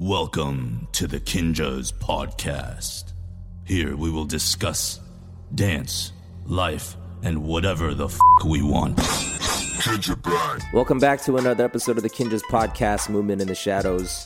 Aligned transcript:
Welcome 0.00 0.86
to 0.92 1.08
the 1.08 1.18
Kinjaz 1.18 1.92
Podcast. 1.92 3.14
Here 3.64 3.96
we 3.96 4.12
will 4.12 4.26
discuss 4.26 5.00
dance, 5.56 6.12
life, 6.46 6.94
and 7.24 7.42
whatever 7.42 7.94
the 7.94 8.04
f 8.04 8.16
we 8.46 8.62
want. 8.62 8.96
Welcome 10.72 11.00
back 11.00 11.20
to 11.22 11.36
another 11.36 11.64
episode 11.64 11.96
of 11.96 12.04
the 12.04 12.10
Kinjaz 12.10 12.42
Podcast, 12.42 13.08
Movement 13.08 13.42
in 13.42 13.48
the 13.48 13.56
Shadows. 13.56 14.24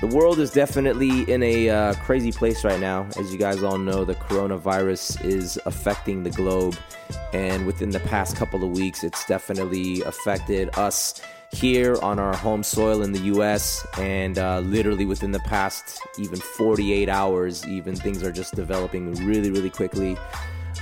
The 0.00 0.08
world 0.08 0.40
is 0.40 0.50
definitely 0.50 1.22
in 1.30 1.44
a 1.44 1.70
uh, 1.70 1.94
crazy 1.94 2.32
place 2.32 2.64
right 2.64 2.80
now. 2.80 3.06
As 3.16 3.32
you 3.32 3.38
guys 3.38 3.62
all 3.62 3.78
know, 3.78 4.04
the 4.04 4.16
coronavirus 4.16 5.24
is 5.24 5.56
affecting 5.66 6.24
the 6.24 6.30
globe. 6.30 6.76
And 7.32 7.64
within 7.64 7.90
the 7.90 8.00
past 8.00 8.34
couple 8.34 8.64
of 8.64 8.70
weeks, 8.70 9.04
it's 9.04 9.24
definitely 9.26 10.02
affected 10.02 10.76
us 10.76 11.22
here 11.52 11.96
on 12.02 12.18
our 12.18 12.34
home 12.36 12.62
soil 12.62 13.02
in 13.02 13.12
the 13.12 13.20
US. 13.34 13.86
And 13.98 14.38
uh, 14.38 14.60
literally 14.60 15.06
within 15.06 15.32
the 15.32 15.40
past 15.40 16.00
even 16.18 16.38
48 16.38 17.08
hours, 17.08 17.66
even 17.66 17.96
things 17.96 18.22
are 18.22 18.32
just 18.32 18.54
developing 18.54 19.14
really, 19.24 19.50
really 19.50 19.70
quickly. 19.70 20.16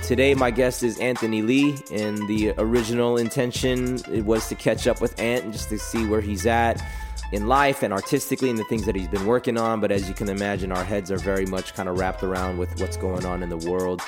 Today, 0.03 0.33
my 0.33 0.49
guest 0.49 0.81
is 0.81 0.97
Anthony 0.99 1.41
Lee, 1.41 1.77
and 1.91 2.17
the 2.27 2.53
original 2.57 3.17
intention 3.17 3.99
it 4.11 4.23
was 4.23 4.47
to 4.47 4.55
catch 4.55 4.87
up 4.87 5.01
with 5.01 5.19
Ant 5.19 5.43
and 5.43 5.53
just 5.53 5.69
to 5.69 5.77
see 5.77 6.05
where 6.05 6.21
he's 6.21 6.45
at 6.45 6.81
in 7.31 7.47
life 7.47 7.83
and 7.83 7.93
artistically 7.93 8.49
and 8.49 8.57
the 8.57 8.63
things 8.65 8.85
that 8.85 8.95
he's 8.95 9.07
been 9.07 9.25
working 9.25 9.57
on. 9.57 9.81
But 9.81 9.91
as 9.91 10.07
you 10.07 10.15
can 10.15 10.29
imagine, 10.29 10.71
our 10.71 10.83
heads 10.83 11.11
are 11.11 11.17
very 11.17 11.45
much 11.45 11.73
kind 11.73 11.89
of 11.89 11.97
wrapped 11.97 12.23
around 12.23 12.57
with 12.57 12.79
what's 12.79 12.97
going 12.97 13.25
on 13.25 13.43
in 13.43 13.49
the 13.49 13.57
world. 13.57 14.01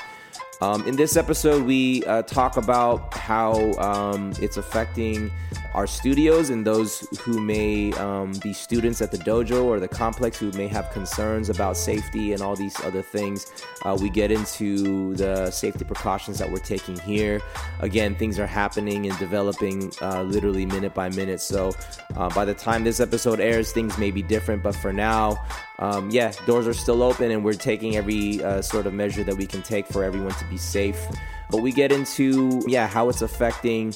Um, 0.62 0.86
in 0.86 0.94
this 0.94 1.16
episode, 1.16 1.64
we 1.64 2.04
uh, 2.04 2.22
talk 2.22 2.56
about 2.56 3.12
how 3.14 3.72
um, 3.78 4.32
it's 4.40 4.58
affecting 4.58 5.28
our 5.74 5.88
studios 5.88 6.50
and 6.50 6.64
those 6.64 7.00
who 7.20 7.40
may 7.40 7.92
um, 7.94 8.32
be 8.44 8.52
students 8.52 9.02
at 9.02 9.10
the 9.10 9.18
dojo 9.18 9.64
or 9.64 9.80
the 9.80 9.88
complex 9.88 10.38
who 10.38 10.52
may 10.52 10.68
have 10.68 10.88
concerns 10.92 11.50
about 11.50 11.76
safety 11.76 12.32
and 12.32 12.42
all 12.42 12.54
these 12.54 12.78
other 12.84 13.02
things. 13.02 13.50
Uh, 13.84 13.98
we 14.00 14.08
get 14.08 14.30
into 14.30 15.16
the 15.16 15.50
safety 15.50 15.84
precautions 15.84 16.38
that 16.38 16.48
we're 16.48 16.58
taking 16.58 16.96
here. 17.00 17.40
Again, 17.80 18.14
things 18.14 18.38
are 18.38 18.46
happening 18.46 19.08
and 19.08 19.18
developing 19.18 19.92
uh, 20.00 20.22
literally 20.22 20.64
minute 20.64 20.94
by 20.94 21.08
minute. 21.08 21.40
So 21.40 21.74
uh, 22.14 22.28
by 22.28 22.44
the 22.44 22.54
time 22.54 22.84
this 22.84 23.00
episode 23.00 23.40
airs, 23.40 23.72
things 23.72 23.98
may 23.98 24.12
be 24.12 24.22
different. 24.22 24.62
But 24.62 24.76
for 24.76 24.92
now, 24.92 25.44
um, 25.82 26.10
yeah, 26.10 26.30
doors 26.46 26.68
are 26.68 26.74
still 26.74 27.02
open 27.02 27.32
and 27.32 27.44
we're 27.44 27.54
taking 27.54 27.96
every 27.96 28.42
uh, 28.44 28.62
sort 28.62 28.86
of 28.86 28.94
measure 28.94 29.24
that 29.24 29.36
we 29.36 29.46
can 29.46 29.62
take 29.62 29.84
for 29.88 30.04
everyone 30.04 30.32
to 30.34 30.44
be 30.44 30.56
safe. 30.56 31.04
But 31.50 31.60
we 31.60 31.72
get 31.72 31.90
into, 31.90 32.62
yeah, 32.68 32.86
how 32.86 33.08
it's 33.08 33.20
affecting 33.20 33.92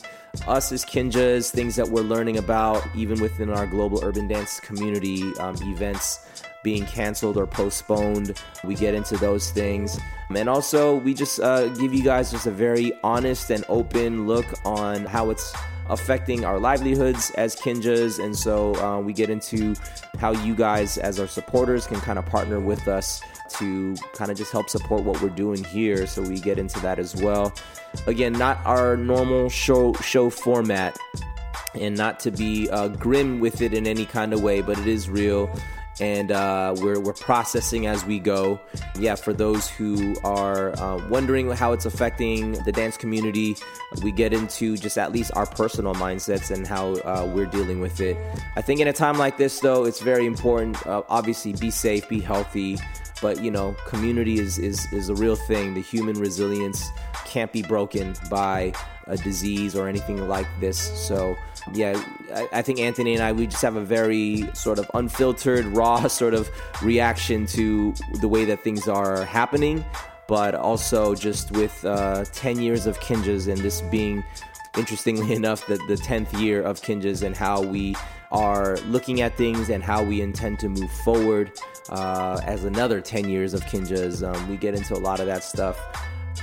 us 0.49 0.73
as 0.73 0.85
Kinjaz, 0.85 1.53
things 1.53 1.77
that 1.77 1.89
we're 1.89 2.03
learning 2.03 2.39
about, 2.39 2.85
even 2.97 3.21
within 3.21 3.51
our 3.51 3.69
global 3.69 4.03
urban 4.03 4.27
dance 4.27 4.59
community, 4.59 5.23
um, 5.39 5.55
events 5.63 6.27
being 6.65 6.85
canceled 6.87 7.37
or 7.37 7.47
postponed. 7.47 8.37
We 8.65 8.75
get 8.75 8.95
into 8.95 9.17
those 9.17 9.53
things. 9.53 9.97
And 10.35 10.49
also, 10.49 10.97
we 10.97 11.15
just 11.15 11.39
uh, 11.39 11.69
give 11.69 11.95
you 11.95 12.03
guys 12.03 12.33
just 12.33 12.49
a 12.49 12.51
very 12.51 12.99
honest 13.05 13.49
and 13.51 13.65
open 13.69 14.27
look 14.27 14.47
on 14.65 15.05
how 15.05 15.31
it's 15.31 15.55
affecting 15.89 16.45
our 16.45 16.59
livelihoods 16.59 17.31
as 17.33 17.57
Kinjaz. 17.57 18.23
And 18.23 18.37
so 18.37 18.75
uh, 18.77 19.01
we 19.01 19.13
get 19.13 19.31
into 19.31 19.75
how 20.19 20.33
you 20.33 20.55
guys, 20.55 20.99
as 20.99 21.21
our 21.21 21.27
supporters, 21.27 21.87
can 21.87 22.01
kind 22.01 22.19
of 22.19 22.27
partner 22.27 22.61
with 22.61 22.89
us 22.89 23.21
to 23.59 23.95
kind 24.15 24.31
of 24.31 24.37
just 24.37 24.53
help 24.53 24.69
support 24.69 25.05
what 25.05 25.21
we're 25.23 25.29
doing 25.29 25.63
here. 25.63 26.07
So 26.07 26.23
we 26.23 26.41
get 26.41 26.59
into 26.59 26.81
that 26.81 26.99
as 26.99 27.15
well. 27.17 27.53
Again, 28.07 28.33
not 28.33 28.59
our 28.65 28.97
normal 28.97 29.49
show 29.49 29.93
show 29.95 30.31
format, 30.31 30.97
and 31.75 31.97
not 31.97 32.21
to 32.21 32.31
be 32.31 32.69
uh, 32.71 32.89
grim 32.89 33.41
with 33.41 33.63
it 33.63 33.73
in 33.73 33.87
any 33.87 34.05
kind 34.05 34.33
of 34.33 34.43
way, 34.43 34.61
but 34.63 34.79
it 34.79 34.87
is 34.87 35.09
real 35.09 35.51
and 36.01 36.31
uh, 36.31 36.75
we're, 36.79 37.01
we're 37.01 37.13
processing 37.13 37.87
as 37.87 38.05
we 38.05 38.19
go. 38.19 38.61
Yeah, 38.99 39.15
for 39.15 39.33
those 39.33 39.69
who 39.69 40.15
are 40.25 40.79
uh, 40.79 41.07
wondering 41.09 41.51
how 41.51 41.73
it's 41.73 41.87
affecting 41.87 42.53
the 42.65 42.73
dance 42.73 42.97
community, 42.97 43.57
we 44.03 44.13
get 44.13 44.33
into 44.33 44.77
just 44.77 44.99
at 44.99 45.13
least 45.13 45.31
our 45.35 45.47
personal 45.47 45.95
mindsets 45.95 46.51
and 46.51 46.67
how 46.67 46.95
uh, 46.97 47.31
we're 47.35 47.47
dealing 47.47 47.81
with 47.81 48.01
it. 48.01 48.17
I 48.57 48.63
think 48.63 48.81
in 48.81 48.89
a 48.89 48.93
time 48.93 49.19
like 49.19 49.39
this, 49.39 49.61
though, 49.61 49.85
it's 49.85 50.01
very 50.01 50.27
important. 50.27 50.87
Uh, 50.87 51.03
obviously, 51.09 51.53
be 51.55 51.71
safe, 51.71 52.09
be 52.09 52.21
healthy. 52.21 52.79
But 53.23 53.43
you 53.43 53.51
know, 53.51 53.75
community 53.87 54.39
is, 54.39 54.59
is 54.59 54.93
is 54.93 55.09
a 55.09 55.15
real 55.15 55.37
thing. 55.37 55.73
The 55.73 55.81
human 55.81 56.21
resilience 56.21 56.87
can't 57.25 57.51
be 57.51 57.63
broken 57.63 58.15
by 58.31 58.75
a 59.07 59.17
disease 59.17 59.77
or 59.77 59.89
anything 59.89 60.29
like 60.29 60.47
this. 60.61 60.79
So 60.79 61.37
yeah, 61.73 62.01
I, 62.35 62.49
I, 62.55 62.63
think 62.63 62.81
Anthony 62.81 63.15
and 63.15 63.23
I 63.23 63.33
we 63.33 63.47
just 63.47 63.63
have 63.63 63.77
a 63.77 63.85
very 63.85 64.49
sort 64.55 64.79
of 64.79 64.91
unfiltered, 64.95 65.67
raw 65.67 66.07
sort 66.09 66.35
of 66.35 66.51
reaction 66.83 67.47
to 67.47 67.95
the 68.21 68.29
way 68.29 68.45
that 68.45 68.63
things 68.63 68.89
are 68.89 69.25
happening, 69.25 69.85
but 70.29 70.55
also 70.55 71.15
just 71.15 71.53
with 71.53 71.85
uh, 71.85 72.25
ten 72.33 72.61
years 72.61 72.87
of 72.87 72.99
Kinjaz 73.01 73.51
and 73.51 73.61
this 73.61 73.81
being, 73.83 74.25
interestingly 74.77 75.33
enough, 75.41 75.67
the 75.67 75.79
the 75.89 75.97
tenth 75.97 76.33
year 76.35 76.63
of 76.63 76.81
Kinjaz 76.81 77.23
and 77.23 77.37
how 77.37 77.63
we 77.63 77.95
are 78.33 78.77
looking 78.89 79.21
at 79.21 79.37
things 79.37 79.71
and 79.71 79.83
how 79.83 80.03
we 80.03 80.21
intend 80.21 80.59
to 80.59 80.69
move 80.69 80.91
forward 81.05 81.53
uh, 81.91 82.41
as 82.45 82.65
another 82.65 83.01
10 83.01 83.29
years 83.29 83.55
of 83.55 83.63
Kinjaz. 83.67 84.27
Um, 84.27 84.49
we 84.49 84.57
get 84.57 84.75
into 84.75 84.95
a 84.95 84.99
lot 84.99 85.21
of 85.21 85.27
that 85.27 85.45
stuff. 85.45 85.79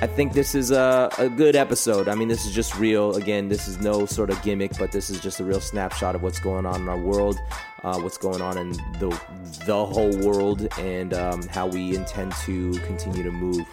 I 0.02 0.08
think 0.08 0.34
this 0.34 0.56
is 0.56 0.72
a, 0.72 1.10
a 1.18 1.30
good 1.30 1.56
episode. 1.56 2.10
I 2.10 2.16
mean, 2.16 2.28
this 2.28 2.46
is 2.46 2.52
just 2.52 2.76
real. 2.78 3.16
Again, 3.16 3.48
this 3.48 3.68
is 3.68 3.80
no 3.80 4.06
sort 4.06 4.30
of 4.30 4.42
gimmick, 4.42 4.78
but 4.78 4.92
this 4.92 5.10
is 5.10 5.20
just 5.20 5.40
a 5.40 5.44
real 5.44 5.62
snapshot 5.62 6.16
of 6.16 6.24
what's 6.24 6.40
going 6.40 6.66
on 6.66 6.82
in 6.82 6.90
our 6.90 6.98
world, 6.98 7.40
uh, 7.84 8.00
what's 8.00 8.18
going 8.18 8.42
on 8.42 8.58
in 8.58 8.72
the 9.00 9.18
the 9.66 9.86
whole 9.86 10.16
world, 10.18 10.68
and 10.80 11.14
um, 11.14 11.48
how 11.48 11.68
we 11.68 11.96
intend 11.96 12.34
to 12.44 12.74
continue 12.80 13.24
to 13.24 13.32
move. 13.32 13.66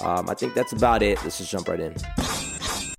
Um, 0.00 0.30
I 0.30 0.34
think 0.34 0.54
that's 0.54 0.72
about 0.72 1.02
it. 1.02 1.22
Let's 1.24 1.38
just 1.38 1.50
jump 1.50 1.68
right 1.68 1.80
in. 1.80 1.94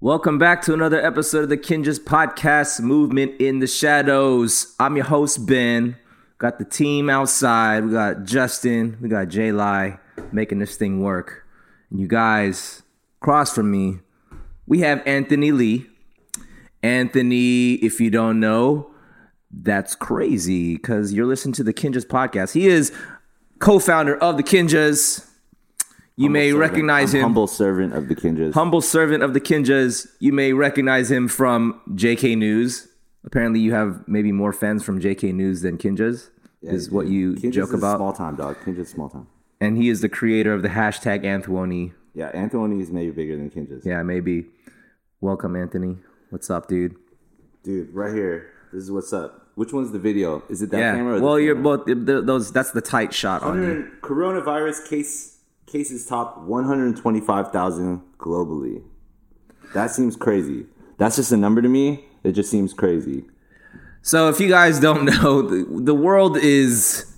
Welcome 0.02 0.38
back 0.38 0.62
to 0.64 0.74
another 0.74 1.04
episode 1.04 1.44
of 1.44 1.50
the 1.50 1.58
Kinjaz 1.58 2.00
Podcast 2.00 2.82
Movement 2.82 3.40
in 3.40 3.60
the 3.60 3.68
Shadows. 3.68 4.76
I'm 4.80 4.96
your 4.96 5.06
host, 5.06 5.46
Ben. 5.46 5.98
Got 6.38 6.60
the 6.60 6.66
team 6.66 7.10
outside. 7.10 7.86
We 7.86 7.92
got 7.92 8.26
Justin. 8.26 8.98
We 9.02 9.10
got 9.10 9.30
Jay 9.30 9.52
Lai 9.52 10.00
making 10.32 10.60
this 10.60 10.76
thing 10.76 11.02
work. 11.02 11.46
And 11.92 12.00
you 12.00 12.08
guys, 12.08 12.84
across 13.22 13.54
from 13.54 13.72
me, 13.72 14.00
we 14.68 14.80
have 14.80 15.02
Anthony 15.06 15.52
Lee. 15.52 15.88
Anthony, 16.84 17.74
if 17.76 18.00
you 18.00 18.10
don't 18.10 18.40
know, 18.40 18.92
that's 19.52 19.96
crazy 19.96 20.76
because 20.76 21.12
you're 21.14 21.26
listening 21.26 21.54
to 21.54 21.64
the 21.64 21.74
Kinjaz 21.74 22.06
podcast. 22.06 22.54
He 22.54 22.68
is 22.68 22.94
co-founder 23.60 24.16
of 24.18 24.38
the 24.38 24.44
Kinjaz. 24.44 25.26
You 26.16 26.26
Humble 26.26 26.34
may 26.34 26.52
servant. 26.52 26.60
recognize 26.72 27.14
I'm 27.14 27.18
him. 27.20 27.24
Humble 27.24 27.48
servant 27.48 27.94
of 27.94 28.08
the 28.08 28.16
Kinjaz. 28.16 28.54
Humble 28.54 28.82
servant 28.82 29.24
of 29.24 29.34
the 29.34 29.42
Kinjaz. 29.42 30.08
You 30.20 30.34
may 30.34 30.54
recognize 30.54 31.10
him 31.10 31.28
from 31.28 31.82
JK 31.90 32.38
News. 32.38 32.88
Apparently, 33.26 33.60
you 33.60 33.74
have 33.74 34.08
maybe 34.08 34.32
more 34.32 34.54
fans 34.54 34.84
from 34.84 35.02
JK 35.02 35.34
News 35.34 35.62
than 35.62 35.78
Kinjaz. 35.78 36.30
is 36.62 36.90
what 36.92 37.08
you 37.08 37.34
Kinjaz 37.36 37.52
joke 37.54 37.70
is 37.70 37.76
about. 37.76 37.98
Small 37.98 38.14
time, 38.14 38.36
dog. 38.36 38.58
Kinjaz 38.64 38.88
small 38.88 39.10
time. 39.10 39.28
And 39.62 39.78
he 39.78 39.90
is 39.90 40.02
the 40.02 40.10
creator 40.10 40.54
of 40.54 40.62
the 40.62 40.70
hashtag 40.70 41.26
Anthony. 41.26 41.94
Yeah, 42.14 42.28
Anthony 42.28 42.82
is 42.82 42.92
maybe 42.92 43.12
bigger 43.12 43.36
than 43.36 43.50
Kinjaz. 43.50 43.86
Yeah, 43.86 44.04
maybe. 44.04 44.46
Welcome, 45.20 45.56
Anthony. 45.56 45.98
What's 46.30 46.50
up, 46.50 46.70
dude? 46.70 46.96
Dude, 47.64 47.94
right 47.94 48.14
here. 48.14 48.54
This 48.72 48.84
is 48.84 48.92
what's 48.92 49.12
up. 49.12 49.48
Which 49.56 49.74
one's 49.74 49.92
the 49.92 50.00
video? 50.00 50.44
Is 50.50 50.62
it 50.62 50.72
that 50.72 50.80
yeah. 50.80 50.96
camera? 50.96 51.18
Or 51.18 51.22
well, 51.22 51.40
you're 51.40 51.56
camera? 51.56 51.78
both 51.78 51.88
th- 51.88 52.26
those. 52.26 52.54
That's 52.54 52.72
the 52.72 52.82
tight 52.82 53.14
shot 53.14 53.44
on 53.44 53.62
you. 53.62 53.92
coronavirus 54.02 54.90
case 54.90 55.40
cases 55.66 56.06
top 56.06 56.38
125,000 56.40 58.02
globally. 58.18 58.82
That 59.74 59.92
seems 59.92 60.16
crazy. 60.16 60.68
That's 60.98 61.18
just 61.18 61.32
a 61.34 61.38
number 61.38 61.62
to 61.62 61.68
me. 61.68 62.06
It 62.24 62.32
just 62.32 62.50
seems 62.50 62.74
crazy. 62.74 63.26
So, 64.02 64.30
if 64.30 64.40
you 64.40 64.48
guys 64.48 64.80
don't 64.80 65.04
know, 65.22 65.42
the, 65.42 65.66
the 65.84 65.94
world 65.94 66.38
is 66.38 67.09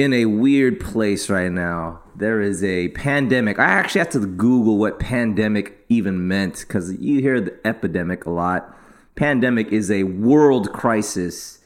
in 0.00 0.12
a 0.14 0.24
weird 0.24 0.80
place 0.80 1.28
right 1.28 1.52
now. 1.52 2.00
There 2.16 2.40
is 2.40 2.64
a 2.64 2.88
pandemic. 2.88 3.58
I 3.58 3.64
actually 3.64 4.00
had 4.00 4.10
to 4.12 4.20
Google 4.26 4.78
what 4.78 4.98
pandemic 4.98 5.84
even 5.88 6.26
meant 6.26 6.60
because 6.60 6.92
you 6.98 7.20
hear 7.20 7.40
the 7.40 7.54
epidemic 7.66 8.24
a 8.24 8.30
lot. 8.30 8.76
Pandemic 9.14 9.68
is 9.72 9.90
a 9.90 10.04
world 10.04 10.72
crisis. 10.72 11.58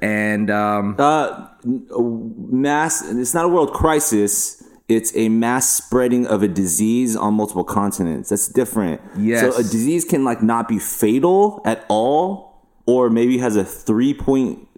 And 0.00 0.50
um, 0.50 0.96
Uh, 0.98 1.48
mass. 1.64 3.02
It's 3.10 3.34
not 3.34 3.44
a 3.44 3.48
world 3.48 3.72
crisis. 3.72 4.62
It's 4.88 5.14
a 5.16 5.28
mass 5.30 5.68
spreading 5.70 6.26
of 6.26 6.42
a 6.42 6.48
disease 6.48 7.16
on 7.16 7.34
multiple 7.34 7.64
continents. 7.64 8.28
That's 8.28 8.48
different. 8.48 9.00
Yes. 9.16 9.40
So 9.40 9.60
a 9.60 9.62
disease 9.62 10.04
can 10.04 10.24
like 10.24 10.42
not 10.42 10.68
be 10.68 10.78
fatal 10.78 11.62
at 11.64 11.86
all, 11.88 12.62
or 12.84 13.08
maybe 13.08 13.38
has 13.38 13.56
a 13.56 13.64
three 13.64 14.12
point 14.12 14.68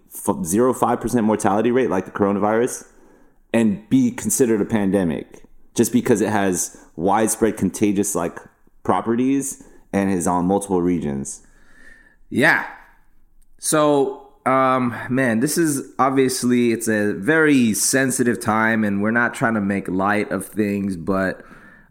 zero 0.43 0.73
five 0.73 1.01
percent 1.01 1.25
mortality 1.25 1.71
rate, 1.71 1.89
like 1.89 2.05
the 2.05 2.11
coronavirus, 2.11 2.85
and 3.53 3.87
be 3.89 4.11
considered 4.11 4.61
a 4.61 4.65
pandemic 4.65 5.43
just 5.75 5.91
because 5.91 6.21
it 6.21 6.29
has 6.29 6.85
widespread 6.95 7.57
contagious 7.57 8.15
like 8.15 8.39
properties 8.83 9.63
and 9.93 10.11
is 10.11 10.27
on 10.27 10.45
multiple 10.45 10.81
regions. 10.81 11.45
Yeah. 12.29 12.67
So 13.59 14.27
um, 14.47 14.95
man, 15.09 15.41
this 15.41 15.57
is 15.57 15.93
obviously 15.99 16.71
it's 16.71 16.87
a 16.87 17.13
very 17.13 17.73
sensitive 17.73 18.39
time, 18.39 18.85
and 18.85 19.01
we're 19.01 19.11
not 19.11 19.33
trying 19.33 19.55
to 19.55 19.61
make 19.61 19.89
light 19.89 20.31
of 20.31 20.45
things, 20.45 20.95
but 20.95 21.43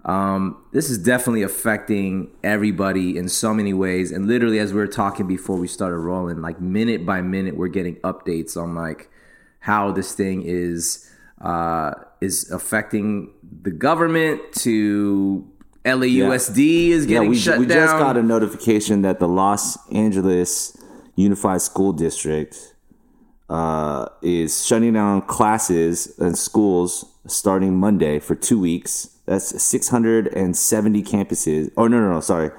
um, 0.06 0.64
this 0.72 0.88
is 0.88 0.96
definitely 0.96 1.42
affecting 1.42 2.30
everybody 2.42 3.18
in 3.18 3.28
so 3.28 3.52
many 3.52 3.74
ways. 3.74 4.10
And 4.10 4.26
literally, 4.26 4.58
as 4.58 4.72
we 4.72 4.78
were 4.78 4.86
talking 4.86 5.26
before 5.26 5.56
we 5.56 5.68
started 5.68 5.98
rolling, 5.98 6.40
like 6.40 6.58
minute 6.58 7.04
by 7.04 7.20
minute, 7.20 7.58
we're 7.58 7.68
getting 7.68 7.96
updates 7.96 8.56
on 8.56 8.74
like 8.74 9.10
how 9.60 9.92
this 9.92 10.14
thing 10.14 10.42
is 10.42 11.05
uh, 11.40 11.92
is 12.20 12.50
affecting 12.50 13.32
the 13.62 13.70
government. 13.70 14.40
To 14.60 15.46
LAUSD 15.84 16.88
is 16.88 17.06
getting 17.06 17.30
we, 17.30 17.36
shut 17.36 17.58
we 17.58 17.66
down. 17.66 17.86
just 17.86 17.98
got 17.98 18.16
a 18.16 18.22
notification 18.22 19.02
that 19.02 19.18
the 19.18 19.28
Los 19.28 19.78
Angeles 19.90 20.76
Unified 21.14 21.62
School 21.62 21.92
District 21.92 22.74
uh, 23.48 24.08
is 24.22 24.66
shutting 24.66 24.94
down 24.94 25.22
classes 25.22 26.18
and 26.18 26.36
schools 26.36 27.04
starting 27.26 27.78
Monday 27.78 28.18
for 28.18 28.34
two 28.34 28.58
weeks. 28.58 29.10
That's 29.26 29.62
670 29.62 31.02
campuses. 31.02 31.70
Oh, 31.76 31.88
no, 31.88 32.00
no, 32.00 32.12
no, 32.12 32.20
sorry. 32.20 32.50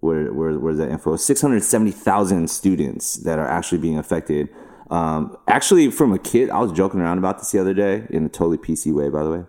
Where, 0.00 0.32
where, 0.32 0.58
where's 0.58 0.78
that 0.78 0.90
info? 0.90 1.16
670,000 1.16 2.48
students 2.48 3.16
that 3.16 3.38
are 3.38 3.46
actually 3.46 3.78
being 3.78 3.98
affected. 3.98 4.48
Um, 4.90 5.36
actually, 5.46 5.90
from 5.90 6.12
a 6.12 6.18
kid, 6.18 6.50
I 6.50 6.58
was 6.58 6.72
joking 6.72 7.00
around 7.00 7.18
about 7.18 7.38
this 7.38 7.50
the 7.52 7.60
other 7.60 7.74
day 7.74 8.06
in 8.10 8.26
a 8.26 8.28
totally 8.28 8.58
PC 8.58 8.92
way, 8.92 9.08
by 9.08 9.22
the 9.22 9.30
way. 9.30 9.44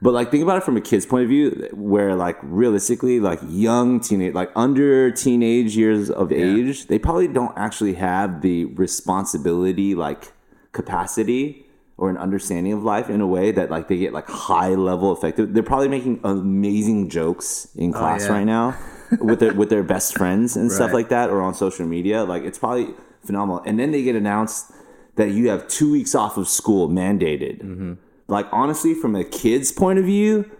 But 0.00 0.14
like, 0.14 0.32
think 0.32 0.42
about 0.42 0.58
it 0.58 0.64
from 0.64 0.76
a 0.76 0.80
kid's 0.80 1.06
point 1.06 1.22
of 1.22 1.28
view, 1.28 1.68
where 1.72 2.16
like 2.16 2.36
realistically, 2.42 3.20
like 3.20 3.38
young 3.48 4.00
teenage, 4.00 4.34
like 4.34 4.50
under 4.56 5.12
teenage 5.12 5.76
years 5.76 6.10
of 6.10 6.32
age, 6.32 6.88
they 6.88 6.98
probably 6.98 7.28
don't 7.28 7.56
actually 7.56 7.94
have 7.94 8.42
the 8.42 8.64
responsibility, 8.64 9.94
like 9.94 10.32
capacity 10.72 11.66
or 11.96 12.10
an 12.10 12.16
understanding 12.16 12.72
of 12.72 12.82
life 12.82 13.08
in 13.08 13.20
a 13.20 13.26
way 13.26 13.52
that 13.52 13.70
like 13.70 13.86
they 13.86 13.96
get 13.96 14.12
like 14.12 14.28
high 14.28 14.70
level 14.70 15.12
effective. 15.12 15.54
They're 15.54 15.62
probably 15.62 15.88
making 15.88 16.18
amazing 16.24 17.08
jokes 17.08 17.68
in 17.76 17.92
class 17.92 18.24
yeah. 18.24 18.32
right 18.32 18.44
now 18.44 18.76
with 19.20 19.38
their 19.38 19.54
with 19.54 19.70
their 19.70 19.84
best 19.84 20.18
friends 20.18 20.56
and 20.56 20.72
stuff 20.72 20.92
like 20.98 21.10
that, 21.10 21.30
or 21.30 21.40
on 21.42 21.54
social 21.54 21.86
media. 21.86 22.24
Like 22.24 22.42
it's 22.42 22.58
probably 22.58 22.94
phenomenal. 23.24 23.62
And 23.66 23.78
then 23.78 23.90
they 23.92 24.02
get 24.02 24.16
announced 24.16 24.72
that 25.16 25.30
you 25.32 25.48
have 25.50 25.68
two 25.68 25.90
weeks 25.92 26.14
off 26.14 26.36
of 26.36 26.48
school 26.48 26.88
mandated. 26.88 27.96
Like 28.28 28.46
honestly, 28.52 28.94
from 28.94 29.14
a 29.14 29.24
kid's 29.24 29.70
point 29.72 29.98
of 29.98 30.04
view, 30.06 30.50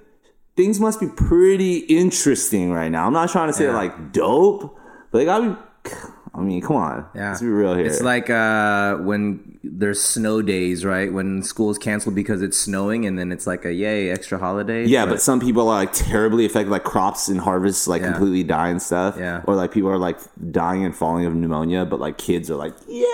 things 0.57 0.79
must 0.79 1.01
be 1.01 1.07
pretty 1.09 1.79
interesting 1.79 2.71
right 2.73 2.91
now. 2.91 3.07
I'm 3.07 3.13
not 3.15 3.31
trying 3.31 3.49
to 3.49 3.53
say 3.55 3.65
Yeah. 3.67 3.75
like 3.75 4.13
dope, 4.13 4.77
but 5.11 5.19
they 5.19 5.25
gotta 5.25 5.59
be. 5.85 5.91
I 6.35 6.41
mean, 6.41 6.63
come 6.63 6.77
on. 6.77 7.07
Yeah. 7.15 7.29
Let's 7.29 7.43
be 7.43 7.49
real 7.49 7.75
here. 7.75 7.85
It's 7.85 8.01
like 8.01 8.31
uh, 8.31 8.97
when 8.97 9.59
there's 9.63 10.01
snow 10.01 10.41
days, 10.41 10.83
right? 10.83 11.13
When 11.13 11.43
school's 11.43 11.77
canceled 11.77 12.15
because 12.15 12.41
it's 12.41 12.57
snowing, 12.57 13.05
and 13.05 13.19
then 13.19 13.31
it's 13.31 13.47
like 13.47 13.67
a 13.67 13.73
yay 13.73 14.09
extra 14.11 14.39
holiday. 14.39 14.87
Yeah, 14.87 15.05
but 15.05 15.21
some 15.21 15.41
people 15.41 15.69
are 15.69 15.75
like 15.85 15.93
terribly 15.93 16.47
affected, 16.47 16.71
like 16.71 16.85
crops 16.85 17.29
and 17.29 17.39
harvests 17.39 17.87
like 17.87 18.01
Yeah. 18.01 18.13
completely 18.13 18.45
die 18.45 18.71
and 18.71 18.81
stuff. 18.81 19.17
Yeah. 19.19 19.43
Or 19.47 19.55
like 19.55 19.73
people 19.73 19.91
are 19.91 19.99
like 19.99 20.19
dying 20.51 20.85
and 20.87 20.97
falling 20.97 21.27
of 21.27 21.35
pneumonia, 21.35 21.85
but 21.85 22.01
like 22.01 22.17
kids 22.17 22.51
are 22.51 22.57
like, 22.57 22.75
yeah. 22.89 23.05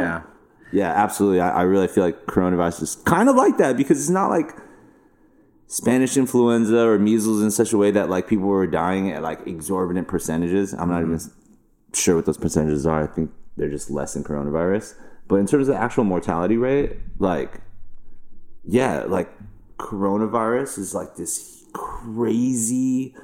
yeah, 0.00 0.22
Yeah, 0.72 0.90
absolutely. 0.92 1.40
I, 1.40 1.60
I 1.60 1.62
really 1.62 1.86
feel 1.86 2.02
like 2.02 2.26
coronavirus 2.26 2.82
is 2.82 2.96
kind 3.04 3.28
of 3.28 3.36
like 3.36 3.56
that 3.58 3.76
because 3.76 4.00
it's 4.00 4.10
not 4.10 4.30
like 4.30 4.50
Spanish 5.68 6.16
influenza 6.16 6.86
or 6.88 6.98
measles 6.98 7.40
in 7.40 7.50
such 7.50 7.72
a 7.72 7.78
way 7.78 7.90
that 7.92 8.10
like 8.10 8.26
people 8.26 8.48
were 8.48 8.66
dying 8.66 9.10
at 9.12 9.22
like 9.22 9.46
exorbitant 9.46 10.08
percentages. 10.08 10.74
I'm 10.74 10.88
not 10.90 11.02
even 11.02 11.20
sure 11.94 12.16
what 12.16 12.26
those 12.26 12.38
percentages 12.38 12.86
are. 12.86 13.02
I 13.02 13.06
think 13.06 13.30
they're 13.56 13.70
just 13.70 13.90
less 13.90 14.14
than 14.14 14.24
coronavirus. 14.24 14.94
But 15.28 15.36
in 15.36 15.46
terms 15.46 15.68
of 15.68 15.74
the 15.74 15.80
actual 15.80 16.04
mortality 16.04 16.56
rate, 16.56 16.96
like, 17.18 17.60
yeah, 18.64 19.04
like 19.04 19.30
coronavirus 19.78 20.78
is 20.78 20.94
like 20.94 21.16
this 21.16 21.64
crazy 21.72 23.14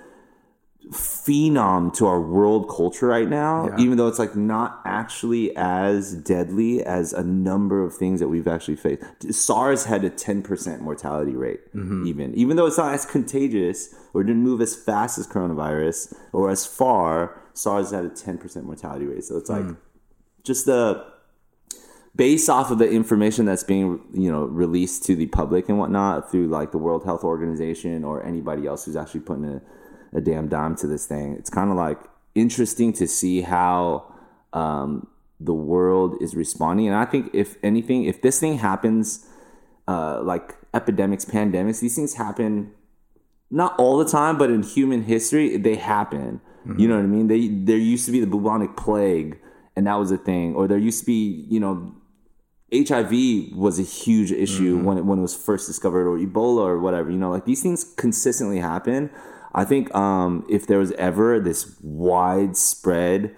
phenom 0.90 1.92
to 1.92 2.06
our 2.06 2.20
world 2.20 2.68
culture 2.68 3.06
right 3.08 3.28
now, 3.28 3.66
Yeah. 3.68 3.76
even 3.78 3.98
though 3.98 4.08
it's 4.08 4.18
like 4.18 4.34
not 4.34 4.80
actually 4.86 5.54
as 5.54 6.14
deadly 6.14 6.82
as 6.82 7.12
a 7.12 7.22
number 7.22 7.84
of 7.84 7.94
things 7.94 8.20
that 8.20 8.28
we've 8.28 8.48
actually 8.48 8.76
faced. 8.76 9.02
SARS 9.32 9.84
had 9.84 10.02
a 10.04 10.10
10% 10.10 10.80
mortality 10.80 11.36
rate, 11.36 11.60
mm-hmm. 11.74 12.06
even, 12.06 12.34
even 12.34 12.56
though 12.56 12.66
it's 12.66 12.78
not 12.78 12.94
as 12.94 13.04
contagious 13.04 13.94
or 14.14 14.22
didn't 14.22 14.42
move 14.42 14.62
as 14.62 14.74
fast 14.74 15.18
as 15.18 15.26
coronavirus 15.26 16.14
or 16.32 16.48
as 16.48 16.64
far, 16.64 17.38
SARS 17.58 17.90
had 17.90 18.04
a 18.04 18.10
10% 18.10 18.62
mortality 18.62 19.06
rate. 19.06 19.24
So 19.24 19.36
it's 19.36 19.50
like 19.50 19.66
just 20.44 20.66
the 20.66 21.04
based 22.14 22.48
off 22.48 22.70
of 22.70 22.78
the 22.78 22.90
information 22.90 23.44
that's 23.46 23.62
being 23.62 24.00
you 24.12 24.30
know 24.30 24.44
released 24.44 25.04
to 25.04 25.14
the 25.14 25.26
public 25.26 25.68
and 25.68 25.78
whatnot 25.78 26.30
through 26.30 26.48
like 26.48 26.72
the 26.72 26.78
World 26.78 27.04
Health 27.04 27.24
Organization 27.24 28.04
or 28.04 28.24
anybody 28.24 28.66
else 28.66 28.84
who's 28.84 28.96
actually 28.96 29.20
putting 29.20 29.44
a, 29.44 29.62
a 30.12 30.20
damn 30.20 30.48
dime 30.48 30.76
to 30.76 30.86
this 30.86 31.06
thing. 31.06 31.34
It's 31.34 31.50
kind 31.50 31.70
of 31.70 31.76
like 31.76 31.98
interesting 32.34 32.92
to 32.94 33.08
see 33.08 33.40
how 33.40 34.12
um, 34.52 35.08
the 35.40 35.54
world 35.54 36.16
is 36.20 36.34
responding. 36.34 36.86
And 36.86 36.96
I 36.96 37.04
think 37.04 37.30
if 37.34 37.56
anything, 37.62 38.04
if 38.04 38.22
this 38.22 38.38
thing 38.38 38.58
happens, 38.58 39.26
uh, 39.86 40.22
like 40.22 40.56
epidemics, 40.74 41.24
pandemics, 41.24 41.80
these 41.80 41.96
things 41.96 42.14
happen 42.14 42.72
not 43.50 43.78
all 43.78 43.96
the 43.98 44.04
time, 44.04 44.36
but 44.36 44.50
in 44.50 44.62
human 44.62 45.04
history, 45.04 45.56
they 45.56 45.76
happen. 45.76 46.40
You 46.78 46.88
know 46.88 46.96
what 46.96 47.04
I 47.04 47.06
mean? 47.06 47.28
They 47.28 47.48
there 47.48 47.78
used 47.78 48.06
to 48.06 48.12
be 48.12 48.20
the 48.20 48.26
bubonic 48.26 48.76
plague, 48.76 49.38
and 49.76 49.86
that 49.86 49.94
was 49.94 50.10
a 50.10 50.18
thing. 50.18 50.54
Or 50.54 50.68
there 50.68 50.78
used 50.78 51.00
to 51.00 51.06
be, 51.06 51.46
you 51.48 51.60
know, 51.60 51.94
HIV 52.74 53.56
was 53.56 53.78
a 53.78 53.82
huge 53.82 54.30
issue 54.30 54.78
when 54.78 54.98
it, 54.98 55.04
when 55.04 55.18
it 55.18 55.22
was 55.22 55.34
first 55.34 55.66
discovered, 55.66 56.06
or 56.06 56.18
Ebola, 56.18 56.66
or 56.66 56.78
whatever. 56.78 57.10
You 57.10 57.18
know, 57.18 57.30
like 57.30 57.46
these 57.46 57.62
things 57.62 57.84
consistently 57.96 58.58
happen. 58.58 59.10
I 59.54 59.64
think 59.64 59.94
um, 59.94 60.46
if 60.50 60.66
there 60.66 60.78
was 60.78 60.92
ever 60.92 61.40
this 61.40 61.76
widespread, 61.80 63.34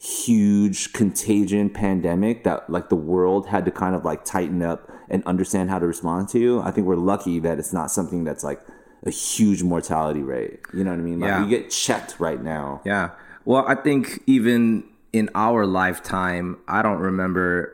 huge 0.00 0.92
contagion 0.92 1.70
pandemic 1.70 2.44
that 2.44 2.68
like 2.68 2.88
the 2.88 2.96
world 2.96 3.46
had 3.46 3.64
to 3.64 3.70
kind 3.70 3.94
of 3.94 4.04
like 4.04 4.24
tighten 4.24 4.62
up 4.62 4.90
and 5.08 5.24
understand 5.24 5.70
how 5.70 5.78
to 5.78 5.86
respond 5.86 6.28
to, 6.30 6.60
I 6.62 6.70
think 6.70 6.86
we're 6.86 6.96
lucky 6.96 7.38
that 7.40 7.58
it's 7.58 7.72
not 7.72 7.90
something 7.90 8.24
that's 8.24 8.42
like 8.42 8.60
a 9.04 9.10
huge 9.10 9.62
mortality 9.62 10.22
rate. 10.22 10.60
You 10.72 10.82
know 10.84 10.90
what 10.90 10.98
I 11.00 11.02
mean? 11.02 11.20
Like 11.20 11.28
Yeah. 11.28 11.44
we 11.44 11.50
get 11.50 11.70
checked 11.70 12.18
right 12.18 12.42
now. 12.42 12.80
yeah. 12.84 13.10
Well, 13.44 13.64
I 13.68 13.74
think 13.74 14.22
even 14.26 14.84
in 15.12 15.28
our 15.34 15.66
lifetime, 15.66 16.56
I 16.66 16.80
don't 16.82 16.98
remember 16.98 17.72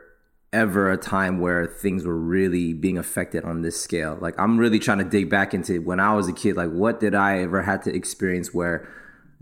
ever 0.52 0.90
a 0.90 0.96
time 0.96 1.38
where 1.38 1.64
things 1.66 2.04
were 2.04 2.18
really 2.18 2.72
being 2.72 2.98
affected 2.98 3.44
on 3.44 3.62
this 3.62 3.80
scale. 3.80 4.18
Like 4.20 4.34
I'm 4.38 4.58
really 4.58 4.80
trying 4.80 4.98
to 4.98 5.04
dig 5.04 5.30
back 5.30 5.54
into 5.54 5.80
when 5.80 6.00
I 6.00 6.14
was 6.14 6.26
a 6.28 6.32
kid. 6.32 6.56
Like 6.56 6.70
what 6.72 6.98
did 6.98 7.14
I 7.14 7.38
ever 7.38 7.62
had 7.62 7.82
to 7.82 7.94
experience 7.94 8.52
where 8.52 8.88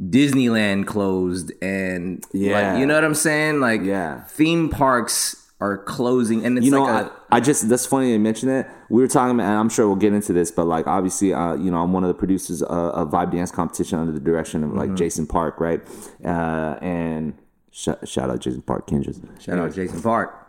Disneyland 0.01 0.87
closed 0.87 1.51
and 1.63 2.25
Yeah. 2.33 2.73
like, 2.73 2.81
you 2.81 2.87
know 2.87 2.95
what 2.95 3.05
I'm 3.05 3.15
saying? 3.15 3.61
Like 3.61 3.83
Yeah. 3.83 4.21
theme 4.25 4.69
parks 4.69 5.48
are 5.61 5.79
closing 5.79 6.45
and 6.45 6.57
it's 6.57 6.65
you 6.65 6.71
know, 6.71 6.85
like 6.85 7.07
a, 7.07 7.13
I, 7.31 7.37
I 7.37 7.41
just 7.41 7.69
that's 7.69 7.85
funny 7.85 8.13
you 8.13 8.19
mention 8.21 8.49
it. 8.49 8.67
We 8.91 9.03
were 9.03 9.09
talking, 9.09 9.41
and 9.41 9.43
I'm 9.43 9.69
sure 9.69 9.87
we'll 9.89 9.97
get 9.97 10.13
into 10.13 10.33
this, 10.33 10.51
but 10.53 10.67
like 10.67 10.87
obviously, 10.87 11.35
uh, 11.35 11.55
you 11.55 11.71
know, 11.71 11.83
I'm 11.83 11.93
one 11.93 12.05
of 12.05 12.09
the 12.09 12.15
producers 12.15 12.63
uh, 12.63 12.67
of 12.67 13.11
Vibe 13.11 13.33
Dance 13.33 13.51
Competition 13.51 13.99
under 13.99 14.13
the 14.13 14.21
direction 14.21 14.63
of 14.63 14.71
Mm-hmm. 14.71 14.79
like 14.79 14.95
Jason 14.95 15.27
Park, 15.27 15.59
right? 15.61 15.81
Uh, 16.25 16.79
and 16.81 17.35
sh- 17.73 17.89
shout 18.05 18.31
out 18.31 18.39
Jason 18.41 18.63
Park, 18.63 18.87
Kinjaz. 18.87 19.21
shout 19.43 19.59
out 19.59 19.75
Jason 19.75 20.01
Park. 20.01 20.47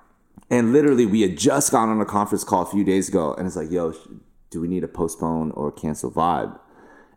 And 0.51 0.73
literally, 0.73 1.05
we 1.05 1.21
had 1.21 1.37
just 1.37 1.71
gone 1.71 1.89
on 1.89 1.99
a 2.01 2.05
conference 2.05 2.43
call 2.43 2.63
a 2.63 2.65
few 2.65 2.83
days 2.83 3.07
ago, 3.09 3.33
and 3.33 3.45
it's 3.47 3.55
like, 3.55 3.69
yo, 3.71 3.93
do 4.51 4.61
we 4.61 4.67
need 4.67 4.79
to 4.81 4.87
postpone 4.87 5.51
or 5.51 5.71
cancel 5.71 6.11
Vibe? 6.11 6.59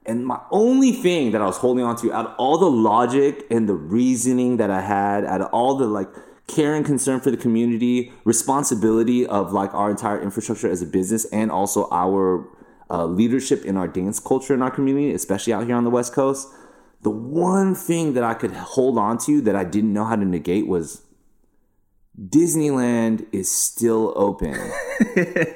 And 0.04 0.26
my 0.26 0.40
only 0.50 0.92
thing 0.92 1.30
that 1.32 1.40
I 1.40 1.46
was 1.46 1.56
holding 1.58 1.84
on 1.84 1.96
to 1.96 2.12
out 2.12 2.26
of 2.26 2.34
all 2.36 2.58
the 2.58 2.70
logic 2.70 3.46
and 3.50 3.68
the 3.68 3.74
reasoning 3.74 4.56
that 4.58 4.70
I 4.70 4.80
had, 4.80 5.24
out 5.24 5.40
of 5.42 5.48
all 5.52 5.76
the 5.76 5.86
like 5.86 6.08
care 6.48 6.74
and 6.74 6.84
concern 6.84 7.20
for 7.20 7.30
the 7.30 7.36
community, 7.36 8.12
responsibility 8.24 9.26
of 9.26 9.52
like 9.52 9.72
our 9.74 9.90
entire 9.90 10.20
infrastructure 10.20 10.70
as 10.70 10.82
a 10.82 10.86
business, 10.86 11.24
and 11.32 11.50
also 11.50 11.88
our 11.90 12.46
uh, 12.90 13.06
leadership 13.06 13.64
in 13.64 13.76
our 13.76 13.88
dance 13.88 14.18
culture 14.20 14.52
in 14.54 14.60
our 14.62 14.70
community, 14.70 15.14
especially 15.14 15.52
out 15.52 15.66
here 15.66 15.76
on 15.76 15.84
the 15.84 15.90
West 15.90 16.12
Coast. 16.12 16.48
The 17.02 17.10
one 17.10 17.74
thing 17.74 18.14
that 18.14 18.22
I 18.22 18.34
could 18.34 18.52
hold 18.52 18.98
on 18.98 19.18
to 19.26 19.40
that 19.42 19.56
I 19.56 19.64
didn't 19.64 19.92
know 19.92 20.04
how 20.04 20.14
to 20.16 20.24
negate 20.24 20.66
was 20.68 21.02
Disneyland 22.18 23.26
is 23.32 23.50
still 23.50 24.12
open. 24.16 24.54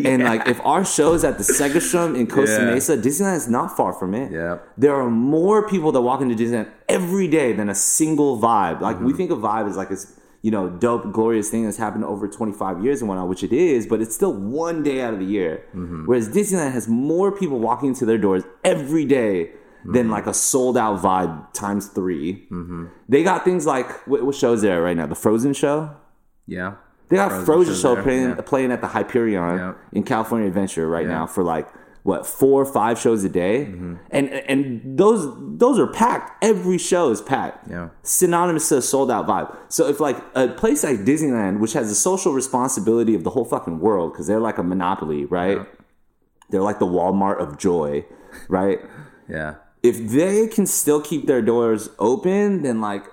And 0.05 0.25
like 0.25 0.49
if 0.49 0.61
our 0.65 0.85
show 0.85 1.13
is 1.15 1.23
at 1.25 1.39
the 1.39 1.45
Segerstrom 1.45 2.19
in 2.19 2.27
Costa 2.27 2.63
Yeah. 2.63 2.75
Mesa, 2.75 2.97
Disneyland 2.97 3.37
is 3.37 3.49
not 3.49 3.77
far 3.77 3.93
from 3.93 4.15
it. 4.15 4.33
Yeah. 4.33 4.59
There 4.77 4.95
are 4.95 5.09
more 5.09 5.69
people 5.69 5.93
that 5.93 6.01
walk 6.01 6.21
into 6.21 6.35
Disneyland 6.35 6.71
every 6.89 7.29
day 7.29 7.53
than 7.53 7.69
a 7.69 7.75
single 7.75 8.41
vibe. 8.41 8.81
Like 8.81 9.01
we 9.01 9.13
think 9.13 9.31
of 9.31 9.39
vibe 9.39 9.69
as 9.69 9.77
like 9.77 9.89
this, 9.89 10.16
you 10.47 10.53
know, 10.53 10.71
dope, 10.71 11.11
glorious 11.11 11.51
thing 11.51 11.65
that's 11.65 11.77
happened 11.77 12.05
over 12.05 12.29
25 12.29 12.85
years 12.85 13.01
and 13.01 13.09
whatnot, 13.09 13.27
which 13.29 13.43
it 13.43 13.53
is, 13.53 13.85
but 13.85 14.01
it's 14.01 14.15
still 14.15 14.33
one 14.33 14.81
day 14.85 15.01
out 15.01 15.13
of 15.13 15.19
the 15.19 15.27
year. 15.27 15.65
Mm-hmm. 15.75 16.05
Whereas 16.07 16.29
Disneyland 16.29 16.71
has 16.71 16.87
more 16.87 17.33
people 17.33 17.59
walking 17.59 17.89
into 17.89 18.07
their 18.07 18.17
doors 18.17 18.45
every 18.63 19.05
day 19.05 19.51
than 19.85 20.05
mm-hmm. 20.05 20.13
like 20.13 20.29
a 20.29 20.33
sold 20.33 20.79
out 20.79 21.01
vibe 21.01 21.53
times 21.53 21.89
3 21.89 22.47
mm-hmm. 22.49 22.87
They 23.09 23.25
got 23.25 23.45
things 23.45 23.67
like 23.67 23.91
what, 24.07 24.25
what 24.25 24.37
show 24.37 24.53
is 24.53 24.63
there 24.63 24.81
right 24.81 24.97
now? 24.97 25.07
The 25.07 25.17
Frozen 25.17 25.55
show. 25.55 25.91
Yeah. 26.47 26.77
They 27.09 27.17
got 27.17 27.31
Frozen 27.31 27.47
Frozen 27.47 27.75
show 27.75 28.01
playing, 28.01 28.29
yeah. 28.29 28.41
playing 28.43 28.71
at 28.71 28.81
the 28.81 28.87
Hyperion 28.87 29.59
Yeah. 29.59 29.75
in 29.91 30.05
California 30.05 30.47
Adventure 30.47 30.89
right 30.89 31.07
Yeah. 31.07 31.19
now 31.19 31.27
for 31.27 31.43
like 31.43 31.67
what 32.07 32.25
four 32.27 32.63
or 32.63 32.65
five 32.81 32.97
shows 33.05 33.25
a 33.25 33.29
day, 33.29 33.57
Mm-hmm. 33.67 33.95
and 34.17 34.27
and 34.53 34.99
those 35.03 35.23
those 35.63 35.79
are 35.79 35.87
packed. 35.89 36.29
Every 36.43 36.79
show 36.79 37.11
is 37.11 37.21
packed. 37.21 37.69
Yeah. 37.69 37.89
synonymous 38.03 38.69
to 38.71 38.77
a 38.79 38.83
sold 38.83 39.11
out 39.11 39.27
vibe. 39.27 39.49
So 39.69 39.89
if 39.89 39.99
like 40.01 40.19
a 40.35 40.49
place 40.49 40.85
like 40.85 41.01
Disneyland, 41.01 41.59
which 41.61 41.73
has 41.75 41.89
the 41.89 41.95
social 41.97 42.33
responsibility 42.33 43.15
of 43.15 43.23
the 43.25 43.31
whole 43.31 43.45
fucking 43.45 43.81
world, 43.81 44.13
because 44.13 44.27
they're 44.29 44.41
like 44.51 44.59
a 44.59 44.63
monopoly, 44.63 45.25
right? 45.25 45.59
They're 46.51 46.63
like 46.71 46.79
the 46.79 46.87
Walmart 46.87 47.39
of 47.41 47.59
joy, 47.59 48.05
right? 48.49 48.79
Yeah. 49.29 49.57
if 49.83 49.97
they 50.19 50.47
can 50.47 50.67
still 50.67 51.01
keep 51.01 51.27
their 51.27 51.43
doors 51.43 51.89
open, 51.99 52.63
then 52.63 52.81
like 52.81 53.05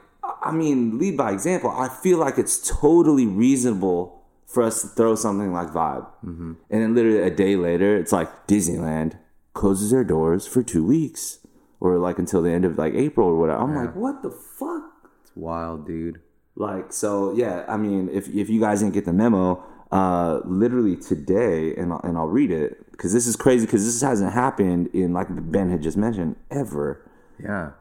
I 0.43 0.51
mean, 0.51 0.99
lead 0.99 1.17
by 1.17 1.31
example. 1.31 1.71
I 1.71 1.87
feel 1.89 2.17
like 2.19 2.37
it's 2.37 2.57
totally 2.81 3.25
reasonable 3.25 4.12
for 4.53 4.63
us 4.63 4.81
to 4.83 4.87
throw 4.87 5.15
something 5.15 5.51
like 5.51 5.69
Vibe, 5.69 6.05
mm-hmm. 6.23 6.53
and 6.69 6.81
then 6.81 6.93
literally 6.93 7.21
a 7.21 7.31
day 7.31 7.55
later, 7.55 7.97
it's 7.97 8.11
like 8.11 8.47
Disneyland 8.47 9.17
closes 9.53 9.91
their 9.91 10.03
doors 10.03 10.45
for 10.45 10.61
two 10.61 10.85
weeks, 10.85 11.39
or 11.79 11.97
like 11.97 12.19
until 12.19 12.41
the 12.41 12.51
end 12.51 12.63
of 12.63 12.77
like 12.77 12.93
April 12.93 13.27
or 13.27 13.37
whatever. 13.37 13.61
I'm 13.61 13.75
like, 13.75 13.95
what 13.95 14.21
the 14.21 14.29
fuck? 14.29 14.83
It's 15.23 15.35
wild, 15.35 15.87
dude. 15.87 16.21
Like, 16.55 16.93
so 16.93 17.33
yeah, 17.33 17.65
I 17.67 17.77
mean, 17.77 18.09
if 18.13 18.29
if 18.29 18.49
you 18.49 18.59
guys 18.59 18.81
didn't 18.81 18.93
get 18.93 19.05
the 19.05 19.13
memo, 19.13 19.63
uh, 19.91 20.41
literally 20.45 20.95
today, 20.95 21.73
and 21.75 21.93
I'll, 21.93 22.01
and 22.03 22.17
I'll 22.17 22.27
read 22.27 22.51
it 22.51 22.91
because 22.91 23.11
this 23.11 23.27
is 23.27 23.35
crazy 23.35 23.65
because 23.65 23.85
this 23.85 24.01
hasn't 24.01 24.33
happened 24.33 24.87
in 24.93 25.13
like 25.13 25.27
Ben 25.51 25.71
had 25.71 25.81
just 25.81 25.97
mentioned 25.97 26.35
ever, 26.51 27.09
Yeah. 27.43 27.71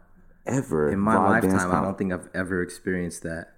ever 0.47 0.91
In 0.91 0.99
my 1.00 1.17
lifetime, 1.17 1.71
I 1.71 1.83
don't 1.83 1.99
think 1.99 2.12
I've 2.12 2.29
ever 2.35 2.62
experienced 2.62 3.23
that. 3.25 3.52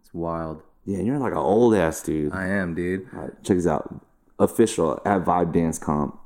It's 0.00 0.12
wild. 0.12 0.62
Yeah, 0.84 0.98
you're 0.98 1.18
like 1.18 1.32
an 1.32 1.38
old 1.38 1.74
ass 1.74 2.02
dude. 2.02 2.32
I 2.32 2.46
am, 2.46 2.74
dude. 2.74 3.12
Right, 3.12 3.30
check 3.44 3.56
this 3.56 3.66
out. 3.66 4.04
Official 4.38 5.00
at 5.04 5.24
Vibe 5.24 5.52
Dance 5.52 5.78
Comp. 5.78 6.18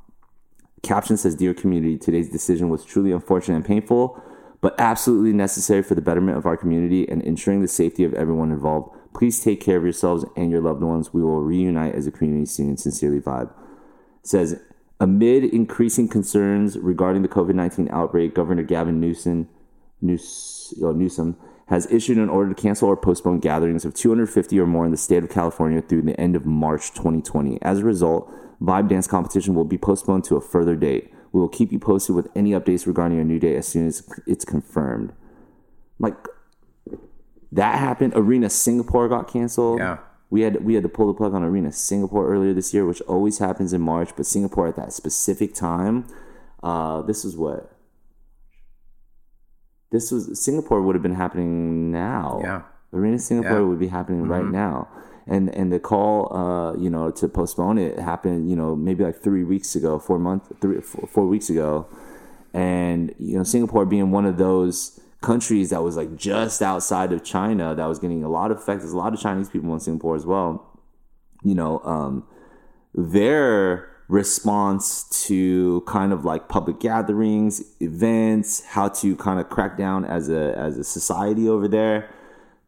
Caption 0.82 1.16
says, 1.16 1.34
Dear 1.34 1.52
community, 1.52 1.98
today's 1.98 2.30
decision 2.30 2.68
was 2.68 2.84
truly 2.84 3.12
unfortunate 3.12 3.56
and 3.56 3.64
painful, 3.64 4.22
but 4.60 4.74
absolutely 4.78 5.32
necessary 5.32 5.82
for 5.82 5.94
the 5.94 6.00
betterment 6.00 6.38
of 6.38 6.46
our 6.46 6.56
community 6.56 7.08
and 7.08 7.22
ensuring 7.22 7.60
the 7.60 7.68
safety 7.68 8.04
of 8.04 8.14
everyone 8.14 8.50
involved. 8.50 8.96
Please 9.14 9.42
take 9.42 9.60
care 9.60 9.76
of 9.76 9.82
yourselves 9.82 10.24
and 10.36 10.50
your 10.50 10.60
loved 10.60 10.82
ones. 10.82 11.12
We 11.12 11.22
will 11.22 11.40
reunite 11.40 11.94
as 11.94 12.06
a 12.06 12.10
community 12.10 12.46
soon. 12.46 12.76
Sincerely, 12.76 13.20
Vibe. 13.20 13.50
It 14.22 14.28
says, 14.28 14.60
amid 15.00 15.44
increasing 15.44 16.08
concerns 16.08 16.78
regarding 16.78 17.22
the 17.22 17.28
COVID 17.28 17.54
19 17.54 17.88
outbreak, 17.90 18.34
Governor 18.34 18.62
Gavin 18.62 19.00
Newsom, 19.00 19.48
News, 20.00 20.72
Newsom 20.78 21.36
has 21.66 21.90
issued 21.90 22.16
an 22.16 22.28
order 22.28 22.54
to 22.54 22.60
cancel 22.60 22.88
or 22.88 22.96
postpone 22.96 23.40
gatherings 23.40 23.84
of 23.84 23.92
250 23.92 24.58
or 24.58 24.66
more 24.66 24.84
in 24.84 24.92
the 24.92 24.96
state 24.96 25.24
of 25.24 25.30
California 25.30 25.82
through 25.82 26.02
the 26.02 26.18
end 26.20 26.36
of 26.36 26.46
March 26.46 26.90
2020. 26.90 27.60
As 27.60 27.80
a 27.80 27.84
result, 27.84 28.32
Vibe 28.62 28.88
Dance 28.88 29.06
competition 29.06 29.54
will 29.54 29.64
be 29.64 29.76
postponed 29.76 30.24
to 30.24 30.36
a 30.36 30.40
further 30.40 30.76
date. 30.76 31.12
We 31.32 31.40
will 31.40 31.48
keep 31.48 31.72
you 31.72 31.78
posted 31.78 32.14
with 32.14 32.28
any 32.36 32.52
updates 32.52 32.86
regarding 32.86 33.18
a 33.18 33.24
new 33.24 33.40
date 33.40 33.56
as 33.56 33.66
soon 33.66 33.86
as 33.86 34.08
it's 34.26 34.44
confirmed. 34.44 35.12
Like 35.98 36.14
that 37.50 37.78
happened. 37.78 38.12
Arena 38.14 38.48
Singapore 38.48 39.08
got 39.08 39.28
canceled. 39.28 39.80
Yeah. 39.80 39.98
We 40.30 40.42
had 40.42 40.64
we 40.64 40.74
had 40.74 40.82
to 40.82 40.88
pull 40.88 41.06
the 41.06 41.14
plug 41.14 41.34
on 41.34 41.42
Arena 41.42 41.72
Singapore 41.72 42.28
earlier 42.28 42.52
this 42.52 42.72
year, 42.72 42.86
which 42.86 43.00
always 43.02 43.38
happens 43.38 43.72
in 43.72 43.80
March, 43.80 44.10
but 44.16 44.26
Singapore 44.26 44.68
at 44.68 44.76
that 44.76 44.92
specific 44.92 45.54
time. 45.54 46.06
Uh, 46.62 47.02
this 47.02 47.24
is 47.24 47.36
what 47.36 47.75
this 49.90 50.10
was. 50.10 50.42
Singapore 50.42 50.82
would 50.82 50.94
have 50.94 51.02
been 51.02 51.14
happening 51.14 51.90
now. 51.90 52.40
Yeah. 52.42 52.62
Arena 52.92 53.18
Singapore 53.18 53.58
Yeah. 53.60 53.66
would 53.66 53.78
be 53.78 53.88
happening 53.88 54.26
right 54.28 54.44
now. 54.44 54.88
And 55.26 55.52
and 55.54 55.72
the 55.72 55.80
call, 55.80 56.32
uh, 56.36 56.74
you 56.76 56.88
know, 56.88 57.10
to 57.10 57.28
postpone 57.28 57.78
it 57.78 57.98
happened, 57.98 58.48
you 58.48 58.54
know, 58.56 58.76
maybe 58.76 59.02
like 59.04 59.16
three 59.16 59.42
weeks 59.44 59.74
ago, 59.74 59.98
four 59.98 60.18
months, 60.18 60.48
three, 60.60 60.80
four, 60.80 61.08
four 61.08 61.26
weeks 61.26 61.50
ago, 61.50 61.86
and 62.54 63.12
you 63.18 63.36
know, 63.36 63.42
Singapore 63.42 63.84
being 63.86 64.10
one 64.12 64.24
of 64.24 64.36
those 64.38 65.00
countries 65.22 65.70
that 65.70 65.82
was 65.82 65.96
like 65.96 66.14
just 66.14 66.62
outside 66.62 67.12
of 67.12 67.24
China 67.24 67.74
that 67.74 67.86
was 67.86 67.98
getting 67.98 68.22
a 68.22 68.28
lot 68.28 68.50
of 68.52 68.58
effects. 68.58 68.82
There's 68.82 68.92
a 68.92 68.96
lot 68.98 69.12
of 69.14 69.18
Chinese 69.20 69.48
people 69.48 69.72
in 69.74 69.80
Singapore 69.80 70.14
as 70.14 70.24
well. 70.24 70.78
You 71.42 71.54
know, 71.56 71.80
um, 71.80 72.24
their 72.94 73.88
response 74.08 75.04
to 75.26 75.82
kind 75.86 76.12
of 76.12 76.24
like 76.24 76.48
public 76.48 76.78
gatherings, 76.78 77.62
events, 77.80 78.64
how 78.64 78.88
to 78.88 79.16
kind 79.16 79.40
of 79.40 79.48
crack 79.48 79.76
down 79.76 80.04
as 80.04 80.28
a 80.28 80.56
as 80.56 80.78
a 80.78 80.84
society 80.84 81.48
over 81.48 81.66
there. 81.68 82.08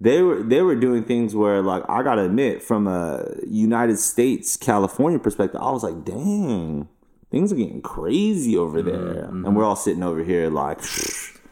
They 0.00 0.22
were 0.22 0.42
they 0.42 0.62
were 0.62 0.76
doing 0.76 1.04
things 1.04 1.34
where 1.34 1.62
like 1.62 1.84
I 1.88 2.02
gotta 2.02 2.22
admit, 2.24 2.62
from 2.62 2.86
a 2.86 3.24
United 3.46 3.98
States, 3.98 4.56
California 4.56 5.18
perspective, 5.18 5.60
I 5.60 5.70
was 5.70 5.82
like, 5.82 6.04
dang, 6.04 6.88
things 7.30 7.52
are 7.52 7.56
getting 7.56 7.82
crazy 7.82 8.56
over 8.56 8.82
mm-hmm, 8.82 8.88
there. 8.90 9.24
And 9.24 9.44
mm-hmm. 9.44 9.54
we're 9.54 9.64
all 9.64 9.76
sitting 9.76 10.02
over 10.02 10.22
here 10.22 10.50
like 10.50 10.80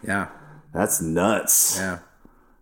Yeah. 0.02 0.28
that's 0.72 1.00
nuts 1.00 1.76
Yeah. 1.78 1.98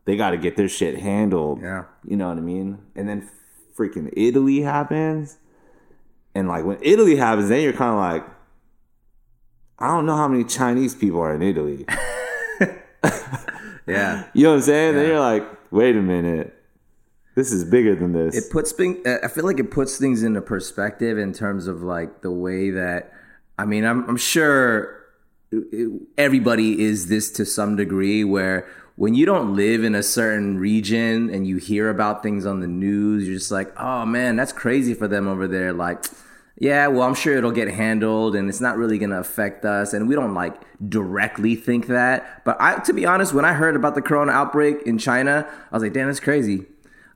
they 0.05 0.17
got 0.17 0.31
to 0.31 0.37
get 0.37 0.57
their 0.57 0.69
shit 0.69 0.99
handled. 0.99 1.61
Yeah. 1.63 1.85
You 2.07 2.17
know 2.17 2.29
what 2.29 2.39
I 2.39 2.43
mean? 2.43 2.79
And 2.95 3.09
then 3.09 3.29
freaking 3.77 4.11
Italy 4.17 4.61
happens. 4.63 5.39
And 6.35 6.49
like 6.49 6.65
when 6.65 6.79
Italy 6.83 7.17
happens, 7.17 7.49
then 7.49 7.63
you're 7.63 7.73
kind 7.73 7.93
of 7.93 7.99
like, 7.99 8.31
I 9.79 9.89
don't 9.89 10.07
know 10.07 10.17
how 10.17 10.29
many 10.29 10.45
Chinese 10.45 10.95
people 10.95 11.21
are 11.21 11.35
in 11.35 11.43
Italy. 11.43 11.87
Yeah. 13.87 14.25
You 14.35 14.45
know 14.45 14.51
what 14.51 14.57
I'm 14.57 14.63
saying? 14.63 14.95
Then 14.95 15.09
you're 15.09 15.21
like, 15.21 15.45
wait 15.73 15.97
a 15.97 16.03
minute. 16.03 16.55
This 17.35 17.53
is 17.53 17.65
bigger 17.65 17.95
than 17.95 18.13
this. 18.13 18.37
It 18.37 18.51
puts 18.51 18.73
things. 18.73 19.05
Uh, 19.07 19.19
I 19.23 19.29
feel 19.29 19.45
like 19.45 19.59
it 19.59 19.71
puts 19.71 19.99
things 19.99 20.23
into 20.23 20.41
perspective 20.41 21.19
in 21.19 21.33
terms 21.33 21.67
of 21.67 21.83
like 21.83 22.23
the 22.23 22.31
way 22.31 22.71
that. 22.71 23.13
I 23.59 23.65
mean, 23.65 23.85
I'm, 23.85 24.09
I'm 24.09 24.17
sure 24.17 25.05
uh, 25.53 25.59
everybody 26.17 26.83
is 26.83 27.09
this 27.09 27.31
to 27.33 27.45
some 27.45 27.77
degree 27.77 28.25
where 28.25 28.67
when 28.97 29.15
you 29.15 29.27
don't 29.27 29.57
live 29.57 29.83
in 29.83 29.95
a 29.95 30.03
certain 30.03 30.59
region 30.59 31.29
and 31.31 31.47
you 31.47 31.57
hear 31.57 31.91
about 31.91 32.23
things 32.23 32.47
on 32.47 32.61
the 32.61 32.69
news, 32.69 33.27
you're 33.27 33.37
just 33.37 33.51
like, 33.51 33.73
oh 33.79 34.07
man, 34.07 34.37
that's 34.37 34.53
crazy 34.53 34.95
for 34.95 35.09
them 35.09 35.27
over 35.27 35.49
there. 35.49 35.73
Like, 35.73 36.05
yeah, 36.59 36.87
well, 36.87 37.03
I'm 37.03 37.15
sure 37.15 37.37
it'll 37.37 37.51
get 37.51 37.69
handled 37.69 38.37
and 38.37 38.49
it's 38.49 38.61
not 38.61 38.77
really 38.77 38.99
going 38.99 39.11
to 39.11 39.19
affect 39.19 39.65
us. 39.65 39.93
And 39.93 40.09
we 40.09 40.15
don't 40.15 40.35
like 40.35 40.55
directly 40.89 41.57
think 41.57 41.89
that. 41.89 42.45
But 42.45 42.57
I, 42.61 42.79
to 42.81 42.93
be 42.93 43.05
honest, 43.05 43.35
when 43.35 43.45
I 43.45 43.55
heard 43.55 43.75
about 43.75 43.97
the 43.97 44.03
corona 44.03 44.31
outbreak 44.31 44.83
in 44.87 44.99
China, 44.99 45.49
I 45.49 45.75
was 45.75 45.83
like, 45.83 45.93
damn, 45.93 46.07
that's 46.07 46.21
crazy. 46.21 46.65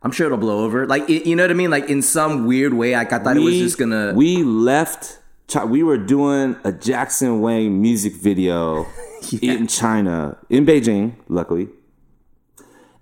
I'm 0.02 0.11
sure 0.11 0.26
it'll 0.26 0.38
blow 0.38 0.64
over. 0.64 0.87
Like, 0.87 1.08
it, 1.08 1.26
you 1.26 1.37
know 1.37 1.44
what 1.44 1.50
I 1.50 1.54
mean? 1.54 1.70
Like, 1.70 1.88
in 1.88 2.02
some 2.02 2.47
weird 2.47 2.75
way, 2.75 2.94
like, 2.94 3.12
I 3.12 3.18
thought 3.18 3.37
it 3.37 3.40
was 3.40 3.58
just 3.58 3.78
going 3.78 3.90
to. 3.90 4.12
We 4.14 4.42
left. 4.42 5.18
We 5.66 5.82
were 5.82 5.97
doing 5.97 6.56
a 6.62 6.73
Jackson 6.73 7.40
Wang 7.40 7.80
music 7.80 8.14
video 8.14 8.87
in 9.42 9.66
China, 9.66 10.38
in 10.48 10.66
Beijing, 10.66 11.16
luckily. 11.28 11.68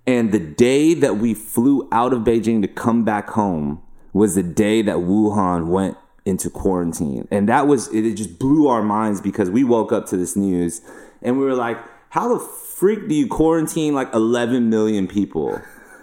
And 0.05 0.31
the 0.31 0.39
day 0.39 0.93
that 0.93 1.17
we 1.17 1.33
flew 1.33 1.87
out 1.91 2.13
of 2.13 2.21
Beijing 2.21 2.61
to 2.61 2.67
come 2.67 3.03
back 3.03 3.29
home 3.31 3.81
was 4.13 4.35
the 4.35 4.43
day 4.43 4.81
that 4.81 4.97
Wuhan 4.97 5.67
went 5.67 5.97
into 6.25 6.49
quarantine. 6.49 7.27
And 7.29 7.49
that 7.49 7.67
was, 7.67 7.87
it, 7.89 8.05
it 8.05 8.15
just 8.15 8.39
blew 8.39 8.67
our 8.67 8.81
minds 8.81 9.19
because 9.21 9.49
we 9.49 9.63
woke 9.63 9.91
up 9.91 10.05
to 10.07 10.17
this 10.17 10.35
news 10.35 10.81
and 11.21 11.37
we 11.37 11.45
were 11.45 11.55
like, 11.55 11.77
how 12.09 12.33
the 12.33 12.39
freak 12.39 13.07
do 13.07 13.15
you 13.15 13.27
quarantine 13.27 13.93
like 13.93 14.13
11 14.13 14.69
million 14.69 15.07
people? 15.07 15.61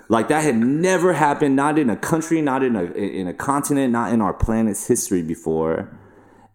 Like 0.09 0.29
that 0.29 0.45
had 0.45 0.57
never 0.57 1.15
happened, 1.15 1.57
not 1.57 1.79
in 1.79 1.89
a 1.89 1.97
country, 1.97 2.43
not 2.43 2.63
in 2.63 2.77
a 2.77 2.85
in 2.85 3.27
a 3.27 3.33
continent, 3.33 3.93
not 3.93 4.13
in 4.13 4.21
our 4.21 4.35
planet's 4.35 4.87
history 4.87 5.23
before. 5.23 5.97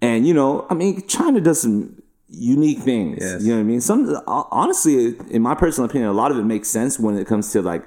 And 0.02 0.28
you 0.28 0.34
know, 0.34 0.68
I 0.70 0.76
mean, 0.76 1.06
China 1.08 1.42
does 1.42 1.62
some 1.62 1.99
unique 2.30 2.80
things. 2.80 3.20
Yes. 3.22 3.42
You 3.42 3.50
know 3.50 3.56
what 3.56 3.62
I 3.62 3.64
mean? 3.64 3.82
Some 3.82 4.16
honestly, 4.28 5.16
in 5.30 5.42
my 5.42 5.56
personal 5.56 5.90
opinion, 5.90 6.10
a 6.10 6.14
lot 6.14 6.32
of 6.32 6.38
it 6.38 6.44
makes 6.44 6.70
sense 6.70 7.00
when 7.00 7.18
it 7.18 7.28
comes 7.28 7.52
to 7.54 7.62
like 7.62 7.84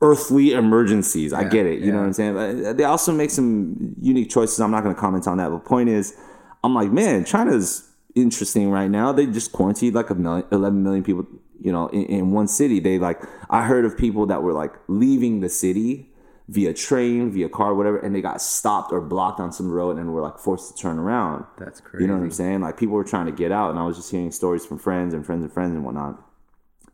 earthly 0.00 0.52
emergencies. 0.52 1.32
I 1.32 1.44
get 1.44 1.66
it. 1.66 1.80
You 1.80 1.92
know 1.92 1.98
what 1.98 2.06
I'm 2.06 2.12
saying? 2.12 2.34
But 2.34 2.64
uh, 2.64 2.72
they 2.74 2.84
also 2.84 3.12
make 3.12 3.30
some 3.30 3.94
unique 4.00 4.30
choices. 4.30 4.60
I'm 4.60 4.70
not 4.70 4.82
going 4.82 4.94
to 4.94 5.00
comment 5.00 5.26
on 5.26 5.38
that. 5.38 5.50
But 5.50 5.64
point 5.64 5.88
is, 5.88 6.14
I'm 6.62 6.74
like, 6.74 6.90
man, 6.90 7.24
China's 7.24 7.90
interesting 8.14 8.70
right 8.70 8.90
now. 8.90 9.12
They 9.12 9.26
just 9.26 9.52
quarantined 9.52 9.94
like 9.94 10.10
a 10.10 10.14
million, 10.14 10.46
11 10.52 10.82
million 10.82 11.04
people. 11.04 11.26
You 11.60 11.72
know, 11.72 11.86
in, 11.88 12.04
in 12.06 12.30
one 12.32 12.48
city. 12.48 12.80
They 12.80 12.98
like, 12.98 13.22
I 13.48 13.64
heard 13.64 13.86
of 13.86 13.96
people 13.96 14.26
that 14.26 14.42
were 14.42 14.52
like 14.52 14.72
leaving 14.88 15.40
the 15.40 15.48
city 15.48 16.10
via 16.48 16.74
train, 16.74 17.30
via 17.30 17.48
car, 17.48 17.74
whatever, 17.74 17.98
and 17.98 18.14
they 18.14 18.20
got 18.20 18.40
stopped 18.42 18.92
or 18.92 19.00
blocked 19.00 19.40
on 19.40 19.52
some 19.52 19.70
road 19.70 19.96
and 19.96 20.12
were 20.12 20.20
like 20.20 20.38
forced 20.38 20.76
to 20.76 20.82
turn 20.82 20.98
around. 20.98 21.44
That's 21.58 21.80
crazy. 21.80 22.04
You 22.04 22.08
know 22.08 22.16
what 22.16 22.24
I'm 22.24 22.30
saying? 22.30 22.60
Like 22.60 22.76
people 22.76 22.94
were 22.94 23.04
trying 23.04 23.26
to 23.26 23.32
get 23.32 23.50
out, 23.50 23.70
and 23.70 23.78
I 23.78 23.84
was 23.84 23.96
just 23.96 24.10
hearing 24.10 24.30
stories 24.30 24.66
from 24.66 24.78
friends 24.78 25.14
and 25.14 25.24
friends 25.24 25.42
and 25.42 25.52
friends 25.52 25.74
and 25.74 25.84
whatnot. 25.84 26.22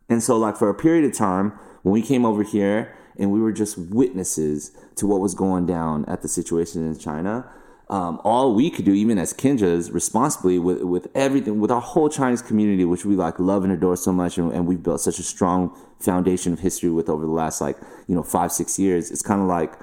And 0.09 0.23
so, 0.23 0.37
like 0.37 0.57
for 0.57 0.69
a 0.69 0.73
period 0.73 1.05
of 1.05 1.13
time, 1.13 1.51
when 1.83 1.93
we 1.93 2.01
came 2.01 2.25
over 2.25 2.43
here 2.43 2.95
and 3.17 3.31
we 3.31 3.41
were 3.41 3.51
just 3.51 3.77
witnesses 3.77 4.71
to 4.95 5.07
what 5.07 5.19
was 5.19 5.35
going 5.35 5.65
down 5.65 6.05
at 6.05 6.21
the 6.21 6.27
situation 6.27 6.85
in 6.85 6.97
China, 6.97 7.49
um, 7.91 8.21
all 8.23 8.55
we 8.55 8.71
could 8.71 8.85
do, 8.85 8.93
even 8.93 9.17
as 9.17 9.33
Kinjaz, 9.33 9.93
responsibly 9.93 10.57
with 10.57 10.81
with 10.81 11.09
everything, 11.13 11.59
with 11.59 11.69
our 11.69 11.81
whole 11.81 12.07
Chinese 12.07 12.41
community, 12.41 12.85
which 12.85 13.05
we 13.05 13.17
like 13.17 13.37
love 13.37 13.65
and 13.65 13.73
adore 13.73 13.97
so 13.97 14.13
much, 14.13 14.37
and, 14.37 14.49
and 14.53 14.65
we've 14.65 14.81
built 14.81 15.01
such 15.01 15.19
a 15.19 15.23
strong 15.23 15.77
foundation 15.99 16.53
of 16.53 16.59
history 16.59 16.89
with 16.89 17.09
over 17.09 17.25
the 17.25 17.31
last 17.31 17.59
like 17.59 17.77
you 18.07 18.15
know 18.15 18.23
five 18.23 18.53
six 18.53 18.79
years. 18.79 19.11
It's 19.11 19.21
kind 19.21 19.41
of 19.41 19.47
like 19.47 19.73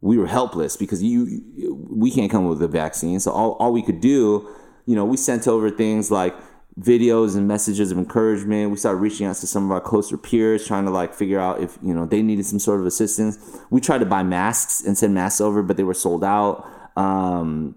we 0.00 0.16
were 0.16 0.28
helpless 0.28 0.76
because 0.76 1.02
you 1.02 1.42
we 1.90 2.12
can't 2.12 2.30
come 2.30 2.44
up 2.44 2.50
with 2.50 2.62
a 2.62 2.68
vaccine, 2.68 3.18
so 3.18 3.32
all 3.32 3.52
all 3.54 3.72
we 3.72 3.82
could 3.82 4.00
do, 4.00 4.48
you 4.86 4.94
know, 4.94 5.04
we 5.04 5.16
sent 5.16 5.48
over 5.48 5.70
things 5.70 6.08
like 6.08 6.36
videos 6.78 7.36
and 7.36 7.48
messages 7.48 7.90
of 7.90 7.98
encouragement. 7.98 8.70
We 8.70 8.76
started 8.76 8.98
reaching 8.98 9.26
out 9.26 9.34
to 9.36 9.48
some 9.48 9.64
of 9.64 9.72
our 9.72 9.80
closer 9.80 10.16
peers, 10.16 10.66
trying 10.68 10.84
to 10.84 10.92
like 10.92 11.14
figure 11.14 11.40
out 11.40 11.60
if 11.60 11.78
you 11.82 11.94
know 11.94 12.06
they 12.06 12.22
needed 12.22 12.46
some 12.46 12.60
sort 12.60 12.78
of 12.78 12.86
assistance. 12.86 13.58
We 13.70 13.80
tried 13.80 13.98
to 13.98 14.06
buy 14.06 14.22
masks 14.22 14.84
and 14.84 14.96
send 14.96 15.14
masks 15.14 15.40
over, 15.40 15.64
but 15.64 15.76
they 15.76 15.82
were 15.82 15.94
sold 15.94 16.22
out. 16.22 16.64
Um, 17.00 17.76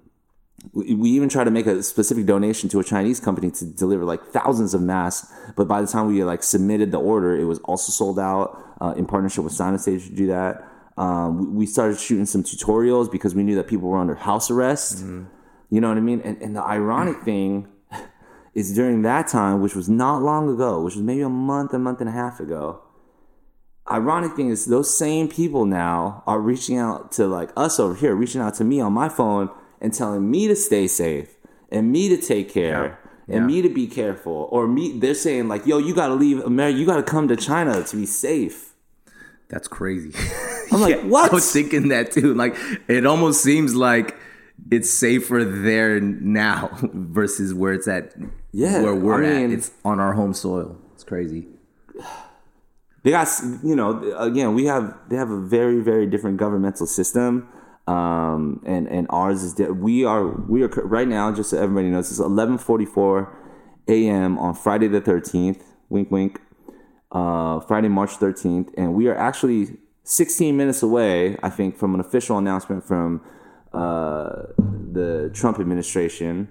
we, 0.72 1.10
even 1.12 1.30
tried 1.30 1.44
to 1.44 1.52
make 1.52 1.66
a 1.66 1.84
specific 1.84 2.26
donation 2.26 2.70
to 2.70 2.80
a 2.80 2.84
Chinese 2.84 3.20
company 3.20 3.52
to 3.52 3.66
deliver 3.66 4.06
like 4.06 4.24
thousands 4.28 4.74
of 4.74 4.82
masks, 4.82 5.32
but 5.56 5.68
by 5.68 5.82
the 5.82 5.88
time 5.88 6.08
we 6.08 6.24
like 6.24 6.42
submitted 6.42 6.92
the 6.92 7.00
order, 7.00 7.36
it 7.36 7.44
was 7.46 7.60
also 7.60 7.92
sold 7.92 8.18
out. 8.18 8.64
Uh, 8.84 8.94
in 8.98 9.06
partnership 9.06 9.46
with 9.46 9.54
Simon 9.54 9.80
Stage 9.80 10.08
to 10.08 10.14
do 10.14 10.28
that. 10.28 10.68
Um, 10.98 11.56
we, 11.56 11.66
started 11.66 11.98
shooting 11.98 12.26
some 12.26 12.44
tutorials 12.44 13.10
because 13.10 13.34
we 13.34 13.42
knew 13.42 13.56
that 13.56 13.68
people 13.68 13.88
were 13.88 13.98
under 13.98 14.14
house 14.14 14.52
arrest. 14.52 15.00
You 15.70 15.80
know 15.80 15.88
what 15.88 15.98
I 15.98 16.02
mean? 16.02 16.20
And, 16.22 16.42
and 16.42 16.56
the 16.56 16.62
ironic 16.62 17.22
thing 17.24 17.70
is 18.54 18.76
during 18.76 19.04
that 19.04 19.30
time, 19.30 19.62
which 19.62 19.74
was 19.74 19.88
not 19.88 20.22
long 20.22 20.54
ago, 20.54 20.82
which 20.82 20.96
was 20.96 21.04
maybe 21.04 21.22
a 21.22 21.30
month, 21.30 21.74
a 21.74 21.80
month 21.80 22.02
and 22.02 22.10
a 22.10 22.12
half 22.12 22.42
ago. 22.42 22.82
Ironic 23.92 24.36
thing 24.36 24.50
is, 24.50 24.66
those 24.66 24.96
same 24.98 25.28
people 25.28 25.66
now 25.66 26.24
are 26.26 26.40
reaching 26.40 26.78
out 26.78 27.12
to 27.14 27.28
like 27.28 27.52
us 27.58 27.80
over 27.80 27.96
here, 27.96 28.16
reaching 28.16 28.42
out 28.42 28.54
to 28.56 28.64
me 28.64 28.80
on 28.80 28.94
my 28.94 29.10
phone 29.10 29.50
and 29.82 29.94
telling 29.94 30.30
me 30.32 30.48
to 30.48 30.56
stay 30.56 30.88
safe 30.88 31.36
and 31.70 31.92
me 31.92 32.08
to 32.10 32.18
take 32.18 32.50
care 32.50 32.98
Yeah. 33.28 33.38
and 33.38 33.48
me 33.48 33.62
to 33.62 33.70
be 33.70 33.88
careful. 33.88 34.48
Or 34.52 34.68
me, 34.68 34.98
they're 35.00 35.14
saying 35.14 35.48
like, 35.50 35.66
"Yo, 35.68 35.80
you 35.80 35.94
got 35.94 36.08
to 36.08 36.14
leave 36.14 36.40
America. 36.40 36.78
You 36.80 36.86
got 36.86 36.96
to 36.98 37.04
come 37.04 37.28
to 37.28 37.36
China 37.36 37.84
to 37.84 37.96
be 37.98 38.06
safe." 38.06 38.74
That's 39.50 39.68
crazy. 39.68 40.12
I'm 40.72 40.82
like, 40.82 41.02
what? 41.02 41.32
I 41.32 41.34
was 41.36 41.52
thinking 41.52 41.90
that 41.90 42.12
too. 42.12 42.34
Like, 42.34 42.56
it 42.88 43.06
almost 43.06 43.44
seems 43.44 43.76
like 43.76 44.16
it's 44.72 44.90
safer 44.90 45.44
there 45.44 46.00
now 46.00 46.70
versus 46.94 47.54
where 47.54 47.74
it's 47.74 47.88
at. 47.88 48.14
Yeah, 48.54 48.82
where 48.82 48.96
we're 48.96 49.24
I 49.24 49.44
at. 49.44 49.50
It's 49.52 49.72
on 49.84 50.00
our 50.00 50.14
home 50.14 50.34
soil. 50.34 50.78
It's 50.96 51.04
crazy. 51.04 51.48
They 53.04 53.12
got 53.12 53.28
you 53.64 53.76
know 53.76 54.02
again 54.18 54.54
we 54.54 54.66
have 54.66 54.98
they 55.10 55.16
have 55.16 55.30
a 55.30 55.40
very 55.40 55.80
very 55.82 56.08
different 56.08 56.38
governmental 56.38 56.88
system 56.88 57.48
um 57.88 58.62
and 58.66 58.88
and 58.88 59.08
ours 59.10 59.44
is 59.44 59.54
di- 59.54 59.70
we 59.70 60.06
are 60.06 60.28
we 60.48 60.64
are 60.64 60.70
right 60.86 61.08
now 61.08 61.32
just 61.32 61.50
so 61.50 61.58
everybody 61.58 61.90
knows 61.90 62.10
it's 62.10 62.20
11:44 62.20 63.28
a.m. 63.90 64.38
on 64.40 64.54
Friday 64.56 64.88
the 64.88 65.02
13th 65.02 65.62
wink 65.90 66.10
wink 66.10 66.42
uh 67.12 67.60
Friday 67.60 67.90
March 67.90 68.12
13th 68.12 68.70
and 68.78 68.94
we 68.94 69.08
are 69.08 69.16
actually 69.16 69.78
16 70.04 70.56
minutes 70.56 70.82
away 70.82 71.38
I 71.44 71.50
think 71.50 71.78
from 71.78 71.94
an 71.94 72.00
official 72.00 72.38
announcement 72.38 72.86
from 72.86 73.22
uh 73.74 74.44
the 74.92 75.30
Trump 75.34 75.60
administration 75.60 76.48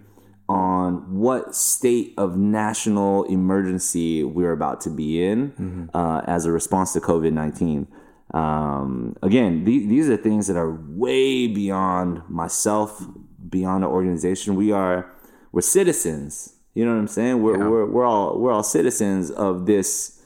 on 0.48 1.14
what 1.18 1.54
state 1.54 2.12
of 2.18 2.36
national 2.36 3.24
emergency 3.24 4.22
we're 4.24 4.52
about 4.52 4.80
to 4.82 4.90
be 4.90 5.24
in 5.24 5.88
uh, 5.94 6.20
as 6.26 6.44
a 6.46 6.52
response 6.52 6.92
to 6.92 7.00
COVID 7.00 7.32
19. 7.32 7.86
Um, 8.34 9.16
again, 9.22 9.64
the- 9.64 9.86
these 9.86 10.08
are 10.08 10.16
things 10.16 10.46
that 10.46 10.56
are 10.56 10.72
way 10.88 11.46
beyond 11.46 12.22
myself, 12.28 13.04
beyond 13.48 13.82
the 13.84 13.88
organization. 13.88 14.54
We 14.56 14.72
are, 14.72 15.10
we're 15.52 15.60
citizens. 15.60 16.54
You 16.74 16.84
know 16.86 16.92
what 16.92 16.98
I'm 17.00 17.08
saying? 17.08 17.42
We're, 17.42 17.68
we're, 17.70 17.86
we're 17.86 18.04
all, 18.06 18.38
we're 18.38 18.52
all 18.52 18.62
citizens 18.62 19.30
of 19.30 19.66
this 19.66 20.22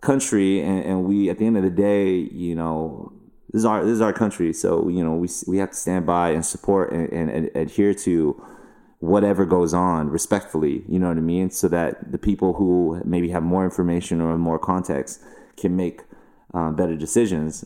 country. 0.00 0.60
And, 0.62 0.84
and 0.84 1.04
we, 1.04 1.28
at 1.28 1.38
the 1.38 1.46
end 1.46 1.56
of 1.58 1.62
the 1.62 1.70
day, 1.70 2.14
you 2.14 2.54
know, 2.54 3.12
this 3.52 3.60
is 3.60 3.64
our, 3.66 3.84
this 3.84 3.92
is 3.92 4.00
our 4.00 4.14
country. 4.14 4.54
So, 4.54 4.88
you 4.88 5.04
know, 5.04 5.12
we, 5.14 5.28
we 5.46 5.58
have 5.58 5.70
to 5.70 5.76
stand 5.76 6.06
by 6.06 6.30
and 6.30 6.44
support 6.44 6.90
and, 6.92 7.12
and, 7.12 7.28
and 7.30 7.50
adhere 7.54 7.92
to 7.94 8.42
whatever 9.02 9.44
goes 9.44 9.74
on 9.74 10.08
respectfully 10.08 10.84
you 10.88 10.98
know 10.98 11.08
what 11.08 11.16
i 11.16 11.20
mean? 11.20 11.50
So 11.50 11.68
that 11.68 12.12
the 12.12 12.18
people 12.18 12.54
who 12.54 13.02
maybe 13.04 13.28
have 13.30 13.42
more 13.42 13.64
information 13.64 14.20
or 14.20 14.38
more 14.38 14.58
context 14.58 15.20
can 15.56 15.76
make 15.76 16.02
uh, 16.54 16.70
better 16.70 16.96
decisions. 16.96 17.64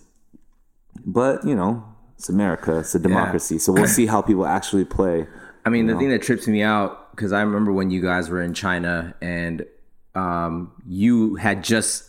But 1.05 1.45
you 1.45 1.55
know 1.55 1.85
it's 2.17 2.31
america 2.31 2.79
it's 2.79 2.95
a 2.95 2.99
democracy 2.99 3.59
so 3.59 3.71
we'll 3.71 3.87
see 3.87 4.07
how 4.07 4.23
people 4.23 4.47
actually 4.47 4.87
play 4.87 5.27
I 5.67 5.69
mean, 5.69 5.89
the 5.89 5.99
thing 5.99 6.11
that 6.11 6.23
trips 6.23 6.47
me 6.47 6.63
out 6.63 7.11
because 7.11 7.33
I 7.33 7.43
remember 7.43 7.73
when 7.73 7.91
you 7.91 8.01
guys 8.01 8.31
were 8.31 8.41
in 8.41 8.55
China 8.55 9.17
and 9.21 9.67
um, 10.15 10.71
you 10.87 11.35
had 11.35 11.65
just 11.65 12.05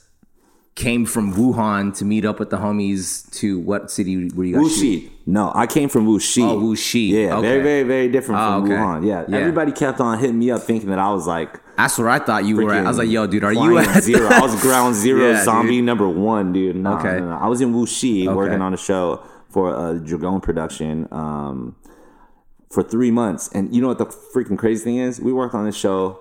came 0.78 1.06
from 1.08 1.34
Wuhan 1.34 1.92
to 1.98 2.06
meet 2.06 2.24
up 2.24 2.38
with 2.40 2.52
the 2.52 2.58
homies 2.58 3.28
to 3.40 3.60
what 3.60 3.90
city 3.90 4.30
were 4.36 4.44
you 4.46 4.56
guys? 4.62 4.76
shooting? 4.78 5.10
Wuxi. 5.10 5.12
No, 5.26 5.52
I 5.56 5.66
came 5.66 5.90
from 5.90 6.06
Wuxi. 6.08 6.44
Oh, 6.44 6.60
Wuxi. 6.62 7.10
Yeah, 7.10 7.36
Okay. 7.38 7.42
very, 7.48 7.64
very, 7.64 7.84
very 7.84 8.08
different 8.10 8.40
Oh, 8.40 8.46
from 8.62 8.64
okay. 8.66 8.74
Wuhan. 8.76 9.06
Yeah. 9.06 9.26
Yeah. 9.28 9.38
everybody 9.38 9.72
kept 9.72 10.00
on 10.00 10.20
hitting 10.20 10.38
me 10.38 10.52
up 10.52 10.62
thinking 10.62 10.90
that 10.92 11.00
I 11.00 11.12
was 11.12 11.26
like 11.26 11.60
That's 11.78 11.98
where 11.98 12.10
I 12.10 12.20
thought 12.20 12.46
you 12.46 12.56
were 12.58 12.72
at. 12.74 12.86
I 12.86 12.90
was 12.90 13.00
like, 13.00 13.10
yo, 13.10 13.26
dude, 13.26 13.44
are 13.44 13.52
you 13.54 13.78
at 13.80 14.04
zero? 14.04 14.28
I 14.30 14.40
was 14.40 14.56
ground 14.68 14.94
zero, 14.96 15.32
Yeah, 15.32 15.44
zombie 15.44 15.78
dude. 15.78 15.86
number 15.86 16.08
one, 16.08 16.54
dude. 16.54 16.76
No, 16.76 16.94
Okay. 17.00 17.20
no, 17.20 17.30
no. 17.32 17.38
I 17.38 17.48
was 17.48 17.60
in 17.60 17.74
Wuxi 17.74 18.34
working 18.34 18.62
on 18.62 18.74
a 18.74 18.78
show 18.78 19.24
for 19.50 19.74
a 19.74 20.00
Dragon 20.00 20.40
production 20.42 21.08
um, 21.12 21.76
for 22.70 22.84
three 22.84 23.10
months. 23.12 23.50
And 23.54 23.74
you 23.76 23.82
know 23.82 23.88
what 23.88 23.98
the 23.98 24.06
freaking 24.06 24.58
crazy 24.60 24.84
thing 24.84 24.98
is? 24.98 25.20
We 25.20 25.34
worked 25.34 25.56
on 25.56 25.66
this 25.66 25.76
show 25.76 26.20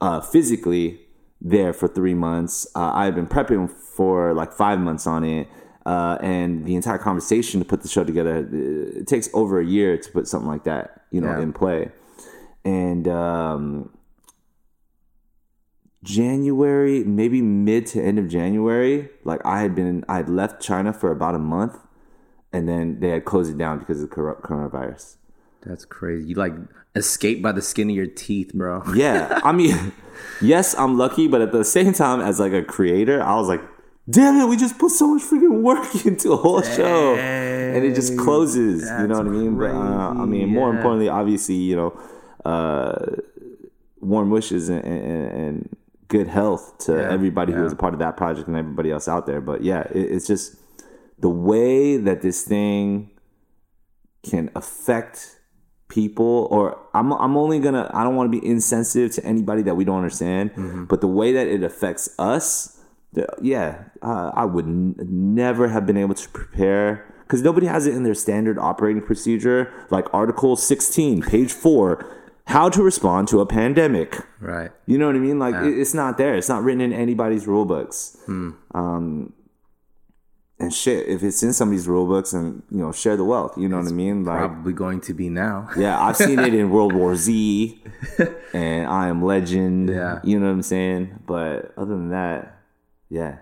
uh, 0.00 0.20
physically 0.20 0.98
there 1.40 1.72
for 1.72 1.88
three 1.88 2.14
months. 2.14 2.66
Uh, 2.74 2.90
I 2.94 3.04
had 3.06 3.14
been 3.14 3.26
prepping 3.26 3.70
for 3.96 4.32
like 4.34 4.52
five 4.52 4.78
months 4.78 5.06
on 5.06 5.24
it. 5.24 5.48
Uh, 5.84 6.16
and 6.22 6.64
the 6.64 6.76
entire 6.76 6.98
conversation 6.98 7.58
to 7.60 7.66
put 7.66 7.82
the 7.82 7.88
show 7.88 8.04
together, 8.04 8.36
uh, 8.52 9.00
it 9.00 9.06
takes 9.08 9.28
over 9.34 9.58
a 9.60 9.64
year 9.66 9.96
to 9.98 10.10
put 10.12 10.28
something 10.28 10.48
like 10.48 10.62
that, 10.64 11.02
you 11.10 11.20
know, 11.20 11.32
Yeah. 11.36 11.40
in 11.42 11.52
play. 11.52 11.90
And 12.64 13.08
um, 13.08 13.90
January, 16.04 17.04
maybe 17.04 17.42
mid 17.42 17.86
to 17.86 18.02
end 18.02 18.18
of 18.18 18.28
January, 18.28 19.08
like 19.24 19.40
I 19.44 19.60
had 19.60 19.74
been, 19.74 20.04
I 20.08 20.16
had 20.16 20.28
left 20.28 20.60
China 20.62 20.92
for 20.92 21.10
about 21.12 21.34
a 21.34 21.38
month, 21.38 21.78
and 22.52 22.68
then 22.68 23.00
they 23.00 23.08
had 23.10 23.24
closed 23.24 23.50
it 23.52 23.58
down 23.58 23.78
because 23.78 24.02
of 24.02 24.10
cor- 24.10 24.40
coronavirus. 24.42 25.16
That's 25.64 25.84
crazy. 25.84 26.28
You 26.28 26.34
like 26.34 26.54
escaped 26.96 27.42
by 27.42 27.52
the 27.52 27.62
skin 27.62 27.88
of 27.90 27.96
your 27.96 28.06
teeth, 28.06 28.52
bro. 28.52 28.82
Yeah, 28.94 29.40
I 29.44 29.52
mean, 29.52 29.92
yes, 30.40 30.74
I'm 30.76 30.98
lucky, 30.98 31.28
but 31.28 31.40
at 31.40 31.52
the 31.52 31.64
same 31.64 31.92
time, 31.92 32.20
as 32.20 32.40
like 32.40 32.52
a 32.52 32.62
creator, 32.62 33.22
I 33.22 33.36
was 33.36 33.48
like, 33.48 33.62
damn 34.08 34.40
it, 34.40 34.46
we 34.48 34.56
just 34.56 34.78
put 34.78 34.90
so 34.90 35.06
much 35.14 35.22
freaking 35.22 35.62
work 35.62 35.86
into 36.06 36.32
a 36.32 36.36
whole 36.36 36.62
show, 36.62 37.14
and 37.16 37.84
it 37.84 37.94
just 37.94 38.16
closes. 38.18 38.82
You 38.82 39.06
know 39.08 39.18
what 39.18 39.26
I 39.26 39.30
mean? 39.30 39.58
But 39.58 39.70
uh, 39.70 40.22
I 40.22 40.24
mean, 40.26 40.48
more 40.48 40.70
importantly, 40.74 41.08
obviously, 41.08 41.54
you 41.56 41.76
know, 41.76 42.00
uh, 42.44 43.16
warm 44.00 44.30
wishes 44.30 44.68
and, 44.68 44.84
and, 44.84 45.32
and 45.32 45.76
good 46.08 46.26
health 46.28 46.76
to 46.86 46.92
Yeah, 46.96 47.10
everybody 47.10 47.52
who 47.52 47.62
was 47.62 47.72
a 47.72 47.76
part 47.76 47.94
of 47.94 48.00
that 48.00 48.16
project 48.16 48.48
and 48.48 48.56
everybody 48.56 48.90
else 48.90 49.08
out 49.08 49.26
there. 49.26 49.40
But 49.40 49.62
yeah, 49.62 49.82
it, 49.94 50.10
it's 50.12 50.26
just 50.26 50.56
the 51.18 51.30
way 51.30 51.96
that 51.96 52.20
this 52.22 52.42
thing 52.42 53.10
can 54.24 54.50
affect 54.54 55.38
people 55.88 56.48
or 56.50 56.78
I'm 56.94 57.12
I'm 57.12 57.36
only 57.36 57.60
gonna 57.60 57.90
I 57.92 58.02
don't 58.02 58.16
want 58.16 58.32
to 58.32 58.40
be 58.40 58.44
insensitive 58.46 59.12
to 59.12 59.24
anybody 59.26 59.62
that 59.62 59.74
we 59.74 59.84
don't 59.84 59.98
understand 59.98 60.50
Mm-hmm. 60.54 60.84
but 60.84 61.00
the 61.02 61.06
way 61.06 61.32
that 61.32 61.46
it 61.48 61.62
affects 61.62 62.08
us 62.18 62.81
yeah 63.40 63.84
uh, 64.02 64.30
I 64.34 64.44
would 64.44 64.66
n- 64.66 64.94
never 64.98 65.68
have 65.68 65.86
been 65.86 65.96
able 65.96 66.14
to 66.14 66.28
prepare 66.30 67.04
because 67.22 67.42
nobody 67.42 67.66
has 67.66 67.86
it 67.86 67.94
in 67.94 68.02
their 68.04 68.14
standard 68.14 68.58
operating 68.58 69.02
procedure 69.02 69.72
like 69.90 70.06
article 70.12 70.56
16 70.56 71.22
page 71.22 71.52
4 71.52 72.04
how 72.46 72.68
to 72.68 72.82
respond 72.82 73.28
to 73.28 73.40
a 73.40 73.46
pandemic 73.46 74.18
Right. 74.40 74.70
you 74.86 74.98
know 74.98 75.06
what 75.06 75.14
I 75.16 75.20
mean? 75.20 75.38
Like 75.38 75.54
it, 75.54 75.78
it's 75.78 75.94
not 75.94 76.18
there. 76.18 76.34
It's 76.34 76.48
not 76.48 76.62
written 76.64 76.80
in 76.80 76.92
anybody's 76.92 77.46
rule 77.46 77.64
books. 77.64 78.16
Hmm. 78.26 78.50
Um, 78.74 79.32
and 80.58 80.72
shit, 80.74 81.08
if 81.08 81.22
it's 81.22 81.42
in 81.42 81.52
somebody's 81.52 81.86
rule 81.88 82.06
books, 82.06 82.32
and 82.32 82.62
you 82.70 82.78
know, 82.78 82.92
share 82.92 83.16
the 83.16 83.24
wealth. 83.24 83.56
You 83.56 83.68
know 83.68 83.78
what 83.78 83.86
I 83.88 83.92
mean? 83.92 84.24
Like, 84.24 84.38
Probably 84.38 84.72
going 84.72 85.00
to 85.02 85.14
be 85.14 85.28
now. 85.28 85.68
yeah, 85.76 86.00
I've 86.00 86.16
seen 86.16 86.38
it 86.38 86.54
in 86.54 86.70
World 86.70 86.92
War 86.92 87.14
Z, 87.16 87.82
and 88.52 88.86
I 88.86 89.08
Am 89.08 89.24
Legend. 89.24 89.88
Yeah. 89.88 90.20
you 90.24 90.38
know 90.38 90.46
what 90.46 90.52
I'm 90.52 90.62
saying. 90.62 91.20
But 91.26 91.72
other 91.76 91.94
than 91.94 92.10
that, 92.10 92.61
yeah, 93.12 93.36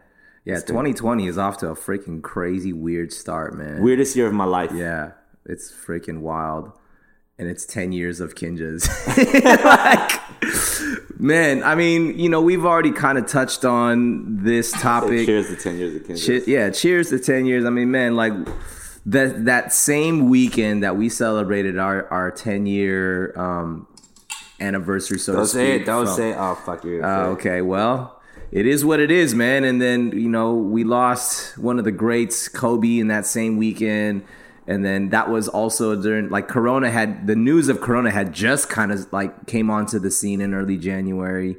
Yeah, 0.45 0.57
2020 0.61 1.27
is 1.27 1.39
off 1.39 1.59
to 1.59 1.69
a 1.69 1.75
freaking 1.77 2.21
crazy 2.23 2.73
weird 2.73 3.13
start, 3.13 3.57
man. 3.57 3.83
weirdest 3.83 4.17
year 4.17 4.27
of 4.27 4.33
my 4.35 4.45
life. 4.45 4.73
Yeah, 4.75 5.13
it's 5.47 5.71
freaking 5.73 6.21
wild. 6.21 6.73
And 7.39 7.49
it's 7.49 7.65
10 7.65 7.93
years 7.93 8.21
of 8.21 8.35
Kinjaz. 8.35 8.85
like, 9.65 11.19
man, 11.21 11.63
I 11.63 11.75
mean, 11.75 12.19
you 12.19 12.29
know, 12.29 12.43
we've 12.43 12.67
already 12.67 12.93
kind 12.93 13.17
of 13.17 13.27
touched 13.27 13.65
on 13.65 14.45
this 14.45 14.73
topic. 14.83 15.25
Cheers 15.27 15.49
to 15.49 15.57
ten 15.57 15.79
years 15.79 15.95
of 15.97 16.07
Kendrick. 16.07 16.45
Che- 16.45 16.51
yeah, 16.53 16.69
cheers 16.71 17.09
to 17.11 17.19
10 17.19 17.47
years. 17.47 17.65
I 17.65 17.71
mean, 17.71 17.91
man, 17.91 18.15
like, 18.17 18.33
that 19.07 19.47
that 19.47 19.73
same 19.73 20.29
weekend 20.29 20.83
that 20.83 20.97
we 20.99 21.09
celebrated 21.09 21.79
our 21.79 22.07
our 22.13 22.31
10 22.31 22.67
year 22.67 23.33
um, 23.39 23.87
anniversary, 24.61 25.19
so 25.19 25.33
Don't 25.33 25.43
to 25.43 25.49
say 25.49 25.71
speak. 25.73 25.83
it. 25.83 25.87
Don't 25.87 26.05
from- 26.07 26.17
say. 26.17 26.35
Oh 26.35 26.55
fuck 26.57 26.85
you. 26.85 27.03
Uh, 27.03 27.29
okay, 27.39 27.63
well, 27.63 28.20
it 28.53 28.67
is 28.67 28.85
what 28.85 29.01
it 29.01 29.11
is, 29.11 29.35
man. 29.35 29.65
And 29.65 29.81
then 29.81 30.13
you 30.13 30.29
know 30.29 30.55
we 30.55 30.85
lost 30.85 31.57
one 31.59 31.79
of 31.79 31.85
the 31.85 31.93
greats, 31.93 32.49
Kobe, 32.49 32.99
in 32.99 33.09
that 33.09 33.27
same 33.27 33.57
weekend. 33.57 34.25
And 34.67 34.85
then 34.85 35.09
that 35.09 35.29
was 35.29 35.49
also 35.49 36.01
during 36.01 36.29
like 36.29 36.47
Corona 36.47 36.91
had 36.91 37.27
the 37.27 37.35
news 37.35 37.69
of 37.69 37.81
Corona 37.81 38.11
had 38.11 38.33
just 38.33 38.69
kind 38.69 38.93
of 38.93 39.13
like 39.13 39.47
came 39.47 39.71
onto 39.71 39.99
the 39.99 40.11
scene 40.11 40.41
in 40.41 40.55
early 40.55 40.77
January. 40.77 41.57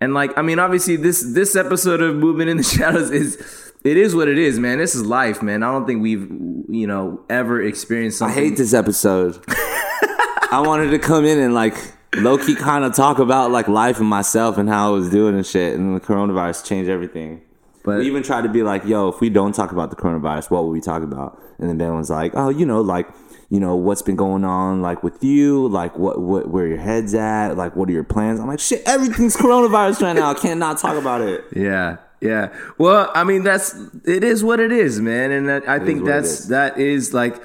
And 0.00 0.14
like 0.14 0.36
I 0.36 0.42
mean, 0.42 0.58
obviously 0.58 0.96
this 0.96 1.22
this 1.34 1.56
episode 1.56 2.00
of 2.00 2.16
Movement 2.16 2.50
in 2.50 2.56
the 2.56 2.62
Shadows 2.76 3.10
is 3.10 3.72
it 3.84 3.96
is 3.96 4.14
what 4.14 4.28
it 4.28 4.38
is, 4.38 4.58
man. 4.58 4.78
This 4.78 4.94
is 4.94 5.04
life, 5.04 5.42
man. 5.42 5.62
I 5.62 5.70
don't 5.70 5.86
think 5.86 6.02
we've 6.02 6.30
you 6.68 6.86
know 6.86 7.24
ever 7.28 7.62
experienced 7.62 8.18
something. 8.18 8.36
I 8.36 8.48
hate 8.48 8.56
this 8.56 8.74
episode. 8.74 9.42
I 9.48 10.62
wanted 10.64 10.90
to 10.90 10.98
come 10.98 11.24
in 11.24 11.38
and 11.38 11.54
like 11.54 11.76
low 12.16 12.38
key 12.38 12.54
kind 12.54 12.84
of 12.84 12.94
talk 12.94 13.18
about 13.18 13.50
like 13.50 13.68
life 13.68 13.98
and 13.98 14.08
myself 14.08 14.58
and 14.58 14.68
how 14.68 14.88
I 14.88 14.90
was 14.90 15.10
doing 15.10 15.34
and 15.34 15.46
shit. 15.46 15.74
And 15.74 15.96
the 15.96 16.00
coronavirus 16.00 16.64
changed 16.64 16.90
everything. 16.90 17.42
But- 17.84 17.98
we 17.98 18.06
even 18.06 18.22
tried 18.22 18.42
to 18.42 18.48
be 18.48 18.62
like, 18.62 18.84
yo, 18.84 19.08
if 19.08 19.20
we 19.20 19.28
don't 19.28 19.54
talk 19.54 19.72
about 19.72 19.90
the 19.90 19.96
coronavirus, 19.96 20.50
what 20.50 20.62
will 20.62 20.70
we 20.70 20.80
talk 20.80 21.02
about? 21.02 21.40
And 21.58 21.68
then 21.68 21.76
Ben 21.76 21.94
was 21.94 22.10
like, 22.10 22.32
oh, 22.34 22.48
you 22.48 22.64
know, 22.64 22.80
like, 22.80 23.08
you 23.50 23.60
know, 23.60 23.76
what's 23.76 24.02
been 24.02 24.16
going 24.16 24.42
on, 24.42 24.80
like 24.82 25.02
with 25.02 25.22
you, 25.22 25.68
like 25.68 25.96
what, 25.96 26.20
what, 26.20 26.48
where 26.48 26.66
your 26.66 26.78
head's 26.78 27.14
at, 27.14 27.56
like 27.56 27.76
what 27.76 27.88
are 27.88 27.92
your 27.92 28.02
plans? 28.02 28.40
I'm 28.40 28.48
like, 28.48 28.58
shit, 28.58 28.82
everything's 28.86 29.36
coronavirus 29.36 30.02
right 30.02 30.14
now. 30.14 30.30
I 30.30 30.34
can't 30.34 30.60
talk 30.60 30.96
about 30.96 31.20
it. 31.20 31.44
Yeah, 31.54 31.98
yeah. 32.20 32.54
Well, 32.78 33.10
I 33.14 33.22
mean, 33.22 33.44
that's 33.44 33.74
it 34.04 34.24
is 34.24 34.42
what 34.42 34.60
it 34.60 34.72
is, 34.72 35.00
man, 35.00 35.30
and 35.30 35.48
that, 35.48 35.68
I 35.68 35.78
think 35.78 36.04
that's 36.04 36.40
is. 36.40 36.48
that 36.48 36.78
is 36.78 37.14
like. 37.14 37.40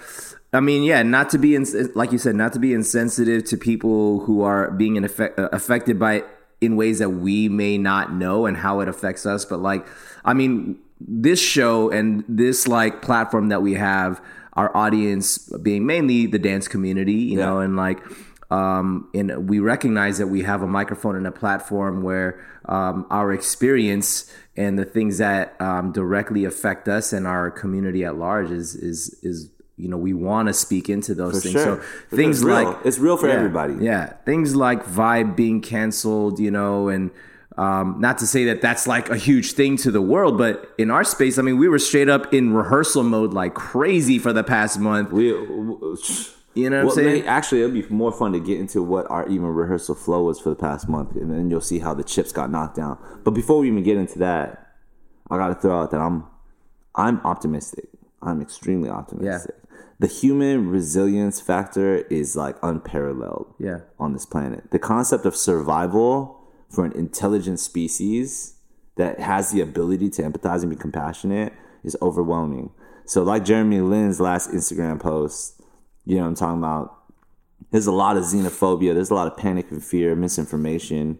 I 0.52 0.60
mean, 0.62 0.84
yeah, 0.84 1.04
not 1.04 1.30
to 1.32 1.38
be 1.38 1.58
like 1.96 2.12
you 2.12 2.18
said, 2.18 2.36
not 2.36 2.54
to 2.54 2.60
be 2.60 2.74
insensitive 2.74 3.44
to 3.46 3.58
people 3.58 4.22
who 4.22 4.42
are 4.42 4.72
being 4.72 4.96
in 4.96 5.04
effect, 5.04 5.38
uh, 5.38 5.50
affected 5.52 6.00
by 6.00 6.14
it 6.16 6.26
in 6.62 6.76
ways 6.76 7.00
that 7.00 7.10
we 7.10 7.48
may 7.48 7.78
not 7.78 8.14
know 8.14 8.46
and 8.46 8.58
how 8.58 8.80
it 8.80 8.90
affects 8.90 9.26
us. 9.26 9.46
But 9.46 9.60
like, 9.60 9.86
I 10.26 10.34
mean, 10.34 10.80
this 11.00 11.40
show 11.40 11.90
and 11.90 12.24
this 12.28 12.68
like 12.68 13.02
platform 13.02 13.50
that 13.50 13.62
we 13.62 13.76
have, 13.76 14.22
our 14.54 14.76
audience 14.76 15.38
being 15.62 15.86
mainly 15.86 16.26
the 16.26 16.40
dance 16.40 16.68
community, 16.68 17.14
you 17.14 17.38
know, 17.38 17.60
and 17.60 17.78
like 17.78 18.00
um, 18.52 19.08
and 19.14 19.48
we 19.48 19.60
recognize 19.60 20.18
that 20.18 20.28
we 20.28 20.42
have 20.42 20.64
a 20.64 20.68
microphone 20.68 21.16
and 21.16 21.28
a 21.28 21.32
platform 21.32 22.02
where 22.02 22.44
um, 22.66 23.06
our 23.12 23.32
experience 23.32 24.34
and 24.58 24.78
the 24.80 24.86
things 24.86 25.20
that 25.20 25.60
um, 25.62 25.92
directly 25.92 26.46
affect 26.46 26.88
us 26.88 27.14
and 27.14 27.28
our 27.28 27.52
community 27.52 28.04
at 28.04 28.16
large 28.16 28.50
is 28.50 28.76
is 28.76 29.20
is 29.22 29.52
you 29.80 29.88
know 29.88 29.98
we 29.98 30.14
want 30.14 30.48
to 30.48 30.54
speak 30.54 30.90
into 30.90 31.16
those 31.16 31.36
For 31.36 31.40
things. 31.50 31.54
sure. 31.64 31.84
So 32.10 32.16
things 32.18 32.44
like 32.44 32.78
It's 32.86 33.00
real 33.00 33.18
for 33.18 33.28
Yeah, 33.28 33.36
everybody. 33.36 33.76
Yeah, 33.80 34.14
things 34.26 34.56
like 34.56 34.86
Vibe 34.86 35.36
being 35.36 35.62
canceled, 35.62 36.40
you 36.40 36.52
know, 36.52 36.90
and 36.90 37.12
um, 37.58 37.98
not 38.00 38.18
to 38.20 38.28
say 38.28 38.46
that 38.46 38.62
that's 38.62 38.88
like 38.88 39.10
a 39.10 39.18
huge 39.18 39.52
thing 39.54 39.76
to 39.78 39.92
the 39.92 40.02
world, 40.02 40.38
but 40.38 40.70
in 40.78 40.90
our 40.92 41.04
space, 41.04 41.38
I 41.38 41.42
mean, 41.42 41.58
we 41.58 41.68
were 41.68 41.80
straight 41.80 42.08
up 42.08 42.34
in 42.34 42.54
rehearsal 42.54 43.04
mode 43.04 43.34
like 43.34 43.54
crazy 43.54 44.18
for 44.20 44.32
the 44.32 44.44
past 44.44 44.80
month. 44.80 45.12
We, 45.12 45.34
You 46.56 46.70
know 46.70 46.86
what 46.86 46.92
I'm 46.92 46.96
saying? 46.96 47.22
may- 47.24 47.28
actually, 47.28 47.62
it'll 47.62 47.74
be 47.74 47.86
more 47.90 48.12
fun 48.12 48.32
to 48.34 48.40
get 48.40 48.60
into 48.60 48.82
what 48.82 49.10
our 49.12 49.28
even 49.28 49.48
rehearsal 49.48 49.96
flow 49.96 50.24
was 50.24 50.40
for 50.40 50.50
the 50.50 50.56
past 50.56 50.90
month, 50.90 51.16
and 51.16 51.30
then 51.32 51.50
you'll 51.50 51.62
see 51.62 51.80
how 51.80 51.94
the 51.94 52.04
chips 52.04 52.32
got 52.32 52.50
knocked 52.50 52.76
down. 52.76 52.98
But 53.24 53.32
before 53.32 53.60
we 53.60 53.68
even 53.68 53.84
get 53.84 53.98
into 53.98 54.20
that, 54.20 54.74
I 55.30 55.38
got 55.38 55.50
to 55.50 55.56
throw 55.56 55.82
out 55.82 55.92
that 55.92 56.00
I'm, 56.02 56.26
I'm 56.96 57.20
optimistic. 57.22 57.86
I'm 58.22 58.42
extremely 58.42 58.90
optimistic. 58.90 59.56
The 60.00 60.08
human 60.08 60.70
resilience 60.70 61.42
factor 61.42 61.98
is 62.10 62.36
like 62.36 62.56
unparalleled. 62.64 63.54
Yeah. 63.60 63.80
On 64.00 64.14
this 64.14 64.26
planet, 64.26 64.72
the 64.72 64.80
concept 64.80 65.26
of 65.26 65.36
survival 65.36 66.40
for 66.70 66.86
an 66.86 66.94
intelligent 66.94 67.60
species 67.60 68.56
that 68.96 69.20
has 69.20 69.52
the 69.52 69.62
ability 69.62 70.10
to 70.12 70.22
empathize 70.22 70.62
and 70.62 70.70
be 70.70 70.76
compassionate 70.76 71.54
is 71.84 71.98
overwhelming. 72.02 72.72
So, 73.06 73.24
like 73.24 73.44
Jeremy 73.44 73.82
Lin's 73.82 74.20
last 74.20 74.52
Instagram 74.52 75.00
post, 75.00 75.62
you 76.06 76.18
know 76.18 76.26
I'm 76.26 76.36
talking 76.36 76.60
about? 76.60 76.96
There's 77.72 77.88
a 77.88 77.92
lot 77.92 78.18
of 78.18 78.24
xenophobia. 78.24 78.94
There's 78.94 79.10
a 79.10 79.16
lot 79.16 79.28
of 79.28 79.38
panic 79.38 79.72
and 79.72 79.84
fear, 79.84 80.16
misinformation. 80.16 81.20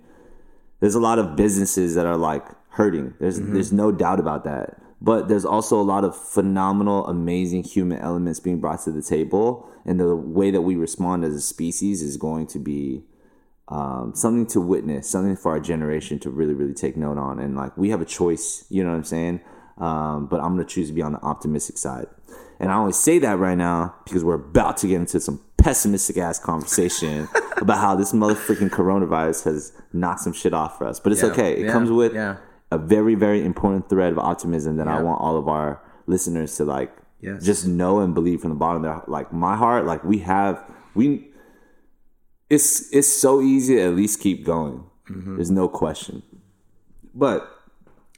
There's 0.80 0.96
a 0.96 1.00
lot 1.00 1.20
of 1.20 1.36
businesses 1.36 1.96
that 1.96 2.06
are 2.06 2.18
like 2.18 2.46
hurting. 2.70 3.14
There's 3.20 3.40
mm-hmm. 3.40 3.54
there's 3.54 3.74
no 3.74 3.92
doubt 3.92 4.20
about 4.20 4.44
that. 4.46 4.78
But 5.02 5.30
there's 5.30 5.46
also 5.46 5.80
a 5.80 5.84
lot 5.84 6.04
of 6.04 6.16
phenomenal, 6.16 7.08
amazing 7.08 7.64
human 7.64 8.00
elements 8.00 8.40
being 8.40 8.60
brought 8.60 8.84
to 8.84 8.92
the 8.92 9.02
table, 9.02 9.70
and 9.86 10.00
the 10.00 10.16
way 10.16 10.52
that 10.52 10.62
we 10.62 10.76
respond 10.76 11.24
as 11.24 11.34
a 11.34 11.42
species 11.42 12.02
is 12.02 12.18
going 12.18 12.48
to 12.48 12.60
be 12.60 13.04
um, 13.70 14.14
something 14.16 14.48
to 14.48 14.60
witness, 14.60 15.10
something 15.10 15.36
for 15.36 15.52
our 15.52 15.60
generation 15.60 16.20
to 16.20 16.30
really, 16.30 16.54
really 16.54 16.74
take 16.74 16.98
note 16.98 17.18
on. 17.18 17.40
And 17.40 17.56
like 17.56 17.78
we 17.78 17.92
have 17.92 18.02
a 18.02 18.06
choice, 18.06 18.66
you 18.70 18.84
know 18.84 18.90
what 18.90 18.98
I'm 18.98 19.04
saying? 19.04 19.42
Um, 19.78 20.28
but 20.28 20.42
I'm 20.42 20.56
gonna 20.56 20.66
choose 20.66 20.90
to 20.90 20.94
be 20.94 21.02
on 21.02 21.14
the 21.14 21.22
optimistic 21.22 21.78
side. 21.78 22.08
And 22.60 22.72
I 22.72 22.76
only 22.76 22.92
say 22.92 23.20
that 23.20 23.38
right 23.40 23.58
now 23.58 23.96
because 24.04 24.24
we're 24.24 24.36
about 24.36 24.78
to 24.78 24.88
get 24.88 24.96
into 24.98 25.20
some 25.20 25.42
pessimistic 25.58 26.18
ass 26.18 26.40
conversation 26.40 27.30
about 27.58 27.78
how 27.78 27.96
this 27.96 28.12
motherfucking 28.12 28.70
coronavirus 28.70 29.46
has 29.46 29.72
knocked 29.94 30.22
some 30.22 30.34
shit 30.34 30.54
off 30.54 30.78
for 30.78 30.88
us. 30.88 31.00
But 31.00 31.14
it's 31.14 31.22
Yeah, 31.22 31.30
okay. 31.30 31.54
It 31.54 31.66
yeah, 31.68 31.72
comes 31.72 31.92
with 31.92 32.14
yeah. 32.14 32.38
A 32.72 32.78
very, 32.78 33.16
very 33.16 33.44
important 33.44 33.90
thread 33.90 34.12
of 34.12 34.20
optimism 34.20 34.78
that 34.78 34.88
I 34.88 35.02
want 35.02 35.22
all 35.22 35.38
of 35.38 35.48
our 35.48 35.82
listeners 36.08 36.56
to 36.58 36.66
like 36.66 36.96
Yes. 37.22 37.44
just 37.44 37.68
know 37.68 38.00
and 38.00 38.14
believe 38.14 38.40
from 38.40 38.52
the 38.52 38.56
bottom 38.56 38.78
of 38.78 38.84
their 38.84 39.04
like 39.08 39.34
my 39.34 39.56
heart. 39.56 39.86
Like 39.86 40.04
we 40.04 40.20
have 40.20 40.64
we 40.96 41.28
it's 42.50 42.92
it's 42.94 43.08
so 43.08 43.42
easy 43.42 43.76
to 43.76 43.82
at 43.84 43.94
least 43.96 44.22
keep 44.22 44.46
going. 44.46 44.86
Mm-hmm. 45.10 45.36
There's 45.36 45.52
no 45.52 45.68
question. 45.68 46.24
But 47.14 47.50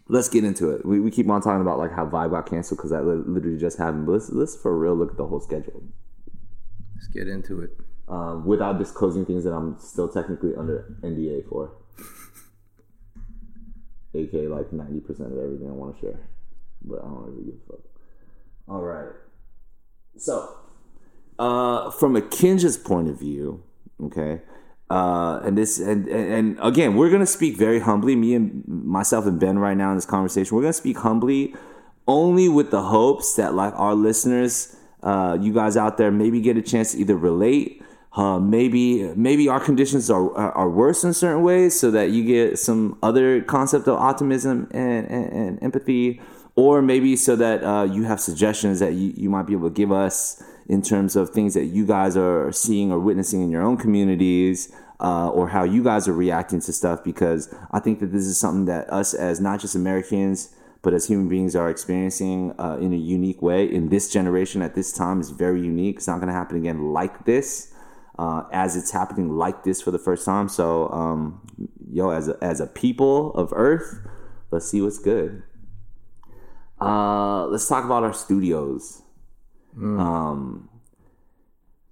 let's 0.07 0.29
get 0.29 0.43
into 0.43 0.71
it. 0.71 0.85
We, 0.85 0.99
we 0.99 1.09
keep 1.09 1.29
on 1.29 1.41
talking 1.41 1.61
about 1.61 1.79
like 1.79 1.91
how 1.91 2.05
Vibe 2.05 2.31
got 2.31 2.49
canceled 2.49 2.77
because 2.77 2.91
that 2.91 3.03
literally 3.03 3.57
just 3.57 3.77
happened. 3.77 4.05
But 4.05 4.13
let's 4.13 4.29
let's 4.29 4.55
for 4.55 4.77
real 4.77 4.95
look 4.95 5.11
at 5.11 5.17
the 5.17 5.25
whole 5.25 5.39
schedule. 5.39 5.83
Let's 6.95 7.07
get 7.07 7.27
into 7.27 7.61
it. 7.61 7.71
Um, 8.07 8.45
without 8.45 8.77
disclosing 8.77 9.25
things 9.25 9.45
that 9.45 9.53
I'm 9.53 9.79
still 9.79 10.09
technically 10.09 10.53
under 10.55 10.95
NDA 11.01 11.47
for. 11.47 11.71
AK 14.13 14.33
like 14.49 14.71
ninety 14.73 14.99
percent 14.99 15.31
of 15.31 15.39
everything 15.39 15.67
I 15.67 15.71
want 15.71 15.95
to 15.95 16.01
share, 16.01 16.19
but 16.83 16.99
I 16.99 17.03
don't 17.03 17.25
really 17.25 17.45
give 17.45 17.55
a 17.55 17.71
fuck. 17.71 17.85
All 18.67 18.81
right, 18.81 19.09
so 20.17 20.57
uh, 21.39 21.91
from 21.91 22.15
a 22.15 22.21
Kinja's 22.21 22.77
point 22.77 23.09
of 23.09 23.19
view, 23.19 23.63
okay, 24.03 24.41
uh, 24.89 25.39
and 25.43 25.57
this 25.57 25.79
and, 25.79 26.07
and 26.07 26.33
and 26.33 26.59
again, 26.61 26.95
we're 26.95 27.09
gonna 27.09 27.25
speak 27.25 27.57
very 27.57 27.79
humbly. 27.79 28.15
Me 28.15 28.35
and 28.35 28.63
myself 28.67 29.25
and 29.25 29.39
Ben 29.39 29.57
right 29.57 29.77
now 29.77 29.89
in 29.89 29.95
this 29.95 30.05
conversation, 30.05 30.55
we're 30.55 30.63
gonna 30.63 30.73
speak 30.73 30.97
humbly, 30.97 31.55
only 32.07 32.49
with 32.49 32.71
the 32.71 32.81
hopes 32.81 33.35
that 33.35 33.53
like 33.53 33.73
our 33.75 33.95
listeners, 33.95 34.75
uh, 35.03 35.37
you 35.39 35.53
guys 35.53 35.77
out 35.77 35.97
there, 35.97 36.11
maybe 36.11 36.41
get 36.41 36.57
a 36.57 36.61
chance 36.61 36.91
to 36.91 36.99
either 36.99 37.15
relate. 37.15 37.80
Uh, 38.13 38.39
maybe 38.39 39.03
maybe 39.15 39.47
our 39.47 39.59
conditions 39.59 40.09
are, 40.09 40.35
are 40.35 40.69
worse 40.69 41.03
in 41.03 41.13
certain 41.13 41.43
ways, 41.43 41.79
so 41.79 41.89
that 41.91 42.09
you 42.11 42.25
get 42.25 42.59
some 42.59 42.97
other 43.01 43.41
concept 43.41 43.87
of 43.87 43.97
optimism 43.97 44.67
and, 44.71 45.07
and, 45.07 45.31
and 45.31 45.63
empathy, 45.63 46.19
or 46.55 46.81
maybe 46.81 47.15
so 47.15 47.37
that 47.37 47.63
uh, 47.63 47.83
you 47.83 48.03
have 48.03 48.19
suggestions 48.19 48.79
that 48.79 48.93
you, 48.93 49.13
you 49.15 49.29
might 49.29 49.47
be 49.47 49.53
able 49.53 49.69
to 49.69 49.73
give 49.73 49.91
us 49.91 50.43
in 50.67 50.81
terms 50.81 51.15
of 51.15 51.29
things 51.29 51.53
that 51.53 51.65
you 51.65 51.85
guys 51.85 52.17
are 52.17 52.51
seeing 52.51 52.91
or 52.91 52.99
witnessing 52.99 53.41
in 53.41 53.49
your 53.49 53.61
own 53.61 53.77
communities, 53.77 54.73
uh, 54.99 55.29
or 55.29 55.47
how 55.47 55.63
you 55.63 55.81
guys 55.81 56.07
are 56.09 56.13
reacting 56.13 56.59
to 56.59 56.73
stuff. 56.73 57.01
Because 57.05 57.53
I 57.71 57.79
think 57.79 58.01
that 58.01 58.11
this 58.11 58.23
is 58.23 58.37
something 58.37 58.65
that 58.65 58.91
us 58.91 59.13
as 59.13 59.39
not 59.39 59.61
just 59.61 59.75
Americans 59.75 60.53
but 60.83 60.93
as 60.93 61.07
human 61.07 61.29
beings 61.29 61.55
are 61.55 61.69
experiencing 61.69 62.53
uh, 62.59 62.75
in 62.81 62.91
a 62.91 62.97
unique 62.97 63.39
way 63.41 63.65
in 63.65 63.89
this 63.89 64.11
generation 64.11 64.63
at 64.63 64.73
this 64.73 64.91
time 64.91 65.21
is 65.21 65.29
very 65.29 65.61
unique. 65.61 65.97
It's 65.97 66.07
not 66.07 66.17
going 66.17 66.27
to 66.27 66.33
happen 66.33 66.57
again 66.57 66.91
like 66.91 67.25
this. 67.25 67.71
Uh, 68.19 68.43
as 68.51 68.75
it's 68.75 68.91
happening 68.91 69.29
like 69.29 69.63
this 69.63 69.81
for 69.81 69.89
the 69.89 69.97
first 69.97 70.25
time. 70.25 70.49
So, 70.49 70.89
um, 70.89 71.41
yo, 71.89 72.09
as 72.11 72.27
a, 72.27 72.37
as 72.41 72.59
a 72.59 72.67
people 72.67 73.33
of 73.33 73.51
Earth, 73.55 74.05
let's 74.51 74.69
see 74.69 74.81
what's 74.81 74.99
good. 74.99 75.43
Uh, 76.79 77.45
let's 77.47 77.67
talk 77.67 77.85
about 77.85 78.03
our 78.03 78.13
studios. 78.13 79.01
Um, 79.77 80.69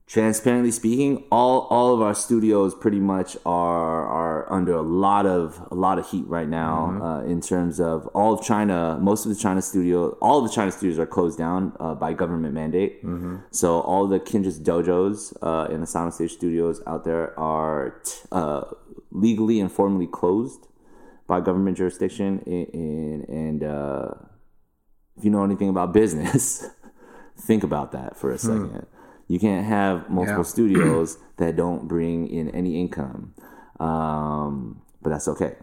transparently 0.10 0.72
speaking, 0.72 1.24
all 1.32 1.68
all 1.70 1.94
of 1.94 2.02
our 2.02 2.16
studios 2.16 2.74
pretty 2.74 3.00
much 3.00 3.38
are 3.46 4.06
are 4.08 4.52
under 4.52 4.74
a 4.74 4.82
lot 4.82 5.26
of 5.26 5.66
a 5.72 5.76
lot 5.76 6.00
of 6.00 6.10
heat 6.10 6.26
right 6.28 6.50
now 6.50 7.00
uh, 7.02 7.24
in 7.24 7.40
terms 7.40 7.80
of 7.80 8.08
all 8.08 8.34
of 8.34 8.44
China. 8.44 8.98
Most 9.00 9.26
of 9.26 9.30
the 9.34 9.40
China 9.40 9.62
studio, 9.62 10.18
all 10.20 10.40
of 10.44 10.50
the 10.50 10.54
China 10.54 10.72
studios 10.72 10.98
are 11.00 11.06
closed 11.06 11.38
down 11.38 11.74
uh, 11.80 11.94
by 11.94 12.12
government 12.14 12.54
mandate. 12.56 13.02
So 13.52 13.80
all 13.82 14.08
the 14.08 14.20
Kinjaz 14.20 14.60
dojos 14.62 15.38
uh, 15.44 15.72
and 15.72 15.84
the 15.84 15.88
Sound 15.88 16.14
Stage 16.14 16.32
studios 16.34 16.82
out 16.88 17.06
there 17.06 17.40
are 17.40 18.02
t- 18.04 18.20
uh, 18.32 18.64
legally 19.12 19.60
and 19.60 19.72
formally 19.72 20.08
closed 20.08 20.68
by 21.28 21.40
government 21.40 21.78
jurisdiction. 21.78 22.40
In, 22.48 22.66
in, 22.74 23.26
and 23.30 23.64
uh, 23.64 24.12
if 25.18 25.24
you 25.24 25.30
know 25.30 25.44
anything 25.44 25.70
about 25.70 25.94
business. 25.94 26.66
Think 27.42 27.64
about 27.64 27.94
that 27.94 28.18
for 28.18 28.34
a 28.34 28.38
second. 28.38 28.86
You 29.30 29.40
can't 29.40 29.66
have 29.66 30.10
multiple 30.10 30.44
Yeah. 30.44 30.54
studios 30.56 31.18
that 31.38 31.56
don't 31.56 31.88
bring 31.88 32.28
in 32.28 32.50
any 32.50 32.82
income. 32.82 33.34
Um, 33.80 34.82
but 35.02 35.12
that's 35.12 35.28
okay. 35.30 35.56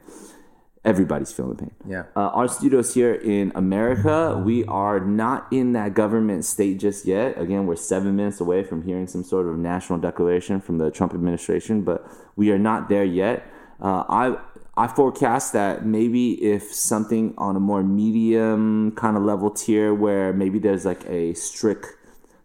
Everybody's 0.85 1.33
feeling 1.33 1.51
the 1.57 1.63
pain. 1.65 1.75
Yeah. 1.85 2.05
Uh, 2.15 2.29
our 2.29 2.47
studios 2.47 2.95
here 2.95 3.13
in 3.13 3.51
America, 3.57 4.41
we 4.47 4.65
are 4.67 5.01
not 5.01 5.49
in 5.51 5.73
that 5.73 5.95
government 5.95 6.45
state 6.45 6.79
just 6.79 7.07
yet. 7.07 7.37
Again, 7.41 7.67
we're 7.67 7.75
seven 7.75 8.15
minutes 8.15 8.41
away 8.41 8.63
from 8.63 8.83
hearing 8.83 9.09
some 9.09 9.25
sort 9.25 9.47
of 9.49 9.59
national 9.59 9.99
declaration 9.99 10.61
from 10.61 10.79
the 10.79 10.93
Trump 10.93 11.13
administration, 11.13 11.83
but 11.83 12.07
we 12.37 12.53
are 12.53 12.59
not 12.59 12.89
there 12.89 13.05
yet. 13.05 13.45
Uh, 13.83 14.05
I 14.09 14.37
I 14.77 14.87
forecast 14.87 15.53
that 15.55 15.85
maybe 15.85 16.35
if 16.45 16.73
something 16.73 17.35
on 17.37 17.57
a 17.57 17.61
more 17.61 17.83
medium 17.83 18.93
kind 18.93 19.17
of 19.17 19.25
level 19.25 19.51
tier, 19.51 19.93
where 19.93 20.33
maybe 20.33 20.61
there's 20.61 20.85
like 20.85 21.05
a 21.09 21.35
strict 21.35 21.87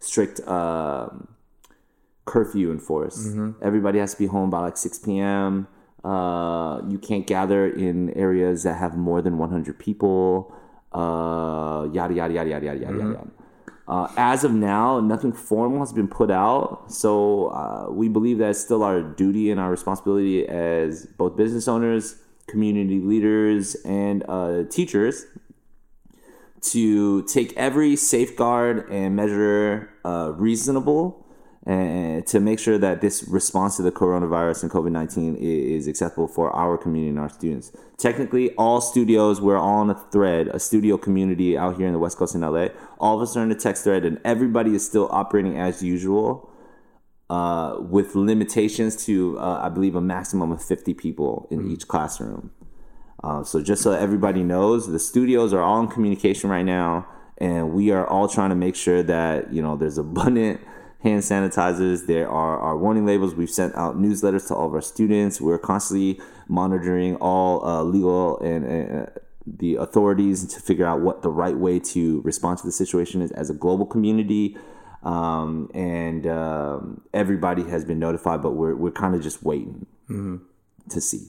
strict 0.02 0.40
um 0.48 1.28
curfew 2.26 2.72
enforced. 2.72 3.36
Everybody 3.62 4.00
has 4.00 4.14
to 4.14 4.20
be 4.20 4.28
home 4.28 4.50
by 4.50 4.60
like 4.60 4.78
6 4.78 5.00
p.m. 5.00 5.68
Uh, 6.04 6.82
you 6.88 6.98
can't 6.98 7.26
gather 7.28 7.68
in 7.68 8.12
areas 8.12 8.64
that 8.64 8.76
have 8.76 8.96
more 8.98 9.22
than 9.22 9.38
100 9.38 9.78
people. 9.80 10.54
Uh, 10.94 11.88
yada 11.92 12.14
yada 12.14 12.34
yada 12.34 12.50
yada 12.50 12.66
yada 12.66 12.80
yada 12.80 12.98
yada. 12.98 13.28
Uh, 13.88 14.08
as 14.16 14.44
of 14.44 14.54
now, 14.54 15.00
nothing 15.00 15.34
formal 15.34 15.80
has 15.80 15.92
been 15.92 16.08
put 16.08 16.32
out, 16.32 16.90
so 16.92 17.48
uh, 17.48 17.88
we 17.92 18.08
believe 18.08 18.38
that 18.38 18.52
it's 18.52 18.60
still 18.62 18.84
our 18.84 19.02
duty 19.02 19.52
and 19.52 19.60
our 19.60 19.70
responsibility 19.72 20.48
as 20.48 21.08
both 21.18 21.36
business 21.36 21.68
owners, 21.68 22.16
community 22.48 23.00
leaders, 23.02 23.76
and 23.84 24.24
uh, 24.30 24.64
teachers 24.70 25.26
to 26.62 27.24
take 27.24 27.54
every 27.58 27.96
safeguard 27.96 28.90
and 28.90 29.16
measure 29.16 29.90
uh, 30.06 30.32
reasonable 30.36 31.26
and 31.66 32.26
to 32.26 32.40
make 32.40 32.58
sure 32.58 32.78
that 32.78 33.02
this 33.02 33.24
response 33.28 33.78
to 33.78 33.84
the 33.84 33.92
coronavirus 33.92 34.64
and 34.64 34.72
COVID 34.72 34.92
19 34.92 35.36
is 35.36 35.88
acceptable 35.88 36.28
for 36.28 36.50
our 36.52 36.78
community 36.78 37.10
and 37.10 37.20
our 37.20 37.30
students. 37.30 37.72
Technically, 37.98 38.52
all 38.56 38.82
studios, 38.82 39.40
we're 39.40 39.58
all 39.58 39.82
on 39.82 39.90
a 39.92 39.96
thread, 40.12 40.48
a 40.48 40.60
studio 40.60 40.98
community 40.98 41.58
out 41.58 41.78
here 41.78 41.86
in 41.86 41.94
the 41.94 42.00
West 42.00 42.18
Coast 42.18 42.34
in 42.34 42.42
LA. 42.42 42.68
All 43.00 43.18
of 43.18 43.22
us 43.22 43.38
are 43.38 43.44
in 43.44 43.52
a 43.52 43.56
text 43.56 43.84
thread, 43.84 44.06
and 44.06 44.20
everybody 44.26 44.74
is 44.74 44.86
still 44.86 45.08
operating 45.12 45.58
as 45.58 45.84
usual. 45.84 46.48
Uh, 47.30 47.80
with 47.80 48.14
limitations 48.14 49.06
to, 49.06 49.40
uh, 49.40 49.62
I 49.64 49.70
believe, 49.70 49.96
a 49.96 50.02
maximum 50.02 50.52
of 50.52 50.62
50 50.62 50.94
people 50.96 51.48
in 51.50 51.66
each 51.72 51.88
classroom. 51.88 52.52
Uh, 53.24 53.44
so 53.44 53.62
just 53.62 53.84
so 53.84 53.92
everybody 53.92 54.44
knows, 54.44 54.88
the 54.88 55.00
studios 55.00 55.54
are 55.54 55.62
all 55.62 55.80
in 55.82 55.88
communication 55.88 56.50
right 56.50 56.66
now, 56.66 57.08
and 57.38 57.74
we 57.74 57.92
are 57.92 58.08
all 58.08 58.28
trying 58.28 58.50
to 58.50 58.56
make 58.56 58.76
sure 58.76 59.04
that 59.04 59.54
you 59.54 59.62
know 59.62 59.76
there's 59.76 59.98
abundant 59.98 60.60
hand 61.00 61.22
sanitizers. 61.22 62.08
There 62.08 62.30
are 62.30 62.60
our 62.60 62.78
warning 62.78 63.06
labels. 63.06 63.36
We've 63.36 63.50
sent 63.50 63.76
out 63.76 63.98
newsletters 63.98 64.48
to 64.48 64.56
all 64.56 64.68
of 64.68 64.74
our 64.74 64.82
students. 64.82 65.40
We're 65.40 65.60
constantly 65.60 66.20
monitoring 66.48 67.16
all 67.18 67.66
uh, 67.66 67.84
legal 67.84 68.40
and 68.40 69.02
uh, 69.02 69.06
the 69.46 69.76
authorities 69.76 70.46
to 70.54 70.60
figure 70.60 70.86
out 70.86 71.02
what 71.02 71.22
the 71.22 71.30
right 71.30 71.58
way 71.58 71.80
to 71.80 72.22
respond 72.22 72.60
to 72.60 72.66
the 72.66 72.72
situation 72.72 73.22
is 73.22 73.32
as 73.32 73.50
a 73.50 73.54
global 73.54 73.86
community. 73.86 74.58
Um, 75.04 75.70
and 75.74 76.28
um, 76.28 77.02
everybody 77.14 77.64
has 77.64 77.86
been 77.86 77.98
notified, 78.00 78.42
but 78.42 78.52
we're 78.52 78.76
we're 78.76 78.92
kind 78.92 79.16
of 79.16 79.22
just 79.22 79.44
waiting 79.44 79.86
to 80.90 81.02
see. 81.02 81.28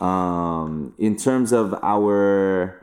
Um, 0.00 0.94
in 0.98 1.16
terms 1.16 1.52
of 1.52 1.74
our, 1.82 2.82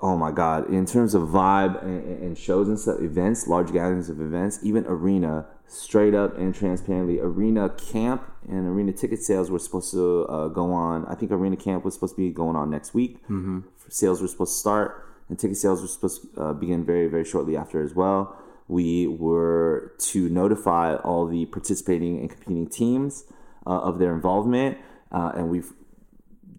oh 0.00 0.16
my 0.16 0.32
god, 0.32 0.70
in 0.70 0.86
terms 0.86 1.14
of 1.14 1.28
vibe 1.28 1.82
and, 1.82 2.22
and 2.22 2.38
shows 2.38 2.68
and 2.68 2.78
stuff, 2.78 3.00
events, 3.00 3.46
large 3.46 3.72
gatherings 3.72 4.08
of 4.08 4.20
events, 4.20 4.58
even 4.62 4.86
arena, 4.86 5.46
straight 5.66 6.14
up 6.14 6.36
and 6.38 6.54
transparently, 6.54 7.18
arena 7.20 7.68
camp 7.70 8.30
and 8.48 8.66
arena 8.66 8.92
ticket 8.92 9.22
sales 9.22 9.50
were 9.50 9.58
supposed 9.58 9.90
to 9.90 10.24
uh, 10.24 10.48
go 10.48 10.72
on. 10.72 11.04
I 11.06 11.14
think 11.14 11.30
arena 11.30 11.56
camp 11.56 11.84
was 11.84 11.94
supposed 11.94 12.14
to 12.16 12.22
be 12.22 12.30
going 12.30 12.56
on 12.56 12.70
next 12.70 12.94
week. 12.94 13.22
Mm-hmm. 13.24 13.60
Sales 13.88 14.22
were 14.22 14.28
supposed 14.28 14.54
to 14.54 14.58
start, 14.58 15.06
and 15.28 15.38
ticket 15.38 15.58
sales 15.58 15.82
were 15.82 15.88
supposed 15.88 16.34
to 16.34 16.40
uh, 16.40 16.52
begin 16.54 16.84
very, 16.84 17.06
very 17.06 17.24
shortly 17.24 17.56
after 17.56 17.82
as 17.82 17.94
well. 17.94 18.36
We 18.68 19.06
were 19.06 19.92
to 19.98 20.28
notify 20.30 20.96
all 20.96 21.26
the 21.26 21.44
participating 21.46 22.18
and 22.20 22.30
competing 22.30 22.68
teams 22.68 23.24
uh, 23.66 23.80
of 23.80 23.98
their 23.98 24.14
involvement, 24.14 24.78
uh, 25.10 25.32
and 25.34 25.48
we've 25.48 25.72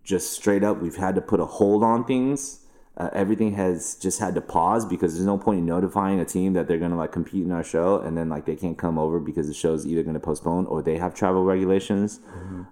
just 0.04 0.34
straight 0.34 0.64
up 0.64 0.82
we've 0.82 0.98
had 0.98 1.16
to 1.16 1.22
put 1.22 1.40
a 1.40 1.46
hold 1.46 1.84
on 1.84 2.04
things. 2.06 2.60
Uh, 2.96 3.10
everything 3.12 3.56
has 3.56 3.96
just 3.96 4.20
had 4.20 4.36
to 4.36 4.42
pause 4.42 4.86
because 4.86 5.16
there's 5.16 5.26
no 5.26 5.36
point 5.36 5.58
in 5.58 5.66
notifying 5.66 6.20
a 6.20 6.26
team 6.26 6.54
that 6.54 6.68
they're 6.68 6.78
gonna 6.78 6.98
like 6.98 7.12
compete 7.12 7.44
in 7.44 7.52
our 7.52 7.64
show 7.64 7.98
and 7.98 8.16
then 8.16 8.30
like 8.30 8.46
they 8.46 8.56
can't 8.56 8.78
come 8.78 9.00
over 9.00 9.20
because 9.20 9.48
the 9.48 9.54
show's 9.54 9.88
either 9.88 10.04
gonna 10.04 10.20
postpone 10.20 10.68
or 10.68 10.84
they 10.84 10.98
have 10.98 11.16
travel 11.16 11.44
regulations. 11.44 12.20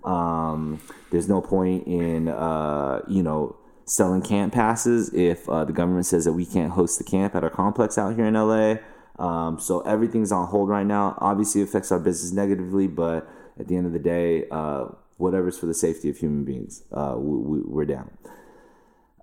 Um, 0.04 0.80
there's 1.10 1.28
no 1.28 1.42
point 1.42 1.88
in 1.88 2.28
uh, 2.28 3.02
you 3.08 3.24
know 3.24 3.56
selling 3.86 4.22
camp 4.22 4.54
passes 4.54 5.12
if 5.14 5.50
uh, 5.50 5.66
the 5.66 5.74
government 5.74 6.06
says 6.06 6.26
that 6.26 6.34
we 6.34 6.46
can't 6.46 6.72
host 6.72 6.98
the 6.98 7.04
camp 7.04 7.34
at 7.34 7.44
our 7.44 7.50
complex 7.50 7.98
out 7.98 8.16
here 8.16 8.26
in 8.26 8.36
LA. 8.36 8.76
Um, 9.20 9.60
so 9.60 9.82
everything's 9.82 10.32
on 10.32 10.48
hold 10.48 10.70
right 10.70 10.86
now. 10.86 11.18
Obviously, 11.20 11.62
it 11.62 11.66
affects 11.66 11.92
our 11.92 12.00
business 12.00 12.32
negatively, 12.32 12.88
but 12.88 13.28
at 13.62 13.68
the 13.68 13.78
end 13.78 13.86
of 13.86 13.94
the 13.94 14.00
day, 14.00 14.46
uh, 14.52 14.86
whatever's 15.18 15.58
for 15.58 15.68
the 15.68 15.74
safety 15.74 16.10
of 16.10 16.18
human 16.18 16.44
beings, 16.44 16.84
uh, 16.92 17.16
we, 17.18 17.38
we, 17.38 17.60
we're 17.64 17.86
down. 17.86 18.10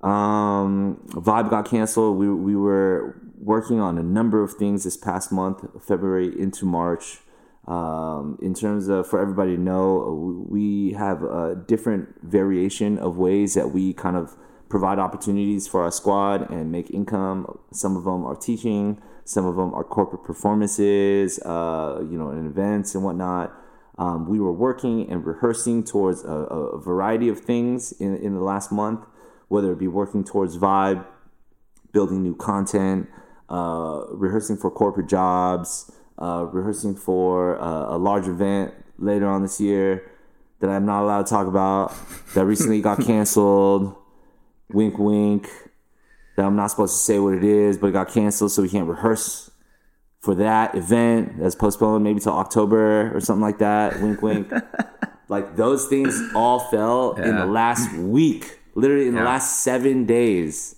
Um, 0.02 1.02
Vibe 1.08 1.50
got 1.50 1.68
canceled. 1.68 2.16
We, 2.16 2.32
we 2.32 2.54
were 2.54 3.20
working 3.36 3.80
on 3.80 3.98
a 3.98 4.02
number 4.02 4.42
of 4.42 4.54
things 4.54 4.84
this 4.84 4.96
past 4.96 5.32
month, 5.32 5.64
February 5.82 6.28
into 6.40 6.64
March. 6.64 7.18
Um, 7.66 8.38
in 8.40 8.54
terms 8.54 8.88
of, 8.88 9.06
for 9.06 9.20
everybody 9.20 9.56
to 9.56 9.60
know, 9.60 10.46
we 10.48 10.92
have 10.92 11.22
a 11.22 11.54
different 11.66 12.08
variation 12.22 12.96
of 12.96 13.18
ways 13.18 13.54
that 13.54 13.72
we 13.72 13.92
kind 13.92 14.16
of 14.16 14.36
provide 14.70 14.98
opportunities 14.98 15.66
for 15.66 15.82
our 15.82 15.90
squad 15.90 16.48
and 16.50 16.70
make 16.70 16.90
income. 16.90 17.58
Some 17.72 17.96
of 17.96 18.04
them 18.04 18.24
are 18.24 18.36
teaching, 18.36 19.02
some 19.24 19.44
of 19.44 19.56
them 19.56 19.74
are 19.74 19.84
corporate 19.84 20.24
performances, 20.24 21.38
uh, 21.40 21.98
you 22.00 22.16
know, 22.16 22.30
and 22.30 22.46
events 22.46 22.94
and 22.94 23.04
whatnot. 23.04 23.52
Um, 23.98 24.28
we 24.28 24.38
were 24.38 24.52
working 24.52 25.10
and 25.10 25.26
rehearsing 25.26 25.82
towards 25.82 26.24
a, 26.24 26.28
a 26.28 26.80
variety 26.80 27.28
of 27.28 27.40
things 27.40 27.92
in, 27.92 28.16
in 28.16 28.34
the 28.34 28.40
last 28.40 28.70
month, 28.70 29.04
whether 29.48 29.72
it 29.72 29.78
be 29.78 29.88
working 29.88 30.24
towards 30.24 30.56
Vibe, 30.56 31.04
building 31.92 32.22
new 32.22 32.36
content, 32.36 33.08
uh, 33.50 34.04
rehearsing 34.10 34.56
for 34.56 34.70
corporate 34.70 35.08
jobs, 35.08 35.90
uh, 36.20 36.46
rehearsing 36.50 36.94
for 36.94 37.60
uh, 37.60 37.96
a 37.96 37.98
large 37.98 38.28
event 38.28 38.72
later 38.98 39.26
on 39.26 39.42
this 39.42 39.60
year 39.60 40.10
that 40.60 40.70
I'm 40.70 40.84
not 40.86 41.02
allowed 41.02 41.26
to 41.26 41.30
talk 41.30 41.46
about 41.46 41.92
that 42.34 42.44
recently 42.44 42.80
got 42.80 43.00
canceled. 43.04 43.94
Wink, 44.70 44.98
wink. 44.98 45.48
That 46.36 46.46
I'm 46.46 46.56
not 46.56 46.68
supposed 46.68 46.94
to 46.96 47.02
say 47.02 47.18
what 47.18 47.34
it 47.34 47.42
is, 47.42 47.78
but 47.78 47.88
it 47.88 47.92
got 47.92 48.08
canceled, 48.12 48.52
so 48.52 48.62
we 48.62 48.68
can't 48.68 48.88
rehearse 48.88 49.50
for 50.20 50.34
that 50.34 50.74
event 50.74 51.38
that's 51.38 51.54
postponed 51.54 52.04
maybe 52.04 52.20
till 52.20 52.32
October 52.32 53.14
or 53.16 53.20
something 53.20 53.42
like 53.42 53.58
that. 53.58 54.00
Wink, 54.00 54.22
wink. 54.22 54.52
like 55.28 55.56
those 55.56 55.86
things 55.86 56.20
all 56.34 56.58
fell 56.58 57.12
in 57.12 57.36
the 57.36 57.46
last 57.46 57.94
week, 57.96 58.58
literally 58.74 59.08
in 59.08 59.14
the 59.14 59.22
last 59.22 59.62
seven 59.62 60.06
days. 60.06 60.76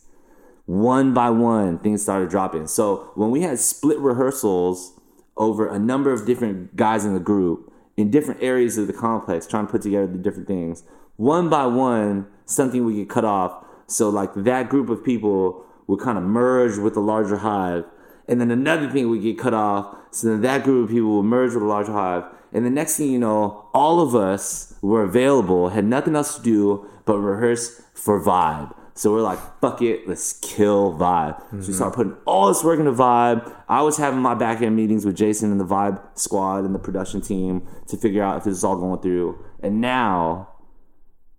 One 0.66 1.14
by 1.14 1.30
one, 1.30 1.78
things 1.78 2.02
started 2.02 2.28
dropping. 2.28 2.68
So 2.68 3.10
when 3.14 3.30
we 3.30 3.42
had 3.42 3.58
split 3.58 3.98
rehearsals 3.98 4.92
over 5.36 5.66
a 5.68 5.78
number 5.78 6.12
of 6.12 6.26
different 6.26 6.76
guys 6.76 7.04
in 7.04 7.14
the 7.14 7.20
group 7.20 7.72
in 7.96 8.10
different 8.10 8.42
areas 8.42 8.78
of 8.78 8.86
the 8.86 8.92
complex, 8.92 9.46
trying 9.46 9.66
to 9.66 9.72
put 9.72 9.82
together 9.82 10.06
the 10.06 10.18
different 10.18 10.46
things, 10.46 10.84
one 11.16 11.48
by 11.48 11.66
one, 11.66 12.26
something 12.44 12.84
would 12.84 12.94
get 12.94 13.08
cut 13.08 13.24
off. 13.24 13.64
So 13.86 14.08
like 14.08 14.30
that 14.34 14.68
group 14.68 14.88
of 14.88 15.04
people 15.04 15.64
would 15.86 16.00
kind 16.00 16.16
of 16.16 16.24
merge 16.24 16.78
with 16.78 16.94
the 16.94 17.00
larger 17.00 17.38
hive, 17.38 17.84
and 18.30 18.40
then 18.40 18.50
another 18.50 18.88
thing 18.88 19.10
would 19.10 19.22
get 19.22 19.38
cut 19.38 19.52
off. 19.52 19.94
So 20.12 20.28
then 20.28 20.40
that 20.42 20.64
group 20.64 20.84
of 20.84 20.94
people 20.94 21.16
would 21.16 21.24
merge 21.24 21.52
with 21.52 21.62
a 21.62 21.66
larger 21.66 21.92
hive, 21.92 22.24
and 22.52 22.64
the 22.64 22.70
next 22.70 22.96
thing 22.96 23.10
you 23.10 23.18
know, 23.18 23.68
all 23.74 24.00
of 24.00 24.14
us 24.14 24.74
were 24.80 25.02
available, 25.02 25.68
had 25.68 25.84
nothing 25.84 26.16
else 26.16 26.36
to 26.36 26.42
do 26.42 26.88
but 27.04 27.18
rehearse 27.18 27.82
for 27.94 28.20
Vibe. 28.20 28.74
So 28.94 29.12
we're 29.12 29.22
like, 29.22 29.38
fuck 29.60 29.80
it, 29.82 30.06
let's 30.06 30.34
kill 30.40 30.92
Vibe. 30.92 31.38
So 31.38 31.46
we 31.52 31.58
mm-hmm. 31.58 31.72
started 31.72 31.96
putting 31.96 32.16
all 32.26 32.48
this 32.48 32.62
work 32.62 32.78
into 32.78 32.92
Vibe. 32.92 33.54
I 33.68 33.82
was 33.82 33.96
having 33.96 34.20
my 34.20 34.34
back 34.34 34.62
end 34.62 34.76
meetings 34.76 35.06
with 35.06 35.16
Jason 35.16 35.50
and 35.50 35.60
the 35.60 35.64
Vibe 35.64 36.00
squad 36.18 36.64
and 36.64 36.74
the 36.74 36.78
production 36.78 37.20
team 37.20 37.66
to 37.86 37.96
figure 37.96 38.22
out 38.22 38.38
if 38.38 38.44
this 38.44 38.56
is 38.56 38.64
all 38.64 38.76
going 38.76 39.00
through. 39.00 39.42
And 39.62 39.80
now, 39.80 40.48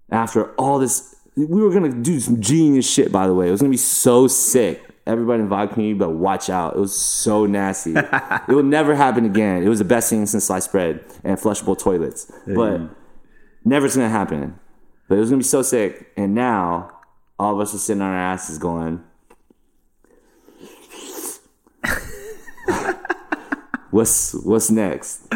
after 0.10 0.54
all 0.54 0.80
this, 0.80 1.16
we 1.36 1.62
were 1.62 1.72
gonna 1.72 1.94
do 2.02 2.20
some 2.20 2.42
genius 2.42 2.90
shit. 2.90 3.12
By 3.12 3.28
the 3.28 3.34
way, 3.34 3.48
it 3.48 3.52
was 3.52 3.62
gonna 3.62 3.70
be 3.70 3.78
so 3.78 4.28
sick 4.28 4.82
everybody 5.08 5.42
in 5.44 5.50
the 5.50 5.68
community, 5.68 5.94
but 5.98 6.12
watch 6.12 6.50
out. 6.50 6.76
It 6.76 6.80
was 6.80 6.96
so 6.98 7.46
nasty. 7.46 7.94
it 7.96 8.48
will 8.48 8.64
never 8.64 8.96
happen 8.96 9.26
again. 9.26 9.64
It 9.64 9.70
was 9.70 9.80
the 9.80 9.86
best 9.86 10.10
thing 10.10 10.26
since 10.26 10.46
sliced 10.46 10.72
bread 10.72 11.04
and 11.24 11.38
flushable 11.38 11.78
toilets. 11.78 12.32
Mm. 12.48 12.56
But 12.56 12.82
it's 13.86 13.96
gonna 13.96 14.10
happen. 14.10 14.60
But 15.08 15.16
it 15.16 15.20
was 15.20 15.30
gonna 15.30 15.40
be 15.40 15.44
so 15.44 15.62
sick. 15.62 16.12
And 16.18 16.36
now 16.36 16.92
all 17.40 17.54
of 17.56 17.60
us 17.60 17.74
are 17.74 17.80
sitting 17.80 18.02
on 18.02 18.12
our 18.12 18.18
asses 18.18 18.58
going. 18.58 19.04
what's 23.92 24.34
what's 24.46 24.70
next? 24.70 25.28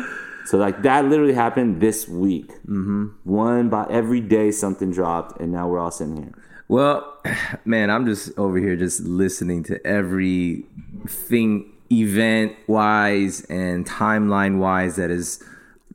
So 0.45 0.57
like 0.59 0.83
that 0.83 1.05
literally 1.05 1.33
happened 1.33 1.81
this 1.81 2.07
week. 2.07 2.49
Mm-hmm. 2.67 3.07
One 3.23 3.69
by 3.69 3.87
every 3.89 4.21
day 4.21 4.51
something 4.51 4.91
dropped, 4.91 5.41
and 5.41 5.51
now 5.51 5.67
we're 5.67 5.79
all 5.79 5.91
sitting 5.91 6.17
here. 6.17 6.31
Well, 6.67 7.21
man, 7.65 7.89
I'm 7.89 8.05
just 8.05 8.37
over 8.37 8.57
here 8.57 8.75
just 8.75 9.01
listening 9.01 9.63
to 9.63 9.85
everything 9.85 11.71
event 11.91 12.55
wise 12.67 13.45
and 13.45 13.85
timeline 13.85 14.57
wise 14.57 14.95
that 14.95 15.11
is 15.11 15.43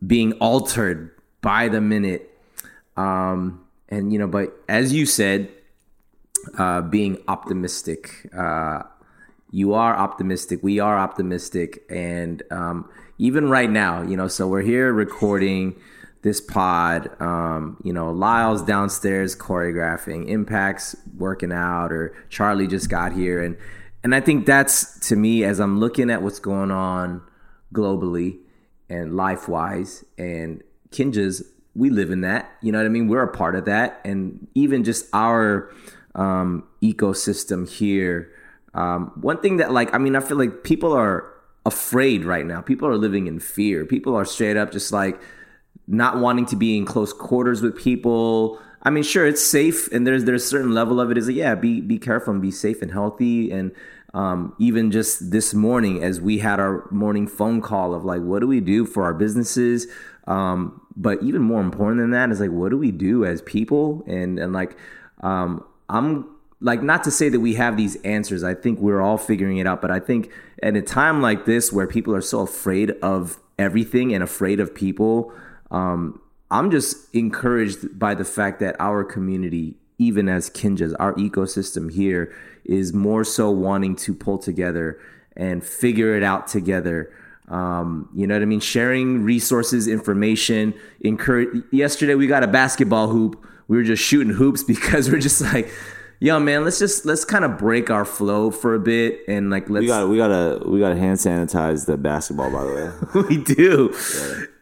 being 0.06 0.32
altered 0.34 1.10
by 1.42 1.68
the 1.68 1.80
minute. 1.80 2.30
Um, 2.96 3.64
and 3.88 4.12
you 4.12 4.18
know, 4.18 4.28
but 4.28 4.56
as 4.68 4.92
you 4.92 5.06
said, 5.06 5.48
uh, 6.58 6.80
being 6.82 7.18
optimistic. 7.28 8.30
Uh, 8.36 8.82
you 9.50 9.74
are 9.74 9.96
optimistic. 9.96 10.62
We 10.62 10.78
are 10.78 10.98
optimistic, 10.98 11.82
and 11.90 12.42
um, 12.50 12.88
even 13.18 13.48
right 13.48 13.70
now, 13.70 14.02
you 14.02 14.16
know, 14.16 14.28
so 14.28 14.46
we're 14.46 14.62
here 14.62 14.92
recording 14.92 15.74
this 16.22 16.40
pod. 16.40 17.10
Um, 17.20 17.80
you 17.84 17.92
know, 17.92 18.10
Lyle's 18.10 18.62
downstairs 18.62 19.36
choreographing, 19.36 20.28
Impact's 20.28 20.96
working 21.16 21.52
out, 21.52 21.92
or 21.92 22.14
Charlie 22.28 22.66
just 22.66 22.88
got 22.88 23.12
here, 23.12 23.42
and 23.42 23.56
and 24.02 24.14
I 24.14 24.20
think 24.20 24.46
that's 24.46 25.08
to 25.08 25.16
me 25.16 25.44
as 25.44 25.60
I'm 25.60 25.78
looking 25.78 26.10
at 26.10 26.22
what's 26.22 26.38
going 26.38 26.70
on 26.70 27.22
globally 27.74 28.38
and 28.88 29.14
life 29.14 29.48
wise, 29.48 30.04
and 30.18 30.62
Kinjaz, 30.90 31.42
we 31.74 31.90
live 31.90 32.10
in 32.10 32.22
that. 32.22 32.50
You 32.62 32.72
know 32.72 32.78
what 32.78 32.86
I 32.86 32.90
mean? 32.90 33.08
We're 33.08 33.22
a 33.22 33.32
part 33.32 33.54
of 33.54 33.64
that, 33.66 34.00
and 34.04 34.48
even 34.54 34.84
just 34.84 35.06
our 35.12 35.72
um, 36.14 36.66
ecosystem 36.82 37.68
here. 37.68 38.32
Um, 38.72 39.12
one 39.20 39.40
thing 39.40 39.56
that, 39.56 39.72
like, 39.72 39.92
I 39.94 39.98
mean, 39.98 40.14
I 40.14 40.20
feel 40.20 40.36
like 40.36 40.62
people 40.62 40.92
are 40.92 41.24
afraid 41.66 42.24
right 42.24 42.46
now. 42.46 42.60
People 42.60 42.88
are 42.88 42.96
living 42.96 43.26
in 43.26 43.40
fear. 43.40 43.84
People 43.84 44.14
are 44.14 44.24
straight 44.24 44.56
up 44.56 44.72
just 44.72 44.92
like 44.92 45.20
not 45.90 46.18
wanting 46.18 46.46
to 46.46 46.56
be 46.56 46.76
in 46.76 46.84
close 46.84 47.12
quarters 47.12 47.60
with 47.62 47.76
people. 47.76 48.60
I 48.82 48.90
mean, 48.90 49.02
sure, 49.02 49.26
it's 49.26 49.42
safe, 49.42 49.90
and 49.92 50.06
there's 50.06 50.24
there's 50.24 50.44
a 50.44 50.46
certain 50.46 50.72
level 50.72 51.00
of 51.00 51.10
it. 51.10 51.18
Is 51.18 51.26
like, 51.26 51.36
yeah, 51.36 51.54
be 51.54 51.80
be 51.80 51.98
careful 51.98 52.32
and 52.32 52.40
be 52.40 52.50
safe 52.50 52.80
and 52.80 52.90
healthy. 52.90 53.50
And 53.50 53.72
um, 54.14 54.54
even 54.58 54.90
just 54.90 55.30
this 55.30 55.52
morning, 55.52 56.02
as 56.02 56.20
we 56.20 56.38
had 56.38 56.60
our 56.60 56.88
morning 56.90 57.26
phone 57.26 57.60
call 57.60 57.92
of 57.92 58.04
like, 58.04 58.22
what 58.22 58.40
do 58.40 58.46
we 58.46 58.60
do 58.60 58.86
for 58.86 59.02
our 59.02 59.14
businesses? 59.14 59.86
Um, 60.26 60.80
but 60.96 61.22
even 61.22 61.42
more 61.42 61.60
important 61.60 62.00
than 62.00 62.10
that 62.12 62.30
is 62.30 62.40
like, 62.40 62.50
what 62.50 62.70
do 62.70 62.78
we 62.78 62.92
do 62.92 63.24
as 63.24 63.42
people? 63.42 64.04
And 64.06 64.38
and 64.38 64.52
like, 64.52 64.76
um, 65.20 65.64
I'm 65.88 66.26
like 66.60 66.82
not 66.82 67.04
to 67.04 67.10
say 67.10 67.28
that 67.28 67.40
we 67.40 67.54
have 67.54 67.76
these 67.76 67.96
answers. 68.02 68.44
I 68.44 68.54
think 68.54 68.78
we're 68.78 69.00
all 69.00 69.18
figuring 69.18 69.58
it 69.58 69.66
out. 69.66 69.82
But 69.82 69.90
I 69.90 69.98
think 69.98 70.30
at 70.62 70.76
a 70.76 70.82
time 70.82 71.20
like 71.20 71.46
this 71.46 71.72
where 71.72 71.86
people 71.86 72.14
are 72.14 72.20
so 72.20 72.40
afraid 72.40 72.92
of 73.02 73.40
everything 73.58 74.14
and 74.14 74.22
afraid 74.22 74.60
of 74.60 74.74
people, 74.74 75.32
um, 75.70 76.20
I'm 76.50 76.70
just 76.70 77.14
encouraged 77.14 77.98
by 77.98 78.14
the 78.14 78.24
fact 78.24 78.60
that 78.60 78.76
our 78.80 79.04
community, 79.04 79.76
even 79.98 80.28
as 80.28 80.50
Kinjaz, 80.50 80.94
our 80.98 81.14
ecosystem 81.14 81.92
here 81.92 82.34
is 82.64 82.92
more 82.92 83.24
so 83.24 83.50
wanting 83.50 83.96
to 83.96 84.14
pull 84.14 84.38
together 84.38 84.98
and 85.36 85.64
figure 85.64 86.16
it 86.16 86.22
out 86.22 86.48
together. 86.48 87.12
Um, 87.48 88.08
you 88.14 88.26
know 88.26 88.34
what 88.34 88.42
I 88.42 88.46
mean? 88.46 88.60
Sharing 88.60 89.22
resources, 89.22 89.86
information. 89.86 90.74
Encourage. 91.00 91.62
Yesterday 91.70 92.14
we 92.14 92.26
got 92.26 92.42
a 92.42 92.48
basketball 92.48 93.08
hoop. 93.08 93.44
We 93.68 93.76
were 93.76 93.84
just 93.84 94.02
shooting 94.02 94.32
hoops 94.32 94.64
because 94.74 95.10
we're 95.10 95.20
just 95.20 95.40
like 95.40 95.70
yo 96.22 96.38
man 96.38 96.64
let's 96.64 96.78
just 96.78 97.06
let's 97.06 97.24
kind 97.24 97.44
of 97.46 97.56
break 97.56 97.90
our 97.90 98.04
flow 98.04 98.50
for 98.50 98.74
a 98.74 98.78
bit 98.78 99.20
and 99.26 99.50
like 99.50 99.70
let's 99.70 99.82
We 99.82 99.86
got 99.86 100.08
we 100.08 100.16
gotta 100.18 100.62
we 100.66 100.78
gotta 100.78 100.96
hand 100.96 101.16
sanitize 101.16 101.86
the 101.86 101.96
basketball 101.96 102.50
by 102.50 102.64
the 102.64 102.74
way. 103.14 103.22
we 103.28 103.38
do 103.38 103.88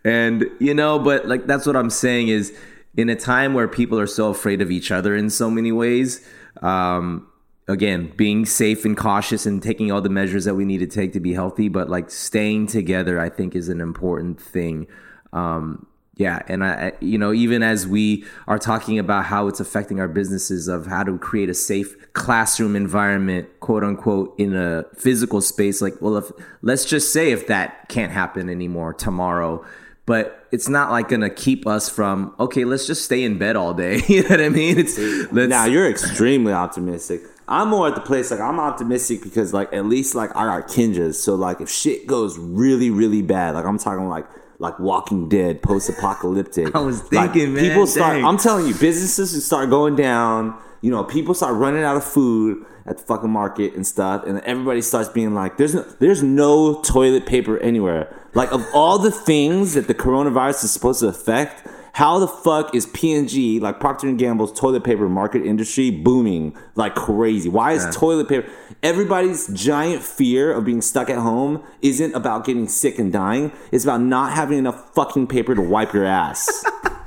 and 0.09 0.47
you 0.59 0.75
know 0.75 0.99
but 0.99 1.27
like 1.29 1.47
that's 1.47 1.67
what 1.67 1.77
i'm 1.77 1.91
saying 1.91 2.29
is 2.29 2.57
in 2.97 3.09
a 3.09 3.17
time 3.17 3.55
where 3.55 3.69
people 3.69 3.99
are 3.99 4.07
so 4.07 4.31
afraid 4.31 4.61
of 4.63 4.71
each 4.71 4.91
other 4.91 5.15
in 5.15 5.29
so 5.29 5.51
many 5.51 5.73
ways 5.73 6.27
um 6.63 7.27
again 7.69 8.13
being 8.17 8.47
safe 8.47 8.85
and 8.85 8.97
cautious 8.97 9.45
and 9.45 9.63
taking 9.63 9.93
all 9.93 10.01
the 10.01 10.09
measures 10.09 10.45
that 10.45 10.55
we 10.55 10.65
need 10.65 10.79
to 10.79 10.87
take 10.87 11.13
to 11.13 11.21
be 11.21 11.35
healthy 11.35 11.69
but 11.69 11.91
like 11.91 12.11
staying 12.11 12.67
together 12.67 13.21
i 13.21 13.29
think 13.29 13.55
is 13.55 13.69
an 13.69 13.81
important 13.81 14.41
thing. 14.41 14.87
Um 15.33 15.87
yeah, 16.19 16.43
and 16.49 16.65
I, 16.65 16.93
you 16.99 17.17
know, 17.17 17.33
even 17.33 17.63
as 17.63 17.87
we 17.87 18.25
are 18.49 18.59
talking 18.59 18.99
about 18.99 19.25
how 19.27 19.47
it's 19.47 19.61
affecting 19.61 20.01
our 20.01 20.09
businesses 20.09 20.67
of 20.67 20.85
how 20.85 21.05
to 21.05 21.17
create 21.17 21.49
a 21.49 21.55
safe 21.55 22.13
classroom 22.13 22.75
environment, 22.75 23.49
quote 23.61 23.85
unquote, 23.85 24.35
in 24.37 24.53
a 24.53 24.85
physical 24.97 25.41
space, 25.41 25.81
like, 25.81 25.95
well, 26.01 26.17
if 26.17 26.33
let's 26.61 26.85
just 26.85 27.13
say 27.13 27.31
if 27.31 27.47
that 27.47 27.89
can't 27.89 28.11
happen 28.11 28.51
anymore 28.51 28.93
tomorrow, 28.93 29.65
but 30.09 30.47
it's 30.51 30.71
not 30.71 30.91
like 30.91 31.11
gonna 31.11 31.29
keep 31.29 31.67
us 31.67 31.91
from 31.91 32.35
okay, 32.41 32.65
let's 32.65 32.87
just 32.87 33.05
stay 33.05 33.23
in 33.25 33.37
bed 33.37 33.57
all 33.57 33.75
day. 33.75 34.01
you 34.09 34.23
know 34.23 34.31
what 34.31 34.41
I 34.41 34.49
mean? 34.49 34.79
It's 34.79 34.97
let's, 34.99 35.51
now 35.51 35.67
you're 35.67 35.89
extremely 35.89 36.55
optimistic. 36.55 37.21
I'm 37.47 37.69
more 37.69 37.89
at 37.89 37.95
the 37.95 38.01
place 38.01 38.31
like 38.31 38.41
I'm 38.41 38.59
optimistic 38.59 39.23
because 39.23 39.53
like 39.53 39.71
at 39.75 39.85
least 39.85 40.15
like 40.15 40.35
I 40.35 40.47
got 40.47 40.71
Kinjaz. 40.71 41.17
So 41.17 41.35
like 41.35 41.61
if 41.61 41.69
shit 41.69 42.07
goes 42.07 42.39
really 42.39 42.89
really 42.89 43.21
bad, 43.21 43.55
like 43.55 43.67
I'm 43.67 43.79
talking 43.79 44.09
like 44.09 44.27
like 44.59 44.79
Walking 44.79 45.29
Dead, 45.29 45.63
post 45.63 45.91
apocalyptic. 45.91 46.75
I 46.75 46.81
was 46.81 47.03
thinking, 47.03 47.53
man, 47.53 47.63
People 47.63 47.87
start. 47.87 48.15
dang. 48.15 48.25
I'm 48.25 48.39
telling 48.39 48.67
you, 48.67 48.73
businesses 48.73 49.45
start 49.45 49.69
going 49.69 49.95
down. 49.95 50.59
You 50.81 50.91
know, 50.91 51.05
people 51.05 51.35
start 51.35 51.55
running 51.55 51.83
out 51.83 51.97
of 51.97 52.05
food 52.05 52.65
at 52.87 52.99
the 52.99 53.05
fucking 53.05 53.31
market 53.31 53.75
and 53.75 53.87
stuff, 53.87 54.25
and 54.27 54.41
everybody 54.41 54.81
starts 54.81 55.09
being 55.09 55.35
like, 55.35 55.57
"There's 55.57 55.75
no, 55.75 55.83
there's 55.99 56.23
no 56.23 56.81
toilet 56.83 57.27
paper 57.27 57.59
anywhere." 57.59 58.15
Like 58.35 58.53
of 58.53 58.65
all 58.73 58.99
the 58.99 59.11
things 59.11 59.75
that 59.75 59.89
the 59.89 59.95
coronavirus 59.95 60.65
is 60.65 60.71
supposed 60.71 61.01
to 61.01 61.09
affect, 61.09 61.67
how 61.99 62.21
the 62.21 62.29
fuck 62.29 62.77
is 62.77 62.87
P&G 62.87 63.59
like 63.59 63.81
Procter 63.81 64.07
and 64.07 64.17
Gamble's 64.17 64.53
toilet 64.53 64.85
paper 64.85 65.09
market 65.09 65.45
industry 65.45 65.91
booming 65.91 66.57
like 66.77 66.95
crazy? 66.95 67.49
Why 67.49 67.73
is 67.73 67.89
toilet 67.93 68.29
paper? 68.29 68.49
Everybody's 68.85 69.49
giant 69.49 70.05
fear 70.05 70.53
of 70.53 70.65
being 70.65 70.81
stuck 70.81 71.11
at 71.11 71.19
home 71.19 71.61
isn't 71.83 72.15
about 72.15 72.45
getting 72.45 72.69
sick 72.69 73.01
and 73.01 73.13
dying. 73.13 73.51
It's 73.73 73.83
about 73.83 74.01
not 74.01 74.33
having 74.33 74.59
enough 74.59 74.95
fucking 74.95 75.27
paper 75.27 75.57
to 75.57 75.61
wipe 75.61 75.93
your 75.93 76.05
ass. 76.05 76.65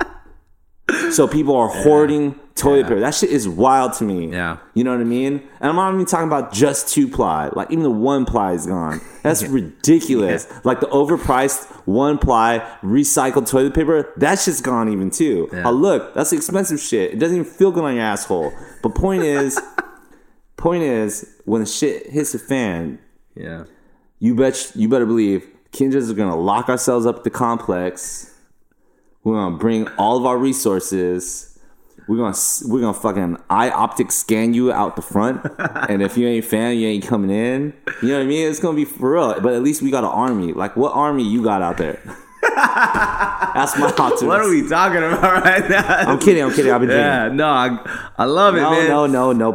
so 1.10 1.28
people 1.28 1.56
are 1.56 1.68
hoarding 1.68 2.38
toilet 2.54 2.84
paper. 2.84 3.00
That 3.00 3.14
shit 3.14 3.30
is 3.30 3.48
wild 3.48 3.92
to 3.94 4.04
me. 4.04 4.30
Yeah. 4.30 4.58
You 4.74 4.84
know 4.84 4.92
what 4.92 5.00
I 5.00 5.04
mean? 5.04 5.48
And 5.60 5.70
I'm 5.70 5.76
not 5.76 5.94
even 5.94 6.06
talking 6.06 6.26
about 6.26 6.52
just 6.52 6.88
two 6.88 7.08
ply. 7.08 7.50
Like 7.54 7.70
even 7.70 7.82
the 7.82 7.90
one 7.90 8.24
ply 8.24 8.52
is 8.52 8.66
gone. 8.66 9.00
That's 9.22 9.42
ridiculous. 9.48 10.46
Like 10.64 10.80
the 10.80 10.88
overpriced 10.88 11.70
one 11.86 12.18
ply 12.18 12.58
recycled 12.82 13.48
toilet 13.48 13.74
paper, 13.74 14.12
that 14.16 14.38
shit's 14.38 14.60
gone 14.60 14.88
even 14.88 15.10
too. 15.10 15.48
Yeah. 15.52 15.68
Oh 15.68 15.72
look, 15.72 16.14
that's 16.14 16.32
expensive 16.32 16.80
shit. 16.80 17.12
It 17.12 17.18
doesn't 17.18 17.36
even 17.36 17.50
feel 17.50 17.70
good 17.70 17.84
on 17.84 17.94
your 17.94 18.04
asshole. 18.04 18.52
But 18.82 18.94
point 18.94 19.22
is, 19.22 19.60
point 20.56 20.82
is, 20.82 21.40
when 21.44 21.60
the 21.60 21.66
shit 21.66 22.08
hits 22.08 22.32
the 22.32 22.38
fan, 22.38 22.98
yeah. 23.34 23.64
you 24.18 24.34
bet 24.34 24.72
you 24.74 24.88
better 24.88 25.06
believe 25.06 25.46
Kinjaz 25.72 26.10
are 26.10 26.14
gonna 26.14 26.36
lock 26.36 26.68
ourselves 26.68 27.06
up 27.06 27.18
at 27.18 27.24
the 27.24 27.30
complex. 27.30 28.31
We're 29.24 29.34
gonna 29.36 29.56
bring 29.56 29.88
all 29.98 30.16
of 30.18 30.26
our 30.26 30.36
resources. 30.38 31.48
We're 32.08 32.16
gonna 32.16 32.36
we're 32.66 32.80
gonna 32.80 32.94
fucking 32.94 33.36
eye 33.48 33.70
optic 33.70 34.10
scan 34.10 34.54
you 34.54 34.72
out 34.72 34.96
the 34.96 35.02
front, 35.02 35.46
and 35.88 36.02
if 36.02 36.16
you 36.18 36.26
ain't 36.26 36.44
fan, 36.44 36.76
you 36.76 36.88
ain't 36.88 37.06
coming 37.06 37.30
in. 37.30 37.72
You 38.02 38.08
know 38.08 38.14
what 38.18 38.24
I 38.24 38.26
mean? 38.26 38.48
It's 38.50 38.58
gonna 38.58 38.74
be 38.76 38.84
for 38.84 39.12
real. 39.12 39.40
But 39.40 39.54
at 39.54 39.62
least 39.62 39.82
we 39.82 39.90
got 39.90 40.02
an 40.02 40.10
army. 40.10 40.52
Like 40.52 40.76
what 40.76 40.92
army 40.94 41.22
you 41.22 41.42
got 41.42 41.62
out 41.62 41.76
there? 41.76 42.00
That's 42.42 43.78
my 43.78 43.86
optimism. 43.96 44.26
What 44.28 44.40
are 44.40 44.50
we 44.50 44.68
talking 44.68 44.98
about 44.98 45.44
right 45.44 45.70
now? 45.70 45.86
I'm 45.86 46.18
kidding. 46.18 46.42
I'm 46.42 46.52
kidding. 46.52 46.72
I've 46.72 46.80
been 46.80 46.90
Yeah, 46.90 47.28
no, 47.28 47.46
I, 47.46 47.78
I 48.18 48.24
love 48.24 48.56
it, 48.56 48.58
kidding. 48.58 48.72
man. 48.72 48.88
No, 48.88 49.06
no, 49.06 49.32
no, 49.32 49.52
no. 49.52 49.54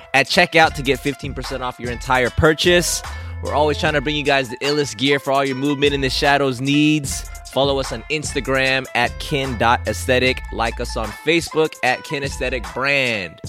at 0.13 0.27
checkout 0.27 0.73
to 0.75 0.81
get 0.81 0.99
15% 0.99 1.61
off 1.61 1.79
your 1.79 1.91
entire 1.91 2.29
purchase. 2.29 3.01
We're 3.43 3.53
always 3.53 3.79
trying 3.79 3.93
to 3.93 4.01
bring 4.01 4.15
you 4.15 4.23
guys 4.23 4.49
the 4.49 4.57
illest 4.57 4.97
gear 4.97 5.19
for 5.19 5.31
all 5.31 5.43
your 5.43 5.55
movement 5.55 5.93
in 5.93 6.01
the 6.01 6.09
shadows 6.09 6.61
needs. 6.61 7.27
Follow 7.51 7.79
us 7.79 7.91
on 7.91 8.03
Instagram 8.03 8.85
at 8.95 9.17
kin.aesthetic. 9.19 10.41
Like 10.53 10.79
us 10.79 10.95
on 10.95 11.07
Facebook 11.07 11.73
at 11.83 11.99
kinesthetic 11.99 12.71
brand. 12.73 13.39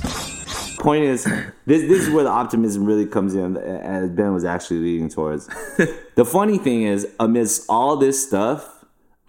Point 0.79 1.05
is, 1.05 1.25
this 1.67 1.83
this 1.83 2.03
is 2.03 2.11
where 2.11 2.25
the 2.25 2.31
optimism 2.31 2.85
really 2.85 3.07
comes 3.07 3.37
in, 3.37 3.57
as 3.57 4.11
Ben 4.11 4.33
was 4.33 4.45
actually 4.45 4.81
leading 4.81 5.09
towards. 5.09 5.47
the 6.17 6.25
funny 6.25 6.59
thing 6.59 6.83
is, 6.83 7.07
amidst 7.21 7.67
all 7.69 7.97
this 7.97 8.27
stuff, 8.27 8.72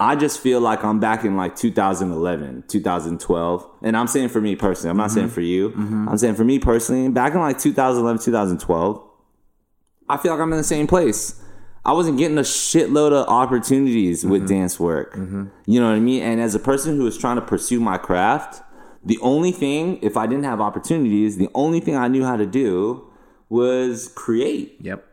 I 0.00 0.16
just 0.16 0.40
feel 0.40 0.60
like 0.60 0.84
I'm 0.84 0.98
back 0.98 1.24
in 1.24 1.36
like 1.36 1.54
2011, 1.54 2.64
2012. 2.66 3.70
And 3.82 3.96
I'm 3.96 4.06
saying 4.08 4.28
for 4.30 4.40
me 4.40 4.56
personally, 4.56 4.90
I'm 4.90 4.96
not 4.96 5.12
saying 5.12 5.26
mm-hmm. 5.26 5.34
for 5.34 5.40
you. 5.40 5.70
Mm-hmm. 5.70 6.08
I'm 6.08 6.18
saying 6.18 6.34
for 6.34 6.44
me 6.44 6.58
personally, 6.58 7.08
back 7.10 7.34
in 7.34 7.40
like 7.40 7.58
2011, 7.58 8.22
2012, 8.22 9.10
I 10.08 10.16
feel 10.16 10.32
like 10.32 10.40
I'm 10.40 10.52
in 10.52 10.58
the 10.58 10.64
same 10.64 10.86
place. 10.86 11.40
I 11.84 11.92
wasn't 11.92 12.18
getting 12.18 12.38
a 12.38 12.42
shitload 12.42 13.12
of 13.12 13.28
opportunities 13.28 14.24
with 14.24 14.42
mm-hmm. 14.42 14.54
dance 14.54 14.80
work. 14.80 15.16
You 15.66 15.80
know 15.80 15.88
what 15.88 15.96
I 15.96 16.00
mean? 16.00 16.22
And 16.22 16.40
as 16.40 16.54
a 16.54 16.58
person 16.58 16.96
who 16.96 17.04
was 17.04 17.16
trying 17.16 17.36
to 17.36 17.42
pursue 17.42 17.78
my 17.78 17.98
craft, 17.98 18.62
the 19.04 19.18
only 19.20 19.52
thing, 19.52 19.98
if 20.02 20.16
I 20.16 20.26
didn't 20.26 20.44
have 20.44 20.60
opportunities, 20.60 21.36
the 21.36 21.50
only 21.54 21.80
thing 21.80 21.94
I 21.94 22.08
knew 22.08 22.24
how 22.24 22.36
to 22.36 22.46
do 22.46 23.06
was 23.50 24.08
create. 24.08 24.76
Yep. 24.80 25.06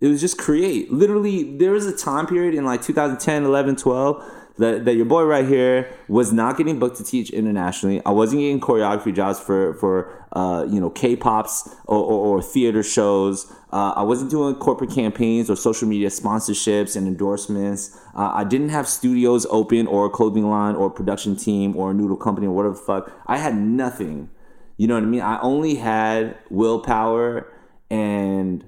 It 0.00 0.08
was 0.08 0.20
just 0.20 0.38
create. 0.38 0.90
Literally, 0.90 1.56
there 1.58 1.72
was 1.72 1.86
a 1.86 1.96
time 1.96 2.26
period 2.26 2.54
in 2.54 2.64
like 2.64 2.82
2010, 2.82 3.44
11, 3.44 3.76
12 3.76 4.24
that, 4.60 4.84
that 4.84 4.94
your 4.94 5.06
boy 5.06 5.24
right 5.24 5.46
here 5.46 5.90
was 6.08 6.32
not 6.32 6.56
getting 6.56 6.78
booked 6.78 6.96
to 6.98 7.04
teach 7.04 7.30
internationally. 7.30 8.00
I 8.04 8.10
wasn't 8.10 8.40
getting 8.40 8.60
choreography 8.60 9.14
jobs 9.14 9.40
for 9.40 9.74
for 9.74 10.26
uh, 10.32 10.66
you 10.68 10.80
know 10.80 10.90
K-pops 10.90 11.74
or, 11.86 11.98
or, 11.98 12.38
or 12.38 12.42
theater 12.42 12.82
shows. 12.82 13.50
Uh, 13.72 13.92
I 13.96 14.02
wasn't 14.02 14.30
doing 14.30 14.54
corporate 14.56 14.90
campaigns 14.90 15.48
or 15.48 15.56
social 15.56 15.88
media 15.88 16.08
sponsorships 16.08 16.96
and 16.96 17.06
endorsements. 17.06 17.98
Uh, 18.14 18.32
I 18.34 18.44
didn't 18.44 18.70
have 18.70 18.86
studios 18.88 19.46
open 19.50 19.86
or 19.86 20.06
a 20.06 20.10
clothing 20.10 20.48
line 20.48 20.76
or 20.76 20.88
a 20.88 20.90
production 20.90 21.36
team 21.36 21.76
or 21.76 21.90
a 21.90 21.94
noodle 21.94 22.16
company 22.16 22.46
or 22.46 22.54
whatever 22.54 22.74
the 22.74 22.80
fuck. 22.80 23.12
I 23.26 23.38
had 23.38 23.56
nothing. 23.56 24.28
You 24.76 24.88
know 24.88 24.94
what 24.94 25.02
I 25.02 25.06
mean? 25.06 25.20
I 25.20 25.38
only 25.40 25.76
had 25.76 26.38
willpower 26.48 27.52
and 27.90 28.64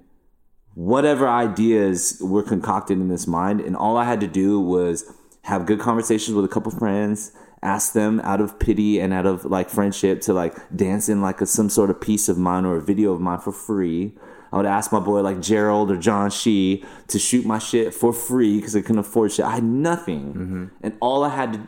whatever 0.74 1.28
ideas 1.28 2.18
were 2.20 2.42
concocted 2.42 2.98
in 2.98 3.08
this 3.08 3.26
mind 3.26 3.60
and 3.60 3.76
all 3.76 3.96
i 3.96 4.04
had 4.04 4.20
to 4.20 4.26
do 4.26 4.60
was 4.60 5.04
have 5.42 5.66
good 5.66 5.80
conversations 5.80 6.34
with 6.34 6.44
a 6.44 6.48
couple 6.48 6.70
friends 6.70 7.32
ask 7.62 7.92
them 7.92 8.20
out 8.20 8.40
of 8.40 8.58
pity 8.58 9.00
and 9.00 9.12
out 9.12 9.26
of 9.26 9.44
like 9.44 9.70
friendship 9.70 10.20
to 10.20 10.32
like 10.32 10.56
dance 10.74 11.08
in 11.08 11.22
like 11.22 11.40
a, 11.40 11.46
some 11.46 11.68
sort 11.68 11.90
of 11.90 12.00
piece 12.00 12.28
of 12.28 12.36
mine 12.36 12.64
or 12.64 12.76
a 12.76 12.82
video 12.82 13.12
of 13.12 13.20
mine 13.20 13.38
for 13.38 13.52
free. 13.52 14.12
I 14.52 14.56
would 14.56 14.66
ask 14.66 14.92
my 14.92 15.00
boy 15.00 15.22
like 15.22 15.40
gerald 15.40 15.90
or 15.90 15.96
john 15.96 16.30
shee 16.30 16.84
to 17.08 17.18
shoot 17.18 17.46
my 17.46 17.58
shit 17.58 17.94
for 17.94 18.12
free 18.12 18.56
because 18.56 18.76
i 18.76 18.80
couldn't 18.80 18.98
afford 18.98 19.32
shit. 19.32 19.44
I 19.44 19.54
had 19.54 19.64
nothing. 19.64 20.34
Mm-hmm. 20.34 20.66
And 20.82 20.96
all 21.00 21.24
i 21.24 21.28
had 21.28 21.54
to, 21.54 21.60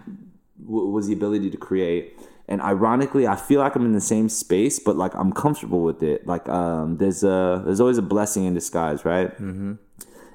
w- 0.62 0.88
was 0.88 1.06
the 1.06 1.12
ability 1.12 1.50
to 1.50 1.56
create 1.56 2.18
and 2.48 2.60
ironically 2.60 3.26
i 3.26 3.36
feel 3.36 3.60
like 3.60 3.74
i'm 3.74 3.84
in 3.84 3.92
the 3.92 4.00
same 4.00 4.28
space 4.28 4.78
but 4.78 4.96
like 4.96 5.14
i'm 5.14 5.32
comfortable 5.32 5.82
with 5.82 6.02
it. 6.02 6.26
Like 6.26 6.48
um 6.48 6.98
there's 6.98 7.24
a 7.24 7.62
there's 7.64 7.80
always 7.80 7.98
a 7.98 8.02
blessing 8.02 8.44
in 8.44 8.54
disguise 8.54 9.04
right? 9.04 9.30
Mm-hmm. 9.32 9.74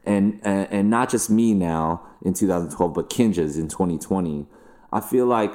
and, 0.05 0.39
and 0.43 0.68
and 0.72 0.89
not 0.89 1.10
just 1.10 1.30
me 1.30 1.53
now 1.53 2.05
in 2.24 2.34
2012 2.34 2.93
but 2.93 3.10
Kinjaz 3.10 3.57
in 3.57 3.68
2020 3.68 4.47
i 4.91 4.99
feel 4.99 5.26
like 5.26 5.51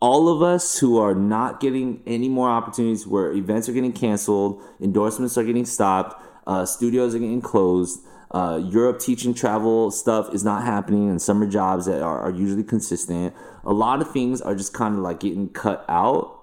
all 0.00 0.28
of 0.28 0.42
us 0.42 0.78
who 0.78 0.98
are 0.98 1.14
not 1.14 1.58
getting 1.60 2.02
any 2.06 2.28
more 2.28 2.50
opportunities 2.50 3.06
where 3.06 3.32
events 3.32 3.68
are 3.68 3.72
getting 3.72 3.92
canceled 3.92 4.62
endorsements 4.80 5.36
are 5.38 5.44
getting 5.44 5.64
stopped 5.64 6.22
uh, 6.46 6.64
studios 6.64 7.14
are 7.14 7.18
getting 7.18 7.40
closed 7.40 8.00
uh, 8.30 8.60
Europe 8.62 8.98
teaching 8.98 9.34
travel 9.34 9.90
stuff 9.90 10.34
is 10.34 10.44
not 10.44 10.64
happening, 10.64 11.08
and 11.08 11.20
summer 11.20 11.46
jobs 11.46 11.86
that 11.86 12.02
are, 12.02 12.20
are 12.20 12.30
usually 12.30 12.64
consistent. 12.64 13.34
A 13.64 13.72
lot 13.72 14.00
of 14.00 14.10
things 14.10 14.40
are 14.40 14.54
just 14.54 14.72
kind 14.72 14.94
of 14.96 15.00
like 15.00 15.20
getting 15.20 15.48
cut 15.48 15.84
out, 15.88 16.38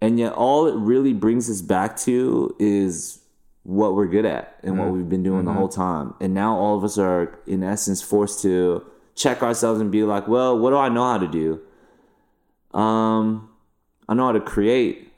and 0.00 0.18
yet 0.18 0.32
all 0.32 0.66
it 0.66 0.74
really 0.74 1.12
brings 1.12 1.48
us 1.48 1.62
back 1.62 1.96
to 1.98 2.54
is 2.58 3.20
what 3.64 3.94
we're 3.94 4.08
good 4.08 4.24
at 4.24 4.58
and 4.64 4.76
what 4.76 4.90
we've 4.90 5.08
been 5.08 5.22
doing 5.22 5.44
the 5.44 5.52
whole 5.52 5.68
time. 5.68 6.14
And 6.20 6.34
now 6.34 6.56
all 6.56 6.76
of 6.76 6.82
us 6.82 6.98
are, 6.98 7.38
in 7.46 7.62
essence, 7.62 8.02
forced 8.02 8.42
to 8.42 8.84
check 9.14 9.40
ourselves 9.40 9.80
and 9.80 9.92
be 9.92 10.02
like, 10.02 10.26
well, 10.26 10.58
what 10.58 10.70
do 10.70 10.76
I 10.78 10.88
know 10.88 11.04
how 11.04 11.18
to 11.18 11.28
do? 11.28 11.60
Um, 12.76 13.50
I 14.08 14.14
know 14.14 14.26
how 14.26 14.32
to 14.32 14.40
create. 14.40 15.12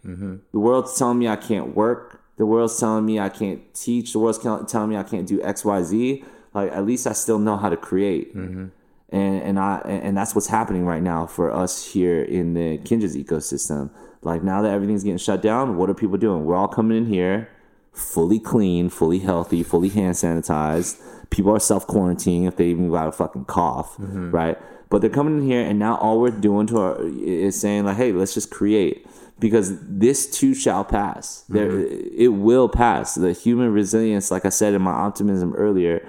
The 0.53 0.59
world's 0.61 0.99
telling 0.99 1.19
me 1.19 1.27
I 1.27 1.37
can't 1.37 1.75
work. 1.75 2.14
The 2.37 2.47
world's 2.47 2.79
telling 2.79 3.07
me 3.07 3.21
I 3.21 3.29
can't 3.29 3.63
teach. 3.75 4.13
The 4.13 4.19
world's 4.19 4.39
telling 4.39 4.89
me 4.89 4.97
I 4.97 5.03
can't 5.03 5.27
do 5.27 5.43
X, 5.43 5.65
Y, 5.65 5.83
Z. 5.83 6.25
Like 6.53 6.73
at 6.73 6.85
least 6.85 7.07
I 7.07 7.13
still 7.13 7.39
know 7.39 7.57
how 7.57 7.69
to 7.69 7.77
create, 7.77 8.35
mm-hmm. 8.35 8.67
and 9.09 9.43
and 9.43 9.59
I 9.59 9.79
and 9.79 10.17
that's 10.17 10.35
what's 10.35 10.47
happening 10.47 10.87
right 10.87 11.03
now 11.03 11.27
for 11.27 11.51
us 11.51 11.93
here 11.93 12.23
in 12.23 12.55
the 12.55 12.79
Kinjaz 12.79 13.17
ecosystem. 13.23 13.91
Like 14.23 14.43
now 14.43 14.63
that 14.63 14.71
everything's 14.71 15.03
getting 15.03 15.19
shut 15.19 15.43
down, 15.43 15.77
what 15.77 15.91
are 15.91 15.95
people 15.95 16.17
doing? 16.17 16.45
We're 16.45 16.55
all 16.55 16.69
coming 16.69 16.97
in 16.97 17.07
here, 17.07 17.49
fully 17.93 18.39
clean, 18.39 18.89
fully 18.89 19.19
healthy, 19.19 19.63
fully 19.65 19.89
hand 19.89 20.15
sanitized. 20.15 21.01
People 21.31 21.55
are 21.55 21.61
self 21.61 21.87
quarantining 21.89 22.47
if 22.47 22.57
they 22.57 22.67
even 22.67 22.89
got 22.89 23.09
a 23.09 23.13
fucking 23.13 23.47
cough, 23.47 23.97
mm-hmm. 23.97 24.31
right? 24.31 24.57
But 24.91 25.01
they're 25.01 25.11
coming 25.11 25.39
in 25.39 25.47
here, 25.47 25.61
and 25.61 25.79
now 25.79 25.97
all 25.97 26.21
we're 26.21 26.31
doing 26.31 26.69
to 26.69 26.79
our 26.79 27.03
is 27.03 27.61
saying 27.61 27.85
like, 27.85 27.97
hey, 27.97 28.13
let's 28.13 28.33
just 28.33 28.51
create 28.51 29.07
because 29.39 29.79
this 29.81 30.31
too 30.31 30.55
shall 30.55 30.85
pass. 30.85 31.45
There, 31.49 31.71
mm-hmm. 31.71 32.15
it 32.17 32.29
will 32.29 32.69
pass. 32.69 33.15
The 33.15 33.33
human 33.33 33.73
resilience, 33.73 34.31
like 34.31 34.45
I 34.45 34.51
said 34.51 34.75
in 34.75 34.83
my 34.83 34.93
optimism 34.93 35.55
earlier, 35.55 36.07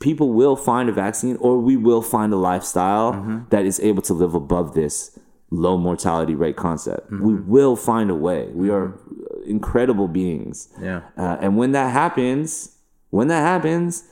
people 0.00 0.32
will 0.32 0.56
find 0.56 0.88
a 0.88 0.92
vaccine, 0.92 1.36
or 1.36 1.58
we 1.58 1.76
will 1.76 2.02
find 2.02 2.32
a 2.32 2.36
lifestyle 2.36 3.12
mm-hmm. 3.12 3.38
that 3.50 3.64
is 3.64 3.80
able 3.80 4.02
to 4.02 4.12
live 4.12 4.34
above 4.34 4.74
this 4.74 5.18
low 5.50 5.76
mortality 5.76 6.34
rate 6.34 6.56
concept. 6.56 7.10
Mm-hmm. 7.10 7.24
We 7.24 7.34
will 7.34 7.76
find 7.76 8.10
a 8.10 8.14
way. 8.14 8.48
We 8.48 8.70
are 8.70 8.98
incredible 9.46 10.08
beings. 10.08 10.68
Yeah. 10.80 11.02
Uh, 11.16 11.36
and 11.40 11.56
when 11.56 11.72
that 11.72 11.92
happens, 11.92 12.76
when 13.10 13.28
that 13.28 13.40
happens, 13.40 14.04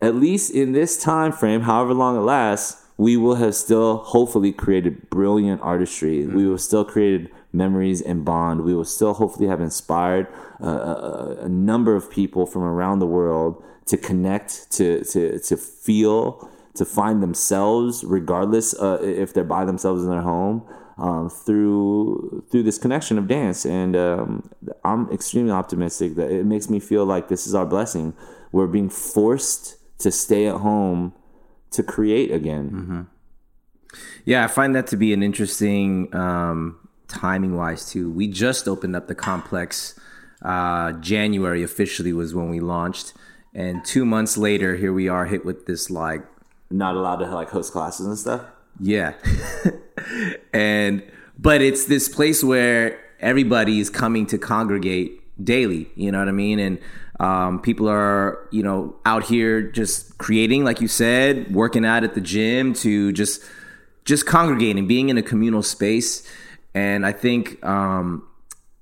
at 0.00 0.14
least 0.14 0.52
in 0.52 0.72
this 0.72 1.02
time 1.02 1.32
frame, 1.32 1.62
however 1.62 1.94
long 1.94 2.16
it 2.16 2.20
lasts, 2.20 2.82
we 2.96 3.16
will 3.16 3.36
have 3.36 3.54
still 3.54 3.98
hopefully 3.98 4.52
created 4.52 5.08
brilliant 5.10 5.60
artistry. 5.62 6.26
We 6.26 6.46
will 6.46 6.58
still 6.58 6.84
created 6.84 7.30
memories 7.54 8.02
and 8.02 8.24
bond. 8.24 8.62
We 8.62 8.74
will 8.74 8.84
still 8.84 9.14
hopefully 9.14 9.48
have 9.48 9.60
inspired 9.60 10.26
uh, 10.62 10.66
a, 10.66 11.36
a 11.44 11.48
number 11.48 11.96
of 11.96 12.10
people 12.10 12.46
from 12.46 12.62
around 12.62 12.98
the 12.98 13.06
world 13.06 13.62
to 13.86 13.96
connect, 13.96 14.70
to 14.72 15.04
to 15.04 15.38
to 15.38 15.56
feel, 15.56 16.50
to 16.74 16.84
find 16.84 17.22
themselves, 17.22 18.04
regardless 18.04 18.74
uh, 18.74 18.98
if 19.00 19.32
they're 19.32 19.44
by 19.44 19.64
themselves 19.64 20.02
in 20.02 20.10
their 20.10 20.22
home. 20.22 20.66
Um, 20.96 21.28
through 21.28 22.44
through 22.52 22.62
this 22.62 22.78
connection 22.78 23.18
of 23.18 23.26
dance, 23.26 23.66
and 23.66 23.96
um, 23.96 24.48
I'm 24.84 25.10
extremely 25.10 25.50
optimistic 25.50 26.14
that 26.14 26.30
it 26.30 26.46
makes 26.46 26.70
me 26.70 26.78
feel 26.78 27.04
like 27.04 27.26
this 27.26 27.48
is 27.48 27.54
our 27.54 27.66
blessing. 27.66 28.14
We're 28.52 28.68
being 28.68 28.90
forced 28.90 29.76
to 29.98 30.12
stay 30.12 30.46
at 30.46 30.58
home 30.58 31.12
to 31.72 31.82
create 31.82 32.30
again. 32.30 33.08
Yeah, 34.24 34.44
I 34.44 34.46
find 34.46 34.74
that 34.76 34.86
to 34.88 34.96
be 34.96 35.12
an 35.12 35.22
interesting 35.22 36.14
um, 36.14 36.78
timing 37.14 37.56
wise 37.56 37.88
too. 37.90 38.10
We 38.10 38.26
just 38.28 38.66
opened 38.68 38.96
up 38.96 39.06
the 39.06 39.14
complex. 39.14 39.98
Uh, 40.42 40.92
January 40.92 41.62
officially 41.62 42.12
was 42.12 42.34
when 42.34 42.50
we 42.50 42.60
launched, 42.60 43.14
and 43.54 43.84
two 43.84 44.04
months 44.04 44.36
later, 44.36 44.76
here 44.76 44.92
we 44.92 45.08
are 45.08 45.24
hit 45.26 45.44
with 45.44 45.64
this 45.66 45.88
like 45.90 46.22
Not 46.70 46.96
allowed 46.96 47.16
to 47.24 47.26
like 47.34 47.48
host 47.50 47.72
classes 47.72 48.06
and 48.06 48.18
stuff. 48.18 48.42
yeah, 48.80 49.14
and 50.52 51.02
but 51.38 51.62
it's 51.62 51.86
this 51.86 52.08
place 52.08 52.42
where 52.44 53.00
everybody 53.20 53.80
is 53.80 53.88
coming 53.90 54.26
to 54.26 54.38
congregate 54.38 55.20
daily. 55.42 55.88
You 55.96 56.12
know 56.12 56.18
what 56.18 56.28
I 56.28 56.32
mean? 56.32 56.58
And 56.58 56.78
um, 57.20 57.60
people 57.62 57.88
are 57.88 58.46
you 58.50 58.62
know 58.62 58.96
out 59.06 59.24
here 59.24 59.62
just 59.62 60.18
creating, 60.18 60.64
like 60.64 60.80
you 60.80 60.88
said, 60.88 61.54
working 61.54 61.86
out 61.86 62.04
at 62.04 62.14
the 62.14 62.20
gym 62.20 62.74
to 62.74 63.12
just 63.12 63.42
just 64.04 64.26
congregating, 64.26 64.86
being 64.86 65.08
in 65.08 65.16
a 65.16 65.22
communal 65.22 65.62
space. 65.62 66.22
And 66.74 67.06
I 67.06 67.12
think 67.12 67.64
um, 67.64 68.26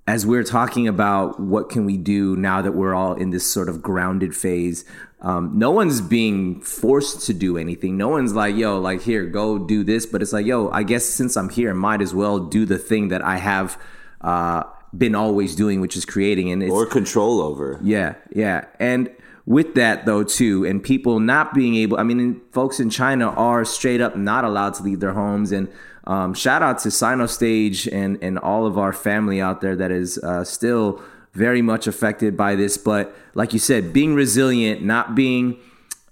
as 0.07 0.27
we're 0.27 0.45
talking 0.45 0.89
about 0.89 1.39
what 1.39 1.69
can 1.69 1.85
we 1.85 1.97
do 1.97 2.37
now 2.37 2.63
that 2.63 2.73
we're 2.73 2.95
all 2.95 3.15
in 3.15 3.31
this 3.31 3.47
sort 3.47 3.69
of 3.69 3.83
grounded 3.83 4.35
phase 4.35 4.85
um, 5.21 5.57
no 5.57 5.71
one's 5.71 6.01
being 6.01 6.61
forced 6.61 7.25
to 7.27 7.33
do 7.33 7.57
anything 7.57 7.97
no 7.97 8.09
one's 8.09 8.35
like 8.35 8.57
yo 8.57 8.81
like 8.81 9.03
here 9.03 9.25
go 9.27 9.59
do 9.59 9.85
this 9.85 10.05
but 10.05 10.21
it's 10.21 10.33
like 10.33 10.45
yo 10.45 10.69
i 10.71 10.83
guess 10.83 11.05
since 11.05 11.37
i'm 11.37 11.49
here 11.49 11.73
might 11.73 12.03
as 12.03 12.13
well 12.13 12.41
do 12.41 12.67
the 12.67 12.79
thing 12.79 13.09
that 13.09 13.23
i 13.23 13.37
have 13.37 13.81
uh, 14.23 14.65
been 14.97 15.15
always 15.15 15.55
doing 15.55 15.81
which 15.81 15.97
is 15.97 16.05
creating 16.05 16.51
and 16.51 16.63
it's 16.63 16.73
or 16.73 16.87
control 16.87 17.41
over. 17.41 17.79
yeah, 17.83 18.15
yeah. 18.35 18.67
And 18.79 19.11
with 19.47 19.75
that 19.75 20.07
though 20.07 20.23
too, 20.23 20.65
and 20.65 20.83
people 20.83 21.19
not 21.19 21.55
being 21.55 21.75
able 21.77 21.99
I 21.99 22.03
mean 22.03 22.41
folks 22.53 22.79
in 22.79 22.91
China 22.91 23.31
are 23.31 23.65
straight 23.65 24.01
up 24.01 24.17
not 24.17 24.45
allowed 24.45 24.75
to 24.75 24.83
leave 24.83 25.01
their 25.01 25.15
homes 25.15 25.51
and 25.51 25.69
um, 26.05 26.35
shout 26.35 26.63
out 26.63 26.79
to 26.81 26.89
Sinostage 26.89 27.91
and 27.93 28.19
and 28.23 28.39
all 28.39 28.67
of 28.67 28.79
our 28.79 28.93
family 28.93 29.41
out 29.41 29.61
there 29.61 29.77
that 29.77 29.91
is 29.91 30.19
uh, 30.19 30.45
still 30.45 31.03
very 31.33 31.63
much 31.63 31.87
affected 31.87 32.37
by 32.37 32.55
this. 32.55 32.77
But 32.77 33.15
like 33.35 33.53
you 33.53 33.59
said, 33.59 33.93
being 33.93 34.15
resilient, 34.15 34.83
not 34.83 35.15
being 35.15 35.59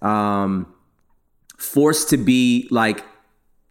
um, 0.01 0.73
forced 1.57 2.09
to 2.11 2.17
be 2.17 2.69
like 2.71 3.05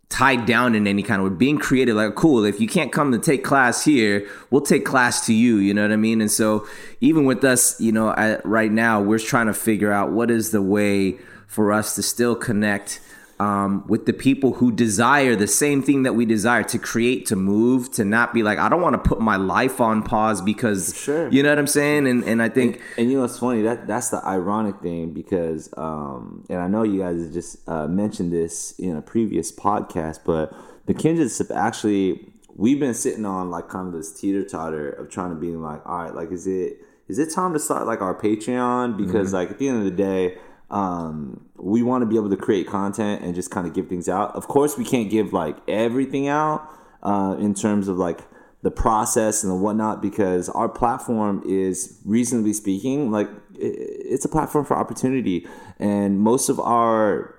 tied 0.10 0.46
down 0.46 0.76
in 0.76 0.88
any 0.88 1.04
kind 1.04 1.22
of 1.22 1.32
way. 1.32 1.38
Being 1.38 1.58
creative, 1.58 1.96
like 1.96 2.16
cool. 2.16 2.44
If 2.44 2.60
you 2.60 2.68
can't 2.68 2.92
come 2.92 3.12
to 3.12 3.20
take 3.20 3.44
class 3.44 3.86
here, 3.86 4.28
we'll 4.50 4.62
take 4.62 4.84
class 4.84 5.26
to 5.28 5.34
you. 5.34 5.58
You 5.58 5.74
know 5.74 5.84
what 5.84 5.92
I 5.92 5.98
mean? 5.98 6.20
And 6.20 6.32
so 6.32 6.68
even 7.00 7.26
with 7.26 7.44
us, 7.44 7.80
you 7.80 7.92
know, 7.92 8.14
right 8.44 8.72
now, 8.72 9.02
we're 9.02 9.20
trying 9.20 9.48
to 9.48 9.54
figure 9.54 9.92
out 9.92 10.12
what 10.12 10.30
is 10.30 10.52
the 10.52 10.62
way 10.62 11.18
for 11.48 11.72
us 11.72 11.96
to 11.96 12.04
still 12.04 12.36
connect. 12.36 13.00
Um, 13.40 13.86
with 13.88 14.06
the 14.06 14.12
people 14.12 14.56
who 14.56 14.70
desire 14.70 15.34
the 15.34 15.48
same 15.48 15.82
thing 15.82 16.04
that 16.04 16.12
we 16.12 16.26
desire 16.26 16.62
to 16.64 16.78
create, 16.78 17.26
to 17.28 17.38
move, 17.38 17.90
to 17.94 18.04
not 18.04 18.34
be 18.34 18.44
like, 18.44 18.60
I 18.60 18.68
don't 18.68 18.82
want 18.82 19.02
to 19.02 19.10
put 19.10 19.22
my 19.22 19.38
life 19.38 19.80
on 19.80 20.04
pause 20.04 20.42
because, 20.42 20.94
Sure. 20.94 21.30
you 21.30 21.42
know 21.42 21.48
what 21.48 21.58
I'm 21.58 21.66
saying? 21.66 22.06
And 22.06 22.26
and 22.26 22.42
I 22.42 22.50
think, 22.50 22.82
And 22.98 23.10
you 23.10 23.18
know 23.18 23.24
it's 23.24 23.40
funny? 23.40 23.62
That 23.62 23.88
that's 23.88 24.10
the 24.10 24.22
ironic 24.26 24.82
thing 24.82 25.14
because, 25.14 25.70
um, 25.78 26.44
and 26.50 26.60
I 26.60 26.68
know 26.68 26.84
you 26.84 27.00
guys 27.00 27.34
just 27.34 27.58
uh, 27.70 27.88
mentioned 27.88 28.34
this 28.34 28.78
in 28.78 28.98
a 28.98 29.02
previous 29.02 29.54
podcast, 29.54 30.20
but 30.26 30.54
the 30.86 30.94
have 31.38 31.52
actually 31.52 32.34
we've 32.56 32.80
been 32.80 32.94
sitting 32.94 33.26
on 33.26 33.50
like 33.50 33.70
kind 33.70 33.88
of 33.88 33.94
this 33.94 34.20
teeter 34.20 34.44
totter 34.44 34.90
of 34.90 35.10
trying 35.10 35.30
to 35.30 35.36
be 35.40 35.56
like, 35.56 35.82
all 35.86 36.04
right, 36.04 36.14
like 36.14 36.32
is 36.32 36.46
it 36.46 36.82
is 37.08 37.20
it 37.20 37.34
time 37.34 37.54
to 37.54 37.60
start 37.60 37.88
like 37.88 38.02
our 38.02 38.14
Patreon? 38.14 38.98
Because 38.98 39.32
like 39.34 39.52
at 39.52 39.60
the 39.60 39.70
end 39.70 39.78
of 39.80 39.86
the 39.86 39.92
day, 39.92 40.38
um, 40.72 41.46
we 41.56 41.84
want 41.84 42.02
to 42.04 42.06
be 42.06 42.16
able 42.16 42.30
to 42.30 42.38
create 42.38 42.68
content 42.68 43.24
and 43.24 43.36
just 43.36 43.52
kind 43.52 43.68
of 43.68 43.74
give 43.74 43.88
things 43.88 44.08
out. 44.08 44.36
Of 44.36 44.48
course, 44.48 44.78
we 44.78 44.86
can't 44.86 45.10
give 45.10 45.34
like 45.34 45.58
everything 45.68 46.28
out 46.28 46.68
uh, 47.04 47.36
in 47.40 47.54
terms 47.54 47.88
of 47.88 47.98
like 47.98 48.22
the 48.62 48.72
process 48.72 49.44
and 49.44 49.52
the 49.52 49.56
whatnot 49.56 50.02
because 50.02 50.50
our 50.50 50.68
platform 50.68 51.42
is 51.46 52.00
reasonably 52.04 52.52
speaking 52.52 53.10
like 53.10 53.30
it's 53.56 54.26
a 54.26 54.30
platform 54.30 54.66
for 54.66 54.76
opportunity 54.76 55.48
and 55.80 56.20
most 56.20 56.50
of 56.50 56.60
our 56.60 57.39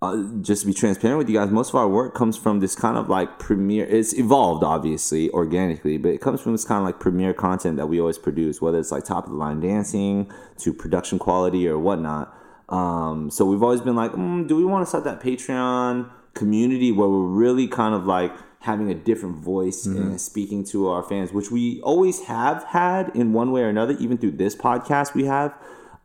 uh, 0.00 0.22
just 0.40 0.62
to 0.62 0.66
be 0.68 0.74
transparent 0.74 1.18
with 1.18 1.28
you 1.28 1.36
guys, 1.36 1.50
most 1.50 1.70
of 1.70 1.74
our 1.74 1.88
work 1.88 2.14
comes 2.14 2.36
from 2.36 2.60
this 2.60 2.76
kind 2.76 2.96
of 2.96 3.08
like 3.08 3.38
premiere. 3.38 3.84
It's 3.84 4.12
evolved, 4.16 4.62
obviously, 4.62 5.28
organically, 5.30 5.98
but 5.98 6.10
it 6.10 6.20
comes 6.20 6.40
from 6.40 6.52
this 6.52 6.64
kind 6.64 6.80
of 6.80 6.84
like 6.84 7.00
premiere 7.00 7.34
content 7.34 7.76
that 7.78 7.86
we 7.86 7.98
always 8.00 8.18
produce, 8.18 8.62
whether 8.62 8.78
it's 8.78 8.92
like 8.92 9.04
top 9.04 9.24
of 9.24 9.30
the 9.30 9.36
line 9.36 9.60
dancing 9.60 10.30
to 10.58 10.72
production 10.72 11.18
quality 11.18 11.66
or 11.66 11.78
whatnot. 11.78 12.32
Um, 12.68 13.30
so 13.30 13.44
we've 13.44 13.62
always 13.62 13.80
been 13.80 13.96
like, 13.96 14.12
mm, 14.12 14.46
do 14.46 14.54
we 14.54 14.64
want 14.64 14.82
to 14.82 14.88
start 14.88 15.02
that 15.04 15.20
Patreon 15.20 16.10
community 16.34 16.92
where 16.92 17.08
we're 17.08 17.26
really 17.26 17.66
kind 17.66 17.94
of 17.94 18.06
like 18.06 18.32
having 18.60 18.90
a 18.90 18.94
different 18.94 19.36
voice 19.36 19.86
and 19.86 20.20
speaking 20.20 20.64
to 20.64 20.88
our 20.88 21.02
fans, 21.02 21.32
which 21.32 21.50
we 21.50 21.80
always 21.82 22.26
have 22.26 22.62
had 22.64 23.08
in 23.14 23.32
one 23.32 23.50
way 23.50 23.62
or 23.62 23.68
another, 23.68 23.96
even 23.98 24.18
through 24.18 24.32
this 24.32 24.54
podcast 24.54 25.14
we 25.14 25.24
have. 25.24 25.54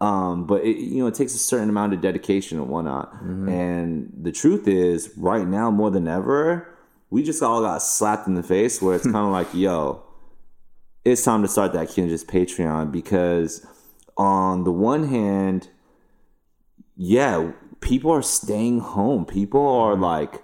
Um, 0.04 0.46
but 0.46 0.66
it, 0.66 0.76
you 0.80 0.98
know, 0.98 1.08
it 1.08 1.16
takes 1.16 1.34
a 1.34 1.38
certain 1.38 1.70
amount 1.70 1.94
of 1.94 2.02
dedication 2.02 2.60
and 2.60 2.68
whatnot. 2.68 3.14
Mm-hmm. 3.14 3.48
And 3.48 4.14
the 4.22 4.34
truth 4.34 4.68
is, 4.68 5.10
right 5.16 5.48
now 5.48 5.72
more 5.72 5.90
than 5.90 6.10
ever, 6.10 6.68
we 7.10 7.24
just 7.24 7.42
all 7.42 7.62
got 7.62 7.82
slapped 7.82 8.28
in 8.28 8.36
the 8.36 8.44
face. 8.44 8.82
Where 8.82 8.96
it's 8.96 9.06
kind 9.12 9.16
of 9.16 9.32
like, 9.32 9.54
yo, 9.54 10.04
it's 11.06 11.24
time 11.24 11.42
to 11.42 11.48
start 11.48 11.72
that 11.72 11.88
Kinjaz 11.88 12.26
Patreon 12.26 12.92
because, 12.92 13.66
on 14.18 14.66
the 14.66 14.74
one 14.74 15.08
hand, 15.08 15.70
yeah, 16.98 17.54
people 17.80 18.12
are 18.12 18.22
staying 18.22 18.80
home. 18.80 19.26
People 19.26 19.66
are 19.66 19.94
mm-hmm. 19.94 20.04
like 20.04 20.44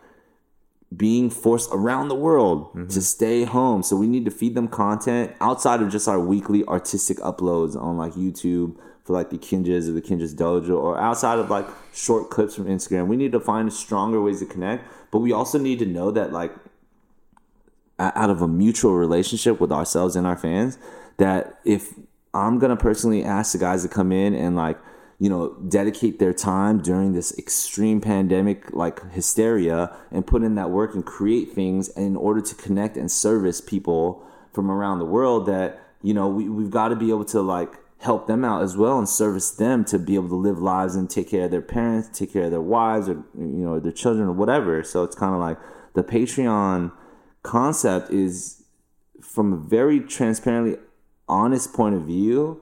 being 0.95 1.29
forced 1.29 1.69
around 1.73 2.07
the 2.07 2.15
world 2.15 2.69
mm-hmm. 2.69 2.87
to 2.87 3.01
stay 3.01 3.43
home. 3.43 3.83
So 3.83 3.97
we 3.97 4.07
need 4.07 4.23
to 4.23 4.31
feed 4.31 4.55
them 4.55 4.69
content 4.69 5.33
outside 5.41 5.81
of 5.81 5.89
just 5.89 6.07
our 6.07 6.19
weekly 6.19 6.63
artistic 6.63 7.17
uploads 7.17 7.75
on 7.75 7.97
like 7.97 8.13
YouTube 8.13 8.77
for 9.09 9.13
like 9.13 9.31
the 9.31 9.39
Kinjaz 9.39 9.89
or 9.89 9.93
the 9.93 10.03
Kinjaz 10.03 10.35
Dojo 10.35 10.77
or 10.77 10.95
outside 10.99 11.39
of 11.39 11.49
like 11.49 11.65
short 11.95 12.29
clips 12.29 12.53
from 12.53 12.65
Instagram. 12.65 13.07
We 13.07 13.17
need 13.17 13.31
to 13.31 13.39
find 13.39 13.73
stronger 13.73 14.21
ways 14.21 14.37
to 14.37 14.45
connect, 14.45 14.85
but 15.09 15.17
we 15.17 15.31
also 15.31 15.57
need 15.57 15.79
to 15.79 15.87
know 15.87 16.11
that 16.11 16.31
like 16.31 16.53
out 17.97 18.29
of 18.29 18.43
a 18.43 18.47
mutual 18.47 18.93
relationship 18.93 19.59
with 19.59 19.71
ourselves 19.71 20.15
and 20.15 20.27
our 20.27 20.37
fans 20.37 20.77
that 21.17 21.59
if 21.65 21.91
I'm 22.35 22.59
gonna 22.59 22.77
personally 22.77 23.23
ask 23.23 23.53
the 23.53 23.57
guys 23.57 23.81
to 23.81 23.89
come 23.89 24.11
in 24.11 24.35
and 24.35 24.55
like 24.55 24.77
you 25.17 25.27
know 25.27 25.55
dedicate 25.67 26.19
their 26.19 26.31
time 26.31 26.79
during 26.79 27.13
this 27.13 27.35
extreme 27.39 27.99
pandemic 28.01 28.71
like 28.73 29.01
hysteria 29.11 29.91
and 30.11 30.27
put 30.27 30.43
in 30.43 30.53
that 30.53 30.69
work 30.69 30.93
and 30.93 31.03
create 31.03 31.53
things 31.53 31.89
in 31.89 32.15
order 32.15 32.41
to 32.41 32.53
connect 32.53 32.95
and 32.95 33.09
service 33.09 33.59
people 33.59 34.23
from 34.53 34.69
around 34.69 34.99
the 34.99 35.05
world 35.05 35.47
that 35.47 35.79
you 36.03 36.13
know 36.13 36.27
we, 36.27 36.47
we've 36.47 36.69
got 36.69 36.89
to 36.89 36.95
be 36.95 37.09
able 37.09 37.25
to 37.25 37.41
like 37.41 37.73
help 37.99 38.27
them 38.27 38.45
out 38.45 38.63
as 38.63 38.77
well 38.77 38.97
and 38.97 39.09
service 39.09 39.51
them 39.51 39.83
to 39.83 39.99
be 39.99 40.15
able 40.15 40.29
to 40.29 40.35
live 40.35 40.59
lives 40.59 40.95
and 40.95 41.09
take 41.09 41.29
care 41.29 41.45
of 41.45 41.51
their 41.51 41.61
parents 41.61 42.17
take 42.17 42.31
care 42.31 42.45
of 42.45 42.51
their 42.51 42.61
wives 42.61 43.09
or 43.09 43.25
you 43.37 43.63
know 43.63 43.79
their 43.79 43.91
children 43.91 44.27
or 44.27 44.31
whatever. 44.31 44.83
So 44.83 45.03
it's 45.03 45.15
kind 45.15 45.33
of 45.33 45.39
like 45.39 45.57
the 45.93 46.03
patreon 46.03 46.91
concept 47.43 48.11
is 48.11 48.63
from 49.21 49.53
a 49.53 49.57
very 49.57 49.99
transparently 49.99 50.77
honest 51.27 51.73
point 51.73 51.95
of 51.95 52.03
view 52.03 52.61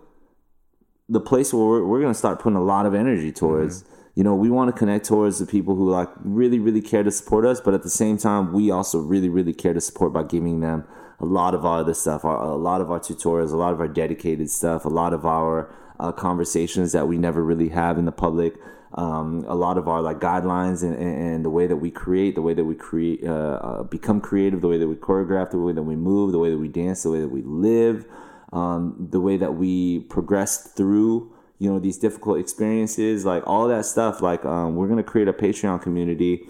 the 1.09 1.21
place 1.21 1.53
where 1.53 1.65
we're, 1.65 1.85
we're 1.85 2.01
going 2.01 2.11
to 2.11 2.17
start 2.17 2.39
putting 2.39 2.57
a 2.57 2.63
lot 2.63 2.85
of 2.85 2.93
energy 2.93 3.31
towards. 3.31 3.83
Mm-hmm. 3.83 3.93
You 4.15 4.23
know 4.23 4.33
we 4.33 4.49
want 4.49 4.73
to 4.73 4.77
connect 4.77 5.05
towards 5.05 5.37
the 5.37 5.45
people 5.45 5.75
who 5.75 5.91
like 5.91 6.09
really 6.23 6.57
really 6.57 6.81
care 6.81 7.03
to 7.03 7.11
support 7.11 7.45
us 7.45 7.61
but 7.61 7.75
at 7.75 7.83
the 7.83 7.89
same 7.91 8.17
time 8.17 8.51
we 8.51 8.71
also 8.71 8.97
really 8.97 9.29
really 9.29 9.53
care 9.53 9.75
to 9.75 9.81
support 9.81 10.11
by 10.11 10.23
giving 10.23 10.61
them 10.61 10.85
a 11.19 11.25
lot 11.25 11.53
of 11.53 11.65
our 11.65 11.79
other 11.79 11.93
stuff 11.93 12.23
our, 12.23 12.37
a 12.37 12.55
lot 12.55 12.81
of 12.81 12.91
our 12.91 12.99
tutorials 12.99 13.51
a 13.51 13.57
lot 13.57 13.73
of 13.73 13.79
our 13.79 13.87
dedicated 13.87 14.49
stuff 14.49 14.85
a 14.85 14.89
lot 14.89 15.13
of 15.13 15.25
our 15.25 15.73
uh, 15.99 16.11
conversations 16.11 16.91
that 16.91 17.07
we 17.07 17.17
never 17.17 17.43
really 17.43 17.69
have 17.69 17.97
in 17.97 18.05
the 18.05 18.11
public. 18.11 18.55
Um, 18.93 19.43
a 19.47 19.55
lot 19.55 19.77
of 19.77 19.87
our 19.87 20.01
like 20.01 20.19
guidelines 20.19 20.81
and, 20.81 20.95
and, 20.95 21.43
the 21.43 21.49
way 21.49 21.67
that 21.67 21.75
we 21.75 21.91
create 21.91 22.35
the 22.35 22.41
way 22.41 22.53
that 22.53 22.63
we 22.63 22.73
create 22.73 23.21
uh, 23.21 23.59
uh, 23.61 23.83
become 23.83 24.21
creative 24.21 24.61
the 24.61 24.69
way 24.69 24.77
that 24.77 24.87
we 24.87 24.95
choreograph 24.95 25.51
the 25.51 25.59
way 25.59 25.73
that 25.73 25.83
we 25.83 25.97
move 25.97 26.31
the 26.31 26.39
way 26.39 26.49
that 26.49 26.57
we 26.57 26.69
dance 26.69 27.03
the 27.03 27.11
way 27.11 27.19
that 27.19 27.27
we 27.27 27.41
live 27.41 28.05
um, 28.53 28.95
the 29.11 29.19
way 29.19 29.35
that 29.35 29.55
we 29.55 29.99
progress 29.99 30.71
through 30.71 31.31
you 31.59 31.69
know 31.69 31.79
these 31.79 31.97
difficult 31.97 32.39
experiences 32.39 33.25
like 33.25 33.45
all 33.45 33.67
that 33.67 33.85
stuff 33.85 34.21
like 34.21 34.45
um, 34.45 34.77
we're 34.77 34.87
going 34.87 34.97
to 34.97 35.03
create 35.03 35.27
a 35.27 35.33
patreon 35.33 35.81
community 35.81 36.47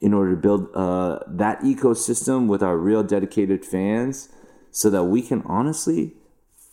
in 0.00 0.14
order 0.14 0.30
to 0.30 0.36
build 0.36 0.68
uh, 0.74 1.18
that 1.26 1.60
ecosystem 1.60 2.46
with 2.46 2.62
our 2.62 2.76
real 2.76 3.02
dedicated 3.02 3.64
fans 3.64 4.28
so 4.70 4.88
that 4.90 5.04
we 5.04 5.20
can 5.22 5.42
honestly 5.46 6.14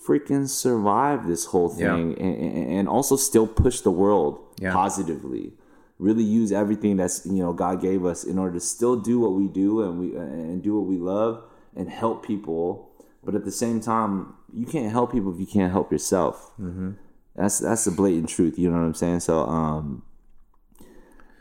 freaking 0.08 0.48
survive 0.48 1.28
this 1.28 1.46
whole 1.46 1.68
thing 1.70 2.14
and, 2.18 2.36
and 2.42 2.72
and 2.78 2.88
also 2.88 3.16
still 3.18 3.48
push 3.48 3.82
the 3.82 3.92
world 3.92 4.40
Yeah. 4.60 4.72
positively. 4.74 5.54
Really 6.00 6.24
use 6.24 6.52
everything 6.52 6.96
that's 6.98 7.26
you 7.26 7.42
know 7.44 7.54
god 7.54 7.82
gave 7.82 8.06
us 8.06 8.24
in 8.24 8.38
order 8.40 8.54
to 8.54 8.60
still 8.76 8.96
do 8.96 9.20
what 9.20 9.34
we 9.34 9.48
do 9.48 9.82
and 9.82 10.00
we 10.00 10.16
and 10.16 10.62
do 10.64 10.76
what 10.80 10.86
we 10.88 10.98
love 10.98 11.44
and 11.76 11.90
help 11.90 12.26
people. 12.26 12.90
But 13.24 13.36
at 13.36 13.44
the 13.44 13.52
same 13.52 13.82
time 13.82 14.34
you 14.54 14.66
can't 14.66 14.92
help 14.92 15.12
people 15.12 15.34
if 15.34 15.40
you 15.40 15.48
can't 15.48 15.72
help 15.72 15.92
yourself. 15.92 16.36
Mm-hmm. 16.60 16.92
that's 17.36 17.60
that's 17.60 17.84
the 17.86 17.92
blatant 17.92 18.30
truth 18.30 18.58
you 18.58 18.70
know 18.72 18.78
what 18.80 18.86
i'm 18.86 18.94
saying? 18.94 19.20
So 19.20 19.34
um 19.60 20.04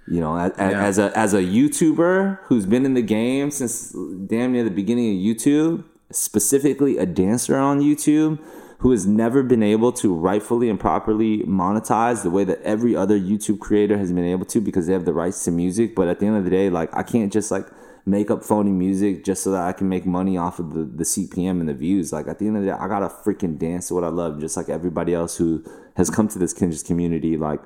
you 0.08 0.20
know 0.20 0.36
as, 0.36 0.52
Yeah. 0.58 0.84
as 0.84 0.98
a 0.98 1.18
as 1.18 1.34
a 1.34 1.42
youtuber 1.42 2.38
who's 2.44 2.66
been 2.66 2.84
in 2.84 2.94
the 2.94 3.02
game 3.02 3.50
since 3.50 3.94
damn 4.26 4.52
near 4.52 4.64
the 4.64 4.70
beginning 4.70 5.16
of 5.16 5.22
youtube 5.22 5.84
specifically 6.10 6.96
a 6.98 7.06
dancer 7.06 7.56
on 7.56 7.80
youtube 7.80 8.38
who 8.78 8.90
has 8.90 9.06
never 9.06 9.42
been 9.42 9.62
able 9.62 9.90
to 9.90 10.14
rightfully 10.14 10.68
and 10.68 10.78
properly 10.78 11.38
monetize 11.44 12.22
the 12.22 12.30
way 12.30 12.44
that 12.44 12.60
every 12.62 12.94
other 12.94 13.18
youtube 13.18 13.58
creator 13.58 13.96
has 13.98 14.12
been 14.12 14.24
able 14.24 14.44
to 14.44 14.60
because 14.60 14.86
they 14.86 14.92
have 14.92 15.04
the 15.06 15.12
rights 15.14 15.42
to 15.44 15.50
music. 15.50 15.94
But 15.94 16.08
at 16.08 16.20
the 16.20 16.26
end 16.26 16.36
of 16.36 16.44
the 16.44 16.50
day 16.50 16.68
like 16.70 16.90
i 16.94 17.02
can't 17.02 17.32
just 17.32 17.50
like 17.50 17.66
make 18.04 18.30
up 18.30 18.44
phony 18.44 18.70
music 18.70 19.24
just 19.24 19.42
so 19.42 19.50
that 19.50 19.62
i 19.66 19.72
can 19.72 19.88
make 19.88 20.06
money 20.06 20.36
off 20.36 20.58
of 20.60 20.74
the, 20.74 20.84
the 20.84 21.04
cpm 21.04 21.58
and 21.60 21.68
the 21.68 21.74
views. 21.74 22.12
Like 22.12 22.28
at 22.28 22.38
the 22.38 22.46
end 22.46 22.56
of 22.58 22.62
the 22.64 22.68
day 22.70 22.76
i 22.78 22.86
gotta 22.86 23.08
freaking 23.08 23.58
dance 23.58 23.88
to 23.88 23.94
what 23.94 24.04
i 24.04 24.08
love 24.08 24.38
just 24.40 24.56
like 24.56 24.68
everybody 24.68 25.12
else 25.14 25.36
who 25.38 25.64
has 25.96 26.10
come 26.10 26.28
to 26.28 26.38
this 26.38 26.52
Kinjaz 26.54 26.84
community. 26.86 27.36
Like 27.36 27.60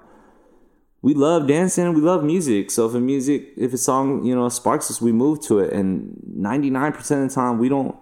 we 1.03 1.15
love 1.15 1.47
dancing 1.47 1.93
we 1.95 2.01
love 2.01 2.23
music 2.23 2.71
so 2.71 2.87
if 2.87 2.95
a 2.95 3.01
music 3.01 3.49
if 3.57 3.73
a 3.73 3.79
song 3.79 4.25
you 4.25 4.35
know 4.35 4.49
sparks 4.49 4.91
us 4.91 5.01
we 5.01 5.13
move 5.13 5.41
to 5.41 5.59
it 5.59 5.73
and 5.73 6.15
99% 6.37 6.97
of 6.97 7.29
the 7.29 7.35
time 7.35 7.59
we 7.59 7.69
don't 7.69 7.97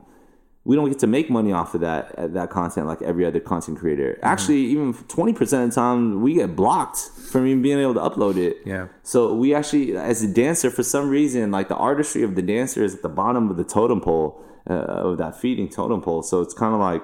we 0.68 0.76
don't 0.76 0.90
get 0.90 0.98
to 0.98 1.06
make 1.06 1.30
money 1.30 1.50
off 1.50 1.74
of 1.74 1.80
that 1.80 2.14
uh, 2.18 2.26
that 2.26 2.50
content 2.50 2.86
like 2.86 3.00
every 3.00 3.24
other 3.24 3.40
content 3.40 3.78
creator. 3.78 4.12
Mm-hmm. 4.12 4.26
Actually, 4.26 4.60
even 4.66 4.92
twenty 5.08 5.32
percent 5.32 5.64
of 5.64 5.70
the 5.70 5.74
time, 5.74 6.20
we 6.20 6.34
get 6.34 6.54
blocked 6.54 6.98
from 6.98 7.46
even 7.46 7.62
being 7.62 7.78
able 7.78 7.94
to 7.94 8.00
upload 8.00 8.36
it. 8.36 8.58
Yeah. 8.66 8.88
So 9.02 9.32
we 9.32 9.54
actually, 9.54 9.96
as 9.96 10.22
a 10.22 10.28
dancer, 10.28 10.70
for 10.70 10.82
some 10.82 11.08
reason, 11.08 11.50
like 11.50 11.68
the 11.68 11.76
artistry 11.76 12.22
of 12.22 12.34
the 12.34 12.42
dancer 12.42 12.84
is 12.84 12.94
at 12.94 13.00
the 13.00 13.08
bottom 13.08 13.50
of 13.50 13.56
the 13.56 13.64
totem 13.64 14.02
pole 14.02 14.44
uh, 14.68 14.74
of 14.74 15.16
that 15.16 15.40
feeding 15.40 15.70
totem 15.70 16.02
pole. 16.02 16.22
So 16.22 16.42
it's 16.42 16.52
kind 16.52 16.74
of 16.74 16.80
like 16.80 17.02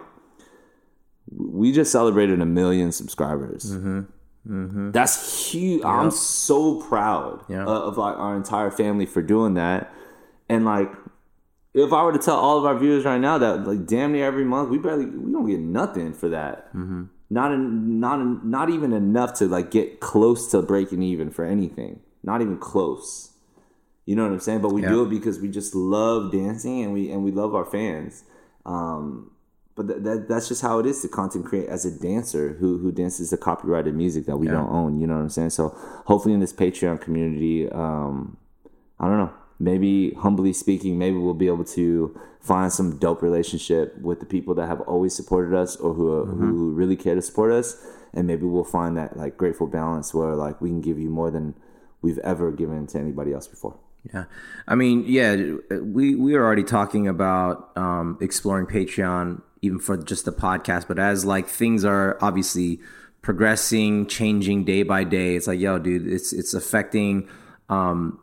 we 1.31 1.73
just 1.73 1.91
celebrated 1.91 2.43
a 2.43 2.47
million 2.47 2.93
subscribers. 2.93 3.73
Mm-hmm. 3.73 4.01
That's 4.47 5.51
huge. 5.53 5.85
I'm 5.85 6.11
so 6.11 6.81
proud 6.83 7.45
Yeah. 7.49 7.63
of, 7.63 7.69
of 7.69 7.99
like 7.99 8.17
our 8.17 8.37
entire 8.37 8.71
family 8.71 9.07
for 9.07 9.23
doing 9.23 9.55
that. 9.55 9.93
And 10.49 10.65
like, 10.65 10.93
if 11.73 11.93
I 11.93 12.03
were 12.05 12.13
to 12.13 12.19
tell 12.19 12.37
all 12.37 12.59
of 12.59 12.65
our 12.65 12.79
viewers 12.79 13.05
right 13.05 13.21
now 13.21 13.39
that 13.39 13.67
like 13.67 13.87
damn 13.87 14.13
near 14.13 14.27
every 14.27 14.45
month 14.45 14.69
we 14.71 14.79
barely 14.79 15.07
we 15.07 15.33
don't 15.33 15.47
get 15.49 15.61
nothing 15.61 16.13
for 16.13 16.29
that. 16.29 16.69
Mm-hmm. 16.75 17.05
Not 17.31 17.59
not 17.59 18.45
not 18.45 18.71
even 18.71 18.93
enough 18.93 19.35
to 19.35 19.47
like 19.49 19.71
get 19.71 19.99
close 20.01 20.51
to 20.53 20.63
breaking 20.63 21.03
even 21.03 21.31
for 21.31 21.45
anything. 21.45 22.01
Not 22.23 22.43
even 22.43 22.59
close. 22.59 23.31
You 24.07 24.15
know 24.15 24.23
what 24.25 24.33
I'm 24.33 24.41
saying? 24.41 24.61
But 24.61 24.73
we 24.73 24.83
Yeah. 24.83 24.91
do 24.91 25.03
it 25.05 25.11
because 25.11 25.41
we 25.41 25.49
just 25.49 25.75
love 25.75 26.31
dancing 26.31 26.83
and 26.85 26.93
we 26.93 27.11
and 27.11 27.25
we 27.25 27.31
love 27.33 27.55
our 27.55 27.65
fans. 27.65 28.23
Um, 28.67 29.31
but 29.75 29.89
th- 29.89 30.03
that 30.03 30.29
that's 30.29 30.49
just 30.49 30.63
how 30.63 30.79
it 30.79 30.87
is 30.87 31.03
to 31.03 31.09
content 31.09 31.45
create 31.45 31.69
as 31.69 31.85
a 31.85 31.91
dancer 31.91 32.55
who 32.61 32.79
who 32.79 32.93
dances 32.93 33.31
the 33.31 33.37
copyrighted 33.37 33.95
music 33.95 34.27
that 34.27 34.37
we 34.37 34.47
don't 34.47 34.71
own. 34.71 35.01
You 35.01 35.07
know 35.07 35.15
what 35.15 35.23
I'm 35.23 35.31
saying? 35.31 35.51
So 35.51 35.71
hopefully 36.07 36.35
in 36.35 36.41
this 36.41 36.53
Patreon 36.53 37.01
community, 37.01 37.69
um, 37.71 38.37
I 39.01 39.09
don't 39.09 39.19
know. 39.19 39.33
Maybe 39.59 40.13
humbly 40.15 40.53
speaking, 40.53 40.99
maybe 40.99 41.17
we'll 41.17 41.35
be 41.35 41.47
able 41.47 41.65
to 41.65 42.19
find 42.41 42.73
some 42.73 42.99
dope 42.99 43.23
relationship 43.23 43.97
with 43.99 44.21
the 44.21 44.27
people 44.27 44.55
that 44.55 44.67
have 44.67 44.81
always 44.83 45.15
supported 45.15 45.57
us 45.57 45.77
or 45.77 45.95
who 45.95 46.25
who 46.25 46.71
really 46.73 46.97
care 46.97 47.15
to 47.15 47.23
support 47.23 47.53
us, 47.53 47.85
and 48.13 48.27
maybe 48.27 48.45
we'll 48.45 48.65
find 48.65 48.97
that 48.97 49.17
like 49.17 49.37
grateful 49.37 49.67
balance 49.67 50.13
where 50.13 50.35
like 50.35 50.61
we 50.61 50.69
can 50.69 50.81
give 50.81 50.99
you 50.99 51.09
more 51.09 51.31
than 51.31 51.55
we've 52.03 52.19
ever 52.19 52.53
given 52.53 52.87
to 52.89 52.99
anybody 52.99 53.33
else 53.33 53.47
before. 53.49 53.77
Yeah, 54.13 54.25
I 54.69 54.75
mean, 54.75 55.05
yeah, 55.07 55.35
we 55.81 56.15
we 56.15 56.35
are 56.35 56.45
already 56.45 56.65
talking 56.65 57.09
about 57.09 57.71
um, 57.77 58.19
exploring 58.21 58.67
Patreon 58.67 59.41
even 59.65 59.79
for 59.79 59.97
just 59.97 60.25
the 60.25 60.33
podcast, 60.33 60.87
but 60.87 60.99
as 60.99 61.25
like 61.25 61.49
things 61.49 61.85
are 61.85 62.19
obviously 62.21 62.81
progressing, 63.23 64.07
changing 64.07 64.65
day 64.65 64.83
by 64.83 65.03
day, 65.03 65.35
it's 65.35 65.47
like, 65.47 65.59
yo, 65.59 65.79
dude, 65.79 66.07
it's 66.07 66.33
it's 66.33 66.53
affecting 66.53 67.29
um, 67.69 68.21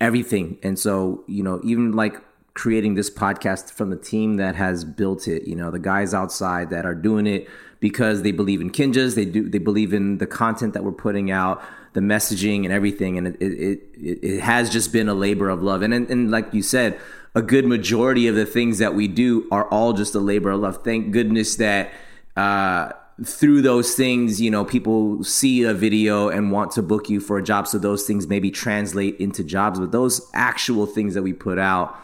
everything, 0.00 0.58
and 0.62 0.78
so 0.78 1.22
you 1.26 1.42
know, 1.42 1.60
even 1.62 1.92
like 1.92 2.16
creating 2.54 2.94
this 2.94 3.10
podcast 3.10 3.70
from 3.70 3.90
the 3.90 3.96
team 3.96 4.36
that 4.36 4.56
has 4.56 4.84
built 4.84 5.28
it, 5.28 5.46
you 5.46 5.54
know, 5.54 5.70
the 5.70 5.78
guys 5.78 6.12
outside 6.12 6.70
that 6.70 6.84
are 6.84 6.94
doing 6.94 7.26
it 7.26 7.48
because 7.78 8.22
they 8.22 8.32
believe 8.32 8.60
in 8.60 8.70
Kinjaz, 8.70 9.14
they 9.14 9.24
do, 9.24 9.48
they 9.48 9.58
believe 9.58 9.94
in 9.94 10.18
the 10.18 10.26
content 10.26 10.74
that 10.74 10.82
we're 10.82 10.92
putting 10.92 11.30
out, 11.30 11.62
the 11.92 12.00
messaging 12.00 12.64
and 12.64 12.72
everything, 12.72 13.18
and 13.18 13.28
it 13.28 13.36
it, 13.40 13.80
it, 13.94 14.18
it 14.22 14.40
has 14.40 14.70
just 14.70 14.92
been 14.92 15.08
a 15.08 15.14
labor 15.14 15.50
of 15.50 15.62
love, 15.62 15.82
and, 15.82 15.92
and 15.92 16.08
and 16.10 16.30
like 16.30 16.52
you 16.54 16.62
said, 16.62 16.98
a 17.34 17.42
good 17.42 17.64
majority 17.66 18.26
of 18.26 18.34
the 18.34 18.46
things 18.46 18.78
that 18.78 18.94
we 18.94 19.08
do 19.08 19.46
are 19.50 19.66
all 19.68 19.92
just 19.92 20.14
a 20.14 20.20
labor 20.20 20.50
of 20.50 20.60
love. 20.60 20.84
Thank 20.84 21.12
goodness 21.12 21.56
that. 21.56 21.92
Uh, 22.36 22.92
through 23.24 23.60
those 23.60 23.94
things, 23.94 24.40
you 24.40 24.50
know, 24.50 24.64
people 24.64 25.22
see 25.22 25.62
a 25.64 25.74
video 25.74 26.28
and 26.28 26.50
want 26.50 26.70
to 26.72 26.82
book 26.82 27.10
you 27.10 27.20
for 27.20 27.36
a 27.36 27.42
job. 27.42 27.68
So 27.68 27.78
those 27.78 28.06
things 28.06 28.26
maybe 28.26 28.50
translate 28.50 29.20
into 29.20 29.44
jobs, 29.44 29.78
but 29.78 29.92
those 29.92 30.30
actual 30.32 30.86
things 30.86 31.12
that 31.14 31.22
we 31.22 31.34
put 31.34 31.58
out 31.58 31.94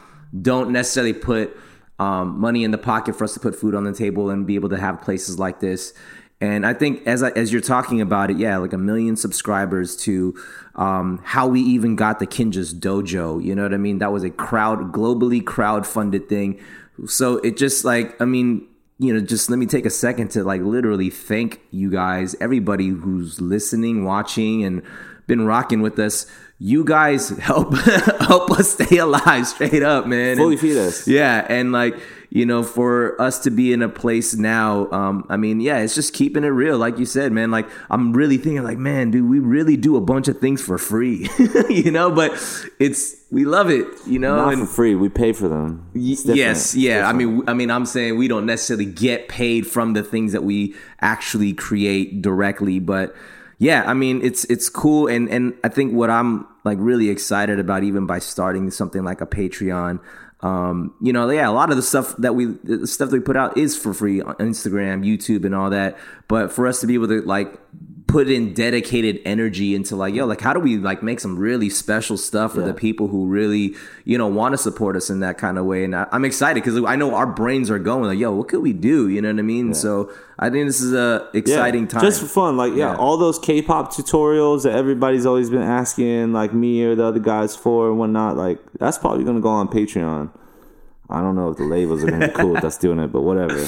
don't 0.42 0.70
necessarily 0.70 1.14
put 1.14 1.56
um, 1.98 2.38
money 2.38 2.64
in 2.64 2.70
the 2.70 2.78
pocket 2.78 3.16
for 3.16 3.24
us 3.24 3.34
to 3.34 3.40
put 3.40 3.54
food 3.54 3.74
on 3.74 3.84
the 3.84 3.92
table 3.92 4.28
and 4.28 4.46
be 4.46 4.54
able 4.54 4.68
to 4.68 4.76
have 4.76 5.00
places 5.00 5.38
like 5.38 5.60
this. 5.60 5.94
And 6.40 6.66
I 6.66 6.74
think 6.74 7.06
as 7.06 7.22
I, 7.22 7.30
as 7.30 7.50
you're 7.50 7.62
talking 7.62 8.02
about 8.02 8.30
it, 8.30 8.36
yeah, 8.36 8.58
like 8.58 8.74
a 8.74 8.78
million 8.78 9.16
subscribers 9.16 9.96
to 9.98 10.34
um, 10.76 11.20
how 11.24 11.48
we 11.48 11.60
even 11.60 11.96
got 11.96 12.18
the 12.18 12.26
Kinjaz 12.26 12.78
Dojo. 12.78 13.42
You 13.42 13.54
know 13.54 13.62
what 13.62 13.74
I 13.74 13.78
mean? 13.78 13.98
That 13.98 14.12
was 14.12 14.22
a 14.22 14.30
crowd 14.30 14.92
globally 14.92 15.44
crowd 15.44 15.86
funded 15.86 16.28
thing. 16.28 16.60
So 17.06 17.38
it 17.38 17.56
just 17.56 17.84
like 17.84 18.20
I 18.20 18.24
mean, 18.24 18.66
you 18.98 19.12
know, 19.12 19.20
just 19.20 19.50
let 19.50 19.58
me 19.58 19.66
take 19.66 19.86
a 19.86 19.90
second 19.90 20.28
to 20.32 20.44
like 20.44 20.62
literally 20.62 21.10
thank 21.10 21.60
you 21.70 21.90
guys, 21.90 22.36
everybody 22.40 22.88
who's 22.88 23.40
listening, 23.40 24.04
watching, 24.04 24.64
and 24.64 24.82
been 25.26 25.44
rocking 25.46 25.82
with 25.82 25.98
us. 25.98 26.26
You 26.58 26.84
guys 26.84 27.28
help 27.38 27.76
help 27.76 28.50
us 28.50 28.72
stay 28.72 28.98
alive, 28.98 29.46
straight 29.46 29.82
up, 29.82 30.06
man. 30.06 30.36
Fully 30.36 30.56
feed 30.56 30.76
us. 30.76 31.08
yeah, 31.08 31.46
and 31.48 31.72
like 31.72 31.98
you 32.36 32.44
know, 32.44 32.62
for 32.62 33.18
us 33.18 33.38
to 33.38 33.50
be 33.50 33.72
in 33.72 33.80
a 33.80 33.88
place 33.88 34.34
now, 34.34 34.90
um, 34.90 35.24
I 35.30 35.38
mean, 35.38 35.58
yeah, 35.58 35.78
it's 35.78 35.94
just 35.94 36.12
keeping 36.12 36.44
it 36.44 36.48
real, 36.48 36.76
like 36.76 36.98
you 36.98 37.06
said, 37.06 37.32
man. 37.32 37.50
Like 37.50 37.66
I'm 37.88 38.12
really 38.12 38.36
thinking, 38.36 38.62
like, 38.62 38.76
man, 38.76 39.10
dude, 39.10 39.26
we 39.26 39.38
really 39.38 39.78
do 39.78 39.96
a 39.96 40.02
bunch 40.02 40.28
of 40.28 40.38
things 40.38 40.60
for 40.60 40.76
free, 40.76 41.30
you 41.70 41.90
know, 41.90 42.10
but 42.10 42.32
it's 42.78 43.16
we 43.30 43.46
love 43.46 43.70
it, 43.70 43.86
you 44.06 44.18
know, 44.18 44.36
Not 44.36 44.52
and 44.52 44.68
for 44.68 44.74
free. 44.74 44.94
We 44.94 45.08
pay 45.08 45.32
for 45.32 45.48
them. 45.48 45.88
Yes, 46.36 46.74
yeah. 46.74 47.08
I 47.08 47.14
mean, 47.14 47.42
I 47.48 47.54
mean, 47.54 47.70
I'm 47.70 47.86
saying 47.86 48.18
we 48.18 48.28
don't 48.28 48.44
necessarily 48.44 48.84
get 48.84 49.28
paid 49.28 49.66
from 49.66 49.94
the 49.94 50.02
things 50.02 50.32
that 50.32 50.44
we 50.44 50.74
actually 51.00 51.54
create 51.54 52.20
directly, 52.20 52.80
but 52.80 53.16
yeah, 53.56 53.84
I 53.86 53.94
mean, 53.94 54.20
it's 54.22 54.44
it's 54.44 54.68
cool, 54.68 55.06
and 55.06 55.30
and 55.30 55.54
I 55.64 55.68
think 55.70 55.94
what 55.94 56.10
I'm 56.10 56.46
like 56.64 56.76
really 56.78 57.08
excited 57.08 57.58
about, 57.58 57.82
even 57.82 58.04
by 58.04 58.18
starting 58.18 58.70
something 58.70 59.04
like 59.04 59.22
a 59.22 59.26
Patreon. 59.26 60.00
Um, 60.46 60.94
you 61.00 61.12
know, 61.12 61.28
yeah, 61.28 61.48
a 61.48 61.50
lot 61.50 61.70
of 61.70 61.76
the 61.76 61.82
stuff 61.82 62.14
that 62.18 62.36
we 62.36 62.44
the 62.62 62.86
stuff 62.86 63.10
that 63.10 63.16
we 63.16 63.20
put 63.20 63.36
out 63.36 63.58
is 63.58 63.76
for 63.76 63.92
free 63.92 64.20
on 64.22 64.36
Instagram, 64.36 65.04
YouTube, 65.04 65.44
and 65.44 65.54
all 65.54 65.70
that. 65.70 65.98
But 66.28 66.52
for 66.52 66.68
us 66.68 66.80
to 66.82 66.86
be 66.86 66.94
able 66.94 67.08
to 67.08 67.20
like 67.22 67.58
put 68.06 68.28
in 68.30 68.54
dedicated 68.54 69.20
energy 69.24 69.74
into 69.74 69.96
like, 69.96 70.14
yo, 70.14 70.26
like 70.26 70.40
how 70.40 70.52
do 70.52 70.60
we 70.60 70.76
like 70.76 71.02
make 71.02 71.18
some 71.18 71.36
really 71.36 71.68
special 71.68 72.16
stuff 72.16 72.54
for 72.54 72.60
the 72.60 72.72
people 72.72 73.08
who 73.08 73.26
really, 73.26 73.74
you 74.04 74.16
know, 74.16 74.28
want 74.28 74.52
to 74.52 74.58
support 74.58 74.94
us 74.94 75.10
in 75.10 75.20
that 75.20 75.38
kind 75.38 75.58
of 75.58 75.64
way? 75.64 75.82
And 75.82 75.94
I, 75.94 76.06
I'm 76.12 76.24
excited 76.24 76.62
because 76.62 76.82
I 76.84 76.94
know 76.94 77.14
our 77.16 77.26
brains 77.26 77.68
are 77.68 77.80
going 77.80 78.04
like, 78.04 78.18
yo, 78.18 78.30
what 78.32 78.46
could 78.48 78.62
we 78.62 78.72
do? 78.72 79.08
You 79.08 79.20
know 79.22 79.30
what 79.32 79.40
I 79.40 79.42
mean? 79.42 79.74
So 79.74 80.12
I 80.38 80.50
think 80.50 80.66
this 80.68 80.80
is 80.80 80.92
a 80.94 81.28
exciting 81.34 81.88
time. 81.88 82.00
Just 82.02 82.20
for 82.20 82.28
fun, 82.28 82.56
like 82.56 82.72
yeah, 82.74 82.92
Yeah. 82.92 82.96
all 82.96 83.16
those 83.16 83.38
K-pop 83.40 83.92
tutorials 83.92 84.62
that 84.62 84.74
everybody's 84.76 85.26
always 85.26 85.50
been 85.50 85.62
asking, 85.62 86.32
like 86.32 86.54
me 86.54 86.84
or 86.84 86.94
the 86.94 87.04
other 87.04 87.18
guys 87.20 87.56
for 87.56 87.88
and 87.88 87.98
whatnot. 87.98 88.36
Like 88.36 88.60
that's 88.78 88.98
probably 88.98 89.24
gonna 89.24 89.40
go 89.40 89.48
on 89.48 89.66
Patreon. 89.66 90.30
I 91.10 91.20
don't 91.20 91.34
know 91.34 91.50
if 91.50 91.56
the 91.56 91.64
labels 91.64 92.04
are 92.04 92.10
gonna 92.10 92.28
be 92.28 92.34
cool 92.34 92.50
with 92.52 92.64
us 92.64 92.76
doing 92.84 93.00
it, 93.00 93.08
but 93.12 93.22
whatever. 93.22 93.66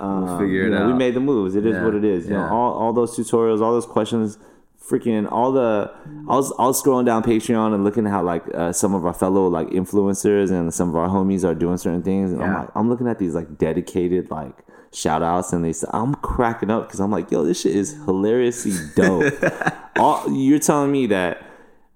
Um, 0.00 0.38
figure 0.38 0.66
it 0.66 0.70
know, 0.70 0.86
We 0.86 0.92
made 0.94 1.14
the 1.14 1.20
moves. 1.20 1.54
It 1.54 1.66
is 1.66 1.74
Yeah, 1.74 1.84
what 1.84 1.94
it 1.94 2.04
is. 2.04 2.26
You 2.26 2.32
yeah. 2.34 2.46
know, 2.46 2.54
all, 2.54 2.72
all 2.74 2.92
those 2.92 3.16
tutorials, 3.16 3.60
all 3.60 3.72
those 3.72 3.86
questions, 3.86 4.38
freaking 4.82 5.30
all 5.30 5.52
the. 5.52 5.92
I 6.28 6.34
was 6.34 6.52
I 6.58 6.64
was 6.66 6.82
scrolling 6.82 7.06
down 7.06 7.22
Patreon 7.22 7.74
and 7.74 7.84
looking 7.84 8.06
at 8.06 8.10
how 8.12 8.22
like 8.22 8.42
uh, 8.54 8.72
some 8.72 8.94
of 8.94 9.04
our 9.06 9.14
fellow 9.14 9.46
like 9.48 9.68
influencers 9.68 10.50
and 10.50 10.72
some 10.72 10.88
of 10.88 10.96
our 10.96 11.08
homies 11.08 11.44
are 11.44 11.54
doing 11.54 11.76
certain 11.76 12.02
things, 12.02 12.32
and 12.32 12.42
I'm 12.42 12.54
like 12.54 12.68
I'm 12.74 12.88
looking 12.88 13.08
at 13.08 13.18
these 13.18 13.34
like 13.34 13.58
dedicated 13.58 14.30
like 14.30 14.54
shout 14.92 15.22
outs 15.22 15.52
and 15.52 15.64
they 15.64 15.72
say 15.72 15.86
I'm 15.92 16.14
cracking 16.16 16.68
up 16.70 16.88
because 16.88 16.98
I'm 17.00 17.12
like, 17.12 17.30
yo, 17.30 17.44
this 17.44 17.60
shit 17.60 17.76
is 17.76 17.92
hilariously 18.06 18.72
dope. 18.96 19.32
all, 19.96 20.28
you're 20.32 20.58
telling 20.58 20.90
me 20.90 21.06
that 21.06 21.44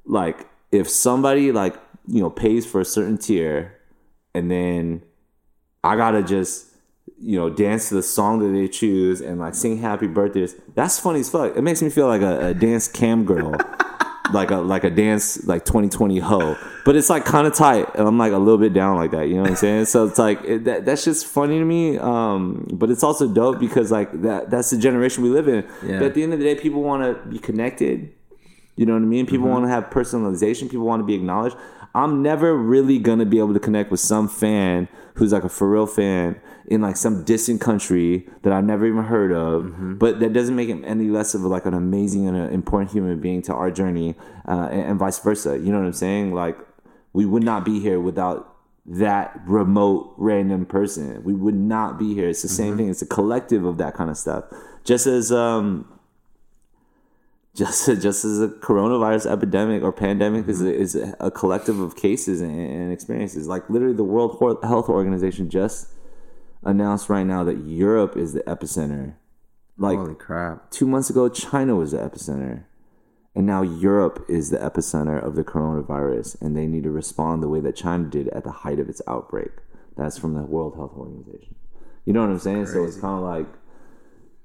like 0.06 0.46
if 0.70 0.88
somebody 0.88 1.50
like 1.52 1.74
you 2.06 2.20
know 2.20 2.30
pays 2.30 2.64
for 2.66 2.80
a 2.80 2.84
certain 2.84 3.18
tier 3.18 3.76
and 4.34 4.50
then 4.50 5.02
I 5.82 5.96
gotta 5.96 6.22
just 6.22 6.66
you 7.20 7.36
know 7.38 7.48
dance 7.50 7.88
to 7.88 7.94
the 7.94 8.02
song 8.02 8.40
that 8.40 8.48
they 8.58 8.68
choose 8.68 9.20
and 9.20 9.38
like 9.40 9.54
sing 9.54 9.78
happy 9.78 10.06
birthdays. 10.06 10.54
That's 10.74 10.98
funny 10.98 11.20
as 11.20 11.30
fuck. 11.30 11.56
It 11.56 11.62
makes 11.62 11.80
me 11.82 11.90
feel 11.90 12.06
like 12.08 12.22
a, 12.22 12.48
a 12.48 12.54
dance 12.54 12.88
cam 12.88 13.24
girl. 13.24 13.54
Like 14.32 14.50
a 14.50 14.56
like 14.56 14.84
a 14.84 14.90
dance 14.90 15.46
like 15.46 15.66
2020 15.66 16.18
hoe, 16.18 16.56
but 16.86 16.96
it's 16.96 17.10
like 17.10 17.26
kind 17.26 17.46
of 17.46 17.54
tight, 17.54 17.86
and 17.94 18.08
I'm 18.08 18.16
like 18.16 18.32
a 18.32 18.38
little 18.38 18.56
bit 18.58 18.72
down 18.72 18.96
like 18.96 19.10
that. 19.10 19.28
You 19.28 19.34
know 19.34 19.42
what 19.42 19.50
I'm 19.50 19.56
saying? 19.56 19.84
So 19.84 20.06
it's 20.06 20.18
like 20.18 20.42
it, 20.44 20.64
that, 20.64 20.86
that's 20.86 21.04
just 21.04 21.26
funny 21.26 21.58
to 21.58 21.64
me. 21.64 21.98
Um, 21.98 22.66
but 22.72 22.90
it's 22.90 23.04
also 23.04 23.28
dope 23.28 23.60
because 23.60 23.92
like 23.92 24.22
that 24.22 24.48
that's 24.50 24.70
the 24.70 24.78
generation 24.78 25.22
we 25.24 25.28
live 25.28 25.46
in. 25.46 25.62
Yeah. 25.86 25.98
But 25.98 26.02
at 26.06 26.14
the 26.14 26.22
end 26.22 26.32
of 26.32 26.38
the 26.38 26.44
day, 26.46 26.54
people 26.54 26.82
want 26.82 27.02
to 27.02 27.28
be 27.28 27.38
connected. 27.38 28.10
You 28.76 28.86
know 28.86 28.94
what 28.94 29.02
I 29.02 29.04
mean? 29.04 29.26
People 29.26 29.44
Mm-hmm. 29.44 29.52
want 29.52 29.64
to 29.66 29.68
have 29.68 29.90
personalization. 29.90 30.70
People 30.70 30.86
want 30.86 31.00
to 31.00 31.06
be 31.06 31.14
acknowledged. 31.14 31.56
I'm 31.94 32.22
never 32.22 32.56
really 32.56 32.98
gonna 32.98 33.24
be 33.24 33.38
able 33.38 33.54
to 33.54 33.60
connect 33.60 33.90
with 33.90 34.00
some 34.00 34.28
fan 34.28 34.88
who's 35.14 35.32
like 35.32 35.44
a 35.44 35.48
for 35.48 35.70
real 35.70 35.86
fan 35.86 36.40
in 36.66 36.80
like 36.80 36.96
some 36.96 37.24
distant 37.24 37.60
country 37.60 38.28
that 38.42 38.52
I've 38.52 38.64
never 38.64 38.86
even 38.86 39.04
heard 39.04 39.32
of. 39.32 39.64
Mm-hmm. 39.64 39.94
But 39.94 40.20
that 40.20 40.32
doesn't 40.32 40.56
make 40.56 40.68
him 40.68 40.84
any 40.84 41.08
less 41.08 41.34
of 41.34 41.42
like 41.42 41.66
an 41.66 41.74
amazing 41.74 42.26
and 42.26 42.36
an 42.36 42.52
important 42.52 42.90
human 42.90 43.20
being 43.20 43.42
to 43.42 43.54
our 43.54 43.70
journey, 43.70 44.16
uh, 44.48 44.68
and, 44.70 44.82
and 44.82 44.98
vice 44.98 45.18
versa. 45.18 45.58
You 45.58 45.70
know 45.72 45.78
what 45.78 45.86
I'm 45.86 45.92
saying? 45.92 46.34
Like 46.34 46.58
we 47.12 47.26
would 47.26 47.44
not 47.44 47.64
be 47.64 47.80
here 47.80 48.00
without 48.00 48.50
that 48.86 49.40
remote 49.46 50.14
random 50.16 50.66
person. 50.66 51.22
We 51.24 51.32
would 51.32 51.54
not 51.54 51.98
be 51.98 52.14
here. 52.14 52.28
It's 52.28 52.42
the 52.42 52.48
same 52.48 52.76
thing. 52.76 52.90
It's 52.90 53.02
a 53.02 53.06
collective 53.06 53.64
of 53.64 53.78
that 53.78 53.94
kind 53.94 54.10
of 54.10 54.18
stuff. 54.18 54.44
Just 54.84 55.06
as 55.06 55.32
um 55.32 55.88
just 57.54 57.86
just 58.02 58.24
as 58.24 58.40
a 58.40 58.48
coronavirus 58.48 59.30
epidemic 59.30 59.82
or 59.82 59.92
pandemic 59.92 60.48
is 60.48 60.60
a, 60.60 60.64
mm-hmm. 60.64 60.82
is 60.82 60.96
a, 61.20 61.30
collective 61.30 61.80
of 61.80 61.96
cases 61.96 62.40
and, 62.40 62.58
and 62.58 62.92
experiences. 62.92 63.46
Like 63.46 63.68
literally, 63.70 63.94
the 63.94 64.04
World 64.04 64.58
Health 64.62 64.88
Organization 64.88 65.48
just 65.48 65.88
announced 66.62 67.08
right 67.08 67.24
now 67.24 67.44
that 67.44 67.58
Europe 67.58 68.16
is 68.16 68.32
the 68.32 68.40
epicenter. 68.40 69.14
Like 69.76 69.98
Holy 69.98 70.14
crap! 70.14 70.70
two 70.70 70.86
months 70.86 71.10
ago, 71.10 71.28
China 71.28 71.76
was 71.76 71.92
the 71.92 71.98
epicenter. 71.98 72.64
And 73.36 73.46
now 73.46 73.62
Europe 73.62 74.24
is 74.28 74.50
the 74.50 74.58
epicenter 74.58 75.20
of 75.20 75.34
the 75.34 75.42
coronavirus, 75.42 76.40
and 76.40 76.56
they 76.56 76.68
need 76.68 76.84
to 76.84 76.90
respond 76.92 77.42
the 77.42 77.48
way 77.48 77.58
that 77.60 77.74
China 77.74 78.04
did 78.04 78.28
at 78.28 78.44
the 78.44 78.52
height 78.52 78.78
of 78.78 78.88
its 78.88 79.02
outbreak. 79.08 79.50
That's 79.96 80.16
from 80.16 80.34
the 80.34 80.42
World 80.42 80.76
Health 80.76 80.92
Organization. 80.96 81.56
You 82.04 82.12
know 82.12 82.20
what 82.20 82.30
I'm 82.30 82.38
saying? 82.38 82.66
So 82.66 82.84
it's 82.84 82.96
kind 82.96 83.18
of 83.18 83.22
like 83.22 83.46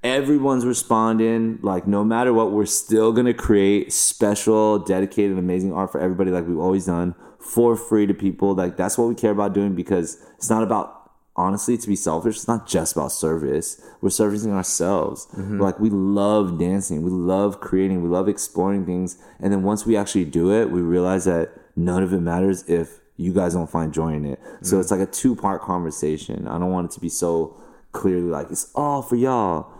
everyone's 0.04 0.66
responding. 0.66 1.60
Like, 1.62 1.88
no 1.88 2.04
matter 2.04 2.34
what, 2.34 2.52
we're 2.52 2.66
still 2.66 3.12
going 3.12 3.26
to 3.26 3.34
create 3.34 3.92
special, 3.94 4.80
dedicated, 4.80 5.38
amazing 5.38 5.74
art 5.74 5.92
for 5.92 6.00
everybody, 6.00 6.32
like 6.32 6.48
we've 6.48 6.60
always 6.60 6.86
done, 6.86 7.16
for 7.40 7.76
free 7.76 8.06
to 8.08 8.14
people. 8.14 8.56
Like, 8.56 8.78
that's 8.78 8.98
what 8.98 9.08
we 9.08 9.16
care 9.16 9.32
about 9.32 9.54
doing 9.54 9.76
because 9.76 10.24
it's 10.38 10.50
not 10.50 10.64
about 10.64 11.00
honestly, 11.40 11.78
to 11.78 11.88
be 11.88 11.96
selfish, 11.96 12.36
it's 12.36 12.48
not 12.50 12.68
just 12.68 12.98
about 12.98 13.14
service. 13.14 13.82
We're 14.02 14.10
servicing 14.10 14.52
ourselves. 14.52 15.28
Mm-hmm. 15.28 15.60
Like 15.62 15.80
we 15.80 15.90
love 15.90 16.60
dancing, 16.60 17.02
we 17.02 17.10
love 17.10 17.62
creating, 17.62 18.04
we 18.04 18.10
love 18.10 18.28
exploring 18.28 18.86
things. 18.86 19.18
And 19.40 19.54
then 19.54 19.64
once 19.64 19.86
we 19.86 19.96
actually 19.96 20.26
do 20.26 20.52
it, 20.52 20.70
we 20.70 20.82
realize 20.82 21.24
that 21.26 21.52
none 21.78 22.04
of 22.04 22.12
it 22.12 22.20
matters 22.20 22.68
if 22.68 23.00
you 23.16 23.34
guys 23.34 23.54
don't 23.54 23.70
find 23.70 23.94
joy 23.94 24.14
in 24.14 24.26
it. 24.26 24.40
So 24.62 24.74
mm-hmm. 24.74 24.82
it's 24.82 24.92
like 24.92 25.00
a 25.00 25.06
two 25.06 25.34
part 25.34 25.62
conversation. 25.62 26.46
I 26.46 26.60
don't 26.60 26.72
want 26.72 26.92
it 26.92 26.94
to 26.96 27.00
be 27.00 27.10
so 27.10 27.56
clearly 27.94 28.30
like 28.30 28.52
it's 28.52 28.70
all 28.76 29.02
for 29.02 29.16
y'all. 29.16 29.72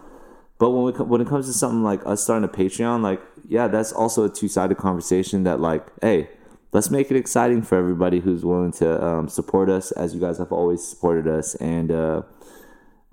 But 0.60 0.72
when 0.72 0.84
we 0.84 0.92
when 0.92 1.22
it 1.22 1.28
comes 1.28 1.48
to 1.48 1.54
something 1.54 1.84
like 1.84 2.06
us 2.06 2.22
starting 2.22 2.48
a 2.48 2.52
Patreon, 2.52 3.02
like 3.02 3.22
yeah, 3.48 3.68
that's 3.70 3.94
also 3.94 4.26
a 4.26 4.30
two 4.30 4.50
sided 4.50 4.78
conversation. 4.78 5.44
That 5.46 5.62
like, 5.62 5.88
hey, 6.02 6.30
let's 6.74 6.92
make 6.92 7.10
it 7.10 7.16
exciting 7.16 7.62
for 7.62 7.78
everybody 7.78 8.20
who's 8.20 8.44
willing 8.44 8.74
to 8.74 9.04
um, 9.04 9.30
support 9.30 9.70
us, 9.70 9.92
as 9.92 10.14
you 10.14 10.20
guys 10.20 10.38
have 10.38 10.52
always 10.52 10.86
supported 10.86 11.28
us. 11.28 11.56
And 11.56 11.94
uh, 11.94 12.24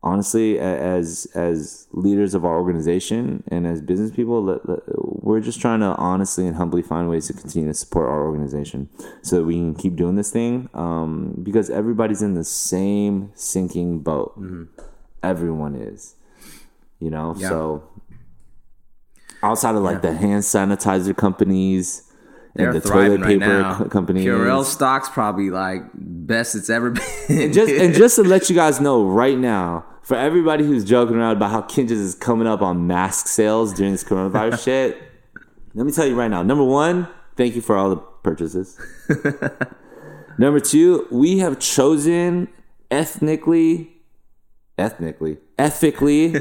honestly, 0.02 0.58
as 0.58 1.28
as 1.36 1.86
leaders 1.92 2.34
of 2.34 2.44
our 2.44 2.58
organization 2.58 3.44
and 3.46 3.64
as 3.64 3.80
business 3.80 4.10
people, 4.10 4.60
we're 4.96 5.40
just 5.40 5.60
trying 5.60 5.80
to 5.80 5.94
honestly 5.94 6.48
and 6.48 6.56
humbly 6.56 6.82
find 6.82 7.08
ways 7.08 7.28
to 7.28 7.32
continue 7.32 7.68
to 7.68 7.74
support 7.74 8.08
our 8.08 8.26
organization 8.26 8.88
so 9.22 9.36
that 9.36 9.44
we 9.44 9.54
can 9.54 9.76
keep 9.76 9.94
doing 9.94 10.16
this 10.16 10.32
thing. 10.32 10.68
Um, 10.74 11.38
because 11.44 11.70
everybody's 11.70 12.22
in 12.22 12.34
the 12.34 12.42
same 12.42 13.30
sinking 13.36 14.00
boat. 14.00 14.36
Everyone 15.22 15.76
is 15.76 16.16
you 17.00 17.10
know 17.10 17.34
Yeah. 17.36 17.48
so 17.48 17.82
outside 19.42 19.74
of 19.74 19.82
like 19.82 20.02
the 20.02 20.12
hand 20.14 20.42
sanitizer 20.42 21.16
companies 21.16 22.02
They're 22.54 22.70
and 22.70 22.76
the 22.76 22.80
thriving 22.80 23.18
toilet 23.18 23.20
right 23.20 23.40
paper 23.40 23.58
now. 23.62 23.78
co- 23.78 23.88
companies 23.88 24.24
Purell 24.24 24.64
stock's 24.64 25.08
probably 25.08 25.50
like 25.50 25.82
best 25.94 26.54
it's 26.54 26.70
ever 26.70 26.90
been. 26.90 27.04
and 27.28 27.52
just 27.52 27.72
and 27.72 27.94
just 28.02 28.16
to 28.16 28.22
let 28.22 28.48
you 28.48 28.56
guys 28.56 28.80
know 28.80 29.04
right 29.04 29.36
now 29.38 29.84
for 30.02 30.16
everybody 30.16 30.64
who's 30.64 30.84
joking 30.84 31.16
around 31.16 31.36
about 31.36 31.50
how 31.50 31.62
Kinjaz 31.62 31.90
is 31.90 32.14
coming 32.14 32.46
up 32.46 32.62
on 32.62 32.86
mask 32.86 33.26
sales 33.28 33.74
during 33.74 33.92
this 33.92 34.04
coronavirus 34.04 34.62
shit 34.64 35.02
let 35.74 35.84
me 35.84 35.92
tell 35.92 36.06
you 36.06 36.14
right 36.14 36.30
now 36.30 36.42
number 36.42 36.64
one 36.64 37.06
thank 37.36 37.54
you 37.54 37.60
for 37.60 37.76
all 37.76 37.90
the 37.90 37.96
purchases 37.96 38.78
number 40.38 40.60
two 40.60 41.06
we 41.10 41.38
have 41.38 41.58
chosen 41.58 42.48
ethnically 42.90 43.92
ethnically 44.78 45.36
ethically 45.58 46.34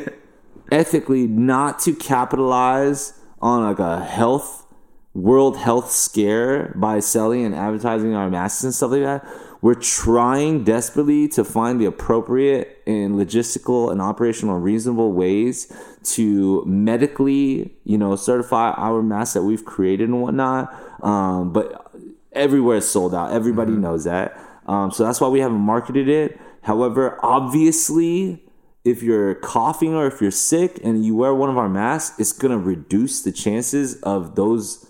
ethically 0.71 1.27
not 1.27 1.79
to 1.79 1.93
capitalize 1.93 3.19
on 3.41 3.63
like 3.63 3.79
a 3.79 4.03
health 4.03 4.65
world 5.13 5.55
health 5.57 5.91
scare 5.91 6.73
by 6.75 6.99
selling 6.99 7.45
and 7.45 7.55
advertising 7.55 8.13
our 8.13 8.29
masks 8.29 8.63
and 8.63 8.73
stuff 8.73 8.91
like 8.91 9.03
that. 9.03 9.25
We're 9.61 9.73
trying 9.73 10.63
desperately 10.63 11.27
to 11.29 11.43
find 11.43 11.79
the 11.79 11.85
appropriate 11.85 12.83
and 12.85 13.15
logistical 13.15 13.91
and 13.91 14.01
operational 14.01 14.59
reasonable 14.59 15.13
ways 15.13 15.71
to 16.03 16.63
medically 16.65 17.73
you 17.85 17.97
know 17.97 18.15
certify 18.15 18.71
our 18.71 19.01
masks 19.01 19.33
that 19.33 19.43
we've 19.43 19.65
created 19.65 20.09
and 20.09 20.21
whatnot. 20.21 20.73
Um, 21.01 21.53
but 21.53 21.91
everywhere 22.33 22.77
is 22.77 22.89
sold 22.89 23.15
out. 23.15 23.31
Everybody 23.31 23.71
knows 23.71 24.03
that. 24.03 24.37
Um, 24.67 24.91
so 24.91 25.05
that's 25.05 25.21
why 25.21 25.29
we 25.29 25.39
haven't 25.39 25.61
marketed 25.61 26.09
it. 26.09 26.39
However 26.63 27.17
obviously 27.23 28.44
if 28.85 29.03
you're 29.03 29.35
coughing 29.35 29.95
or 29.95 30.07
if 30.07 30.21
you're 30.21 30.31
sick 30.31 30.79
and 30.83 31.03
you 31.03 31.15
wear 31.15 31.33
one 31.33 31.49
of 31.49 31.57
our 31.57 31.67
masks, 31.67 32.17
it's 32.19 32.31
gonna 32.31 32.57
reduce 32.57 33.21
the 33.21 33.31
chances 33.31 33.99
of 34.01 34.35
those 34.35 34.89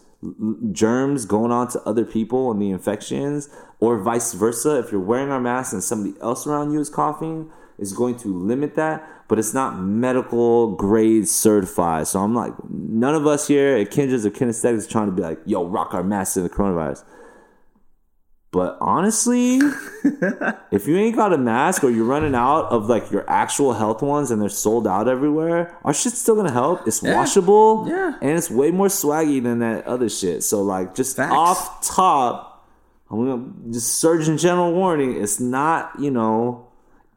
germs 0.71 1.25
going 1.25 1.51
on 1.51 1.67
to 1.69 1.81
other 1.83 2.05
people 2.05 2.51
and 2.51 2.61
the 2.61 2.71
infections, 2.71 3.49
or 3.79 3.97
vice 3.99 4.33
versa. 4.33 4.79
If 4.79 4.91
you're 4.91 5.01
wearing 5.01 5.29
our 5.31 5.39
mask 5.39 5.73
and 5.73 5.83
somebody 5.83 6.19
else 6.21 6.47
around 6.47 6.71
you 6.71 6.79
is 6.79 6.89
coughing, 6.89 7.51
it's 7.77 7.93
going 7.93 8.15
to 8.17 8.33
limit 8.33 8.75
that, 8.75 9.07
but 9.27 9.37
it's 9.37 9.53
not 9.53 9.79
medical 9.79 10.75
grade 10.75 11.27
certified. 11.27 12.07
So 12.07 12.21
I'm 12.21 12.33
like, 12.33 12.53
none 12.69 13.15
of 13.15 13.27
us 13.27 13.47
here 13.47 13.75
at 13.77 13.91
Kinjaz 13.91 14.25
or 14.25 14.31
Kinesthetics 14.31 14.89
trying 14.89 15.07
to 15.07 15.11
be 15.11 15.21
like, 15.21 15.39
yo, 15.45 15.65
rock 15.65 15.93
our 15.93 16.03
masks 16.03 16.37
in 16.37 16.43
the 16.43 16.49
coronavirus. 16.49 17.03
But 18.55 18.77
honestly, 18.79 19.57
if 20.71 20.87
you 20.87 20.95
ain't 20.95 21.13
got 21.17 21.33
a 21.33 21.37
mask 21.37 21.83
or 21.83 21.89
you're 21.89 22.05
running 22.05 22.33
out 22.33 22.67
of 22.71 22.87
like 22.87 23.11
your 23.11 23.29
actual 23.29 23.73
health 23.73 24.01
ones 24.01 24.31
and 24.31 24.41
they're 24.41 24.47
sold 24.47 24.87
out 24.87 25.09
everywhere, 25.09 25.77
our 25.83 25.93
shit's 25.93 26.19
still 26.19 26.35
gonna 26.37 26.53
help. 26.53 26.87
It's 26.87 27.01
washable, 27.01 27.85
Yeah. 27.85 28.13
and 28.21 28.31
it's 28.37 28.49
way 28.49 28.71
more 28.71 28.87
swaggy 28.87 29.43
than 29.43 29.59
that 29.59 29.85
other 29.85 30.07
shit. 30.07 30.41
So 30.41 30.61
like, 30.61 30.95
just 30.95 31.17
Facts. 31.17 31.33
off 31.35 31.85
top, 31.85 32.65
I'm 33.11 33.25
gonna 33.25 33.43
just 33.73 33.97
Surgeon 33.99 34.37
General 34.37 34.71
warning. 34.71 35.21
It's 35.21 35.41
not 35.41 35.91
you 35.99 36.09
know 36.09 36.67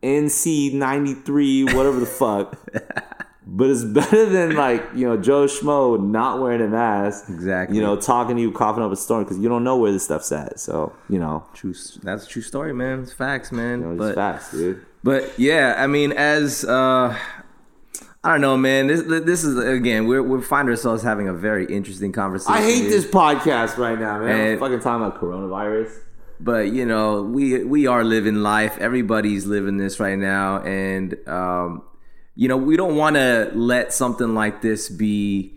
NC 0.02 0.74
ninety 0.74 1.14
three 1.14 1.62
whatever 1.62 2.00
the 2.00 2.06
fuck. 2.06 2.58
But 3.50 3.70
it's 3.70 3.82
better 3.98 4.26
than 4.26 4.56
like 4.56 4.84
you 4.94 5.06
know 5.08 5.16
Joe 5.16 5.46
Schmo 5.46 5.98
not 5.98 6.40
wearing 6.40 6.60
a 6.60 6.68
mask, 6.68 7.28
Exactly. 7.30 7.76
You 7.76 7.82
know, 7.82 7.96
talking 7.96 8.36
to 8.36 8.42
you, 8.42 8.52
coughing 8.52 8.82
up 8.82 8.92
a 8.92 8.96
storm 8.96 9.24
because 9.24 9.38
you 9.38 9.48
don't 9.48 9.64
know 9.64 9.76
where 9.78 9.90
this 9.90 10.04
stuff's 10.04 10.30
at. 10.32 10.60
So 10.60 10.92
you 11.08 11.18
know, 11.18 11.44
true. 11.54 11.74
That's 12.02 12.26
a 12.26 12.28
true 12.28 12.42
story, 12.42 12.74
man. 12.74 13.02
It's 13.02 13.12
facts, 13.12 13.50
man. 13.50 13.80
you 13.80 13.86
know, 13.86 13.92
it's 13.92 13.98
but 13.98 14.14
facts, 14.14 14.50
dude. 14.52 14.84
But 15.02 15.38
yeah, 15.38 15.74
I 15.78 15.86
mean, 15.86 16.12
as 16.12 16.64
uh, 16.64 17.16
I 18.22 18.32
don't 18.32 18.40
know, 18.42 18.56
man. 18.58 18.88
This 18.88 19.02
this 19.24 19.44
is 19.44 19.56
again, 19.58 20.06
we're 20.06 20.22
we 20.22 20.42
find 20.42 20.68
ourselves 20.68 21.02
having 21.02 21.28
a 21.28 21.32
very 21.32 21.64
interesting 21.74 22.12
conversation. 22.12 22.52
I 22.52 22.60
hate 22.60 22.88
this 22.88 23.06
podcast 23.06 23.78
right 23.78 23.98
now, 23.98 24.18
man. 24.18 24.52
I'm 24.52 24.58
fucking 24.58 24.80
talking 24.80 25.06
about 25.06 25.20
coronavirus. 25.20 25.90
but 26.40 26.68
you 26.72 26.84
know, 26.84 27.22
we 27.22 27.64
we 27.64 27.86
are 27.86 28.04
living 28.04 28.36
life. 28.36 28.76
Everybody's 28.78 29.46
living 29.46 29.78
this 29.78 29.98
right 30.00 30.18
now, 30.18 30.58
and 30.62 31.16
um, 31.26 31.82
you 32.38 32.46
know, 32.46 32.56
we 32.56 32.76
don't 32.76 32.94
want 32.94 33.16
to 33.16 33.50
let 33.52 33.92
something 33.92 34.32
like 34.32 34.62
this 34.62 34.88
be 34.88 35.52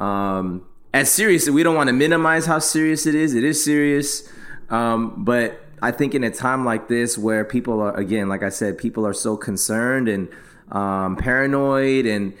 um, 0.00 0.66
as 0.92 1.12
serious. 1.12 1.48
We 1.48 1.62
don't 1.62 1.76
want 1.76 1.86
to 1.86 1.92
minimize 1.92 2.44
how 2.44 2.58
serious 2.58 3.06
it 3.06 3.14
is. 3.14 3.34
It 3.34 3.44
is 3.44 3.62
serious, 3.62 4.28
um, 4.68 5.22
but 5.24 5.60
I 5.80 5.92
think 5.92 6.16
in 6.16 6.24
a 6.24 6.30
time 6.32 6.64
like 6.64 6.88
this, 6.88 7.16
where 7.16 7.44
people 7.44 7.80
are 7.80 7.96
again, 7.96 8.28
like 8.28 8.42
I 8.42 8.48
said, 8.48 8.78
people 8.78 9.06
are 9.06 9.12
so 9.12 9.36
concerned 9.36 10.08
and 10.08 10.28
um, 10.72 11.14
paranoid 11.14 12.04
and 12.04 12.34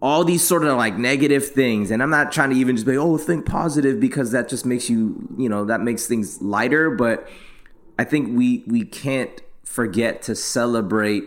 all 0.00 0.22
these 0.22 0.46
sort 0.46 0.62
of 0.62 0.76
like 0.76 0.96
negative 0.96 1.44
things 1.44 1.90
and 1.90 2.04
i'm 2.04 2.08
not 2.08 2.30
trying 2.30 2.50
to 2.50 2.56
even 2.56 2.76
just 2.76 2.86
be 2.86 2.96
oh 2.96 3.18
think 3.18 3.44
positive 3.44 3.98
because 3.98 4.30
that 4.30 4.48
just 4.48 4.64
makes 4.64 4.88
you 4.88 5.28
you 5.36 5.48
know 5.48 5.64
that 5.64 5.80
makes 5.80 6.06
things 6.06 6.40
lighter 6.40 6.88
but 6.88 7.28
i 7.98 8.04
think 8.04 8.38
we 8.38 8.62
we 8.68 8.84
can't 8.84 9.42
forget 9.64 10.22
to 10.22 10.36
celebrate 10.36 11.24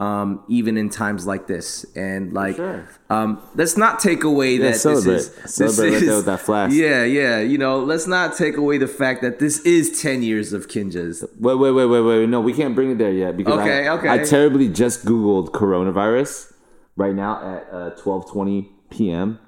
um, 0.00 0.44
even 0.48 0.76
in 0.76 0.90
times 0.90 1.26
like 1.26 1.48
this 1.48 1.84
and 1.96 2.32
like 2.32 2.54
sure. 2.56 2.88
um, 3.10 3.42
let's 3.56 3.76
not 3.76 3.98
take 3.98 4.22
away 4.22 4.56
that 4.58 4.76
celebrate. 4.76 5.14
this 5.14 5.28
is 5.44 5.54
Celebrate 5.54 5.84
right 5.90 5.98
this 5.98 6.06
there 6.08 6.16
with 6.16 6.26
that 6.26 6.40
flash. 6.40 6.72
yeah 6.72 7.02
yeah 7.04 7.40
you 7.40 7.58
know 7.58 7.80
let's 7.80 8.06
not 8.06 8.36
take 8.36 8.56
away 8.56 8.78
the 8.78 8.86
fact 8.86 9.22
that 9.22 9.40
this 9.40 9.58
is 9.60 10.00
10 10.00 10.22
years 10.22 10.52
of 10.52 10.68
Kinjaz 10.68 11.22
Wait, 11.40 11.54
wait, 11.56 11.70
wait, 11.72 11.86
wait, 11.86 12.00
wait. 12.02 12.28
No, 12.28 12.40
we 12.40 12.52
can't 12.52 12.74
bring 12.76 12.92
it 12.92 12.98
there 12.98 13.10
yet 13.12 13.36
because 13.36 13.58
Okay, 13.60 13.88
I, 13.88 13.92
okay. 13.96 14.08
I 14.08 14.18
terribly 14.18 14.68
just 14.68 15.04
googled 15.04 15.48
coronavirus 15.50 16.52
right 16.96 17.14
now 17.14 17.56
at 17.56 17.68
uh, 17.72 17.90
twelve 17.90 18.30
twenty 18.30 18.70
p.m. 18.90 19.38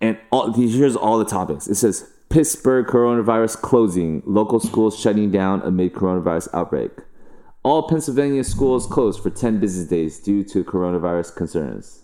And 0.00 0.18
all, 0.30 0.52
here's 0.52 0.96
all 0.96 1.18
the 1.18 1.24
topics. 1.24 1.66
It 1.66 1.76
says 1.76 2.10
Pittsburgh 2.28 2.86
coronavirus 2.86 3.60
closing, 3.62 4.22
local 4.26 4.60
schools 4.60 4.98
shutting 4.98 5.30
down 5.30 5.62
amid 5.62 5.92
coronavirus 5.94 6.48
outbreak. 6.52 6.90
All 7.64 7.88
Pennsylvania 7.88 8.44
schools 8.44 8.86
closed 8.86 9.22
for 9.22 9.30
10 9.30 9.58
business 9.58 9.88
days 9.88 10.18
due 10.18 10.44
to 10.44 10.62
coronavirus 10.64 11.34
concerns. 11.34 12.02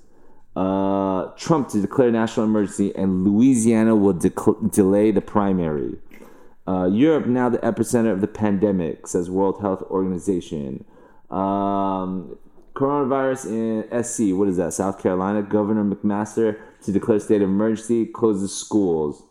Uh, 0.56 1.26
Trump 1.36 1.68
to 1.68 1.80
declare 1.82 2.10
national 2.10 2.46
emergency, 2.46 2.94
and 2.96 3.24
Louisiana 3.24 3.94
will 3.94 4.14
delay 4.14 5.10
the 5.10 5.20
primary. 5.20 5.98
Uh, 6.66 6.86
Europe 6.86 7.26
now 7.26 7.50
the 7.50 7.58
epicenter 7.58 8.10
of 8.10 8.22
the 8.22 8.26
pandemic, 8.26 9.06
says 9.06 9.30
World 9.30 9.60
Health 9.60 9.82
Organization. 9.82 10.84
Um, 11.30 12.38
coronavirus 12.74 13.46
in 13.46 14.02
SC, 14.02 14.34
what 14.36 14.48
is 14.48 14.56
that? 14.56 14.72
South 14.72 15.02
Carolina. 15.02 15.42
Governor 15.42 15.84
McMaster 15.84 16.58
to 16.84 16.92
declare 16.92 17.20
state 17.20 17.42
of 17.42 17.50
emergency, 17.50 18.06
closes 18.06 18.56
schools. 18.56 19.22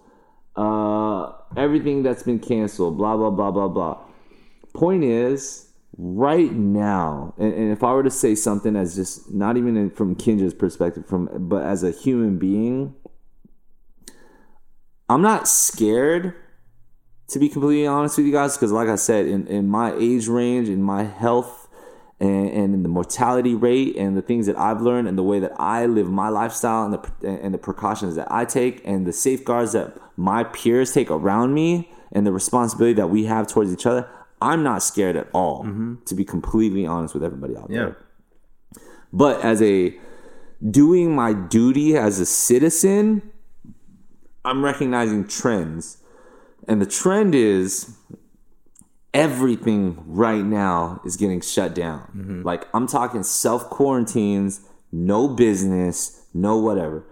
Uh, 0.56 1.32
everything 1.58 2.04
that's 2.04 2.22
been 2.22 2.40
canceled, 2.40 2.98
blah, 2.98 3.18
blah, 3.18 3.32
blah, 3.32 3.50
blah, 3.50 3.68
blah. 3.68 3.98
Point 4.74 5.04
is, 5.04 5.69
right 6.02 6.54
now, 6.54 7.34
and, 7.38 7.54
and 7.54 7.72
if 7.74 7.84
I 7.84 7.92
were 7.92 8.04
to 8.04 8.12
say 8.12 8.34
something 8.34 8.78
as 8.78 8.96
just 8.96 9.32
not 9.32 9.58
even 9.58 9.76
in, 9.76 9.90
from 9.90 10.16
Kinjaz 10.16 10.58
perspective, 10.58 11.06
from 11.06 11.30
but 11.50 11.64
as 11.64 11.84
a 11.84 11.92
human 11.92 12.40
being, 12.40 12.96
I'm 15.10 15.22
not 15.22 15.48
scared 15.48 16.36
to 17.28 17.40
be 17.40 17.50
completely 17.50 17.86
honest 17.86 18.18
with 18.18 18.26
you 18.26 18.32
guys 18.32 18.56
because 18.58 18.72
like 18.72 18.88
i 18.88 18.96
said 18.96 19.28
in, 19.28 19.46
in 19.46 19.68
my 19.68 19.94
age 19.94 20.28
range 20.28 20.68
in 20.68 20.82
my 20.82 21.04
health 21.04 21.68
and, 22.20 22.50
and 22.50 22.74
in 22.74 22.82
the 22.82 22.90
mortality 22.90 23.54
rate 23.54 23.96
and 23.96 24.18
the 24.18 24.22
things 24.22 24.48
that 24.48 24.58
i've 24.58 24.82
learned 24.82 25.08
and 25.08 25.16
the 25.16 25.24
way 25.24 25.40
that 25.40 25.52
i 25.60 25.86
live 25.86 26.10
my 26.10 26.28
lifestyle 26.28 26.86
and 26.86 26.94
the, 26.96 27.30
and 27.30 27.54
the 27.54 27.58
precautions 27.60 28.16
that 28.16 28.28
i 28.32 28.44
take 28.44 28.82
and 28.84 29.06
the 29.06 29.14
safeguards 29.14 29.74
that 29.74 29.96
my 30.18 30.44
peers 30.44 30.92
take 30.92 31.12
around 31.12 31.54
me 31.54 31.92
and 32.12 32.26
the 32.26 32.32
responsibility 32.32 32.94
that 32.94 33.12
we 33.12 33.26
have 33.26 33.46
towards 33.46 33.72
each 33.72 33.86
other 33.86 34.10
i'm 34.42 34.64
not 34.64 34.82
scared 34.84 35.16
at 35.16 35.28
all 35.34 35.64
mm-hmm. 35.64 35.96
to 36.06 36.16
be 36.16 36.24
completely 36.26 36.86
honest 36.86 37.14
with 37.14 37.24
everybody 37.24 37.56
out 37.56 37.70
there. 37.70 37.98
But 39.12 39.44
as 39.44 39.62
a 39.62 39.98
doing 40.70 41.16
my 41.16 41.34
duty 41.34 41.98
as 41.98 42.20
a 42.20 42.26
citizen 42.26 43.32
i'm 44.46 44.64
recognizing 44.64 45.28
trends. 45.28 45.98
And 46.68 46.82
the 46.82 46.86
trend 46.86 47.34
is 47.34 47.96
everything 49.14 50.04
right 50.06 50.44
now 50.44 51.02
is 51.06 51.18
getting 51.18 51.42
shut 51.42 51.74
down. 51.74 52.02
Mm-hmm. 52.16 52.42
Like 52.44 52.68
I'm 52.74 52.88
talking 52.88 53.24
self 53.24 53.70
quarantines, 53.70 54.62
no 54.92 55.28
business, 55.28 56.26
no 56.34 56.58
whatever. 56.58 57.06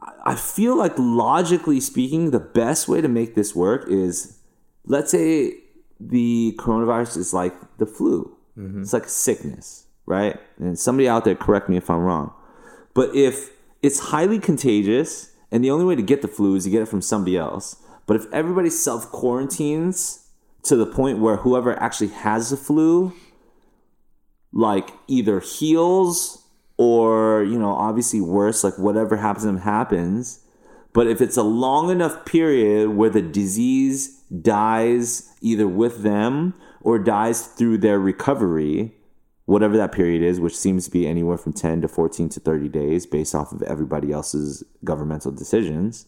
I- 0.00 0.32
I 0.32 0.34
feel 0.34 0.76
like 0.76 0.94
logically 0.98 1.80
speaking, 1.80 2.30
the 2.30 2.40
best 2.40 2.88
way 2.88 3.00
to 3.00 3.08
make 3.08 3.34
this 3.34 3.54
work 3.54 3.88
is 3.88 4.38
let's 4.86 5.10
say 5.10 5.54
the 6.00 6.54
coronavirus 6.58 7.16
is 7.16 7.32
like 7.32 7.54
the 7.78 7.86
flu. 7.86 8.36
Mm-hmm. 8.58 8.82
It's 8.82 8.92
like 8.92 9.06
a 9.06 9.08
sickness, 9.08 9.86
right? 10.06 10.38
And 10.58 10.78
somebody 10.78 11.08
out 11.08 11.24
there 11.24 11.34
correct 11.34 11.68
me 11.68 11.76
if 11.76 11.90
I'm 11.90 12.00
wrong. 12.00 12.32
But 12.94 13.14
if 13.14 13.50
it's 13.82 13.98
highly 13.98 14.38
contagious 14.38 15.32
and 15.50 15.62
the 15.62 15.70
only 15.70 15.84
way 15.84 15.94
to 15.94 16.02
get 16.02 16.22
the 16.22 16.28
flu 16.28 16.54
is 16.54 16.64
to 16.64 16.70
get 16.70 16.82
it 16.82 16.88
from 16.88 17.02
somebody 17.02 17.36
else, 17.36 17.76
but 18.06 18.16
if 18.16 18.32
everybody 18.32 18.70
self 18.70 19.10
quarantines 19.10 20.28
to 20.62 20.76
the 20.76 20.86
point 20.86 21.18
where 21.18 21.36
whoever 21.36 21.80
actually 21.80 22.08
has 22.08 22.50
the 22.50 22.56
flu, 22.56 23.12
like 24.52 24.90
either 25.06 25.40
heals 25.40 26.44
or, 26.78 27.42
you 27.44 27.58
know, 27.58 27.72
obviously 27.72 28.20
worse, 28.20 28.64
like 28.64 28.78
whatever 28.78 29.16
happens 29.16 29.42
to 29.42 29.46
them 29.46 29.58
happens. 29.58 30.40
But 30.92 31.06
if 31.06 31.20
it's 31.20 31.36
a 31.36 31.42
long 31.42 31.90
enough 31.90 32.24
period 32.24 32.90
where 32.90 33.10
the 33.10 33.22
disease 33.22 34.15
dies 34.42 35.32
either 35.40 35.68
with 35.68 36.02
them 36.02 36.54
or 36.80 36.98
dies 36.98 37.46
through 37.46 37.78
their 37.78 37.98
recovery, 37.98 38.94
whatever 39.44 39.76
that 39.76 39.92
period 39.92 40.22
is, 40.22 40.40
which 40.40 40.56
seems 40.56 40.86
to 40.86 40.90
be 40.90 41.06
anywhere 41.06 41.38
from 41.38 41.52
10 41.52 41.82
to 41.82 41.88
14 41.88 42.28
to 42.30 42.40
30 42.40 42.68
days 42.68 43.06
based 43.06 43.34
off 43.34 43.52
of 43.52 43.62
everybody 43.62 44.12
else's 44.12 44.64
governmental 44.84 45.30
decisions, 45.32 46.06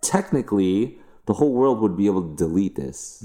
technically, 0.00 0.98
the 1.26 1.34
whole 1.34 1.52
world 1.52 1.80
would 1.80 1.96
be 1.96 2.06
able 2.06 2.22
to 2.22 2.36
delete 2.36 2.76
this. 2.76 3.22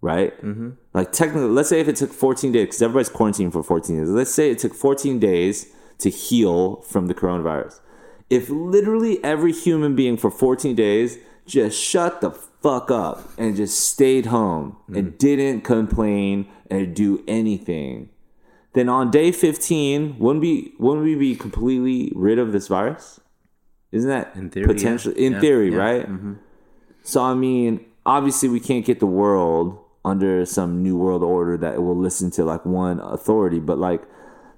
Right? 0.00 0.40
Mm-hmm. 0.44 0.70
Like, 0.94 1.10
technically, 1.10 1.48
let's 1.48 1.68
say 1.68 1.80
if 1.80 1.88
it 1.88 1.96
took 1.96 2.12
14 2.12 2.52
days, 2.52 2.66
because 2.66 2.82
everybody's 2.82 3.08
quarantined 3.08 3.52
for 3.52 3.64
14 3.64 3.98
days, 3.98 4.08
let's 4.08 4.32
say 4.32 4.52
it 4.52 4.60
took 4.60 4.74
14 4.74 5.18
days 5.18 5.66
to 5.98 6.08
heal 6.08 6.76
from 6.82 7.08
the 7.08 7.14
coronavirus. 7.14 7.80
If 8.30 8.48
literally 8.48 9.22
every 9.24 9.52
human 9.52 9.96
being 9.96 10.16
for 10.16 10.30
14 10.30 10.76
days 10.76 11.18
just 11.48 11.80
shut 11.82 12.20
the 12.20 12.30
fuck 12.30 12.90
up 12.90 13.28
and 13.38 13.56
just 13.56 13.88
stayed 13.88 14.26
home 14.26 14.76
and 14.88 15.12
mm. 15.12 15.18
didn't 15.18 15.62
complain 15.62 16.46
and 16.70 16.94
do 16.94 17.24
anything, 17.26 18.10
then 18.74 18.88
on 18.88 19.10
day 19.10 19.32
15, 19.32 20.18
wouldn't 20.18 20.42
we 20.42 20.74
wouldn't 20.78 21.04
we 21.04 21.14
be 21.14 21.34
completely 21.34 22.12
rid 22.14 22.38
of 22.38 22.52
this 22.52 22.68
virus? 22.68 23.20
Isn't 23.90 24.10
that 24.10 24.36
In 24.36 24.50
theory, 24.50 24.66
yeah. 24.66 24.72
potentially 24.74 25.26
in 25.26 25.32
Yeah, 25.32 25.40
theory, 25.40 25.72
yeah. 25.72 25.78
right? 25.78 26.08
Mm-hmm. 26.08 26.34
So 27.02 27.22
I 27.22 27.34
mean, 27.34 27.84
obviously 28.04 28.48
we 28.48 28.60
can't 28.60 28.84
get 28.84 29.00
the 29.00 29.06
world 29.06 29.78
under 30.04 30.44
some 30.44 30.82
new 30.82 30.96
world 30.96 31.22
order 31.22 31.56
that 31.56 31.82
will 31.82 31.96
listen 31.96 32.30
to 32.32 32.44
like 32.44 32.64
one 32.64 33.00
authority, 33.00 33.58
but 33.58 33.78
like 33.78 34.02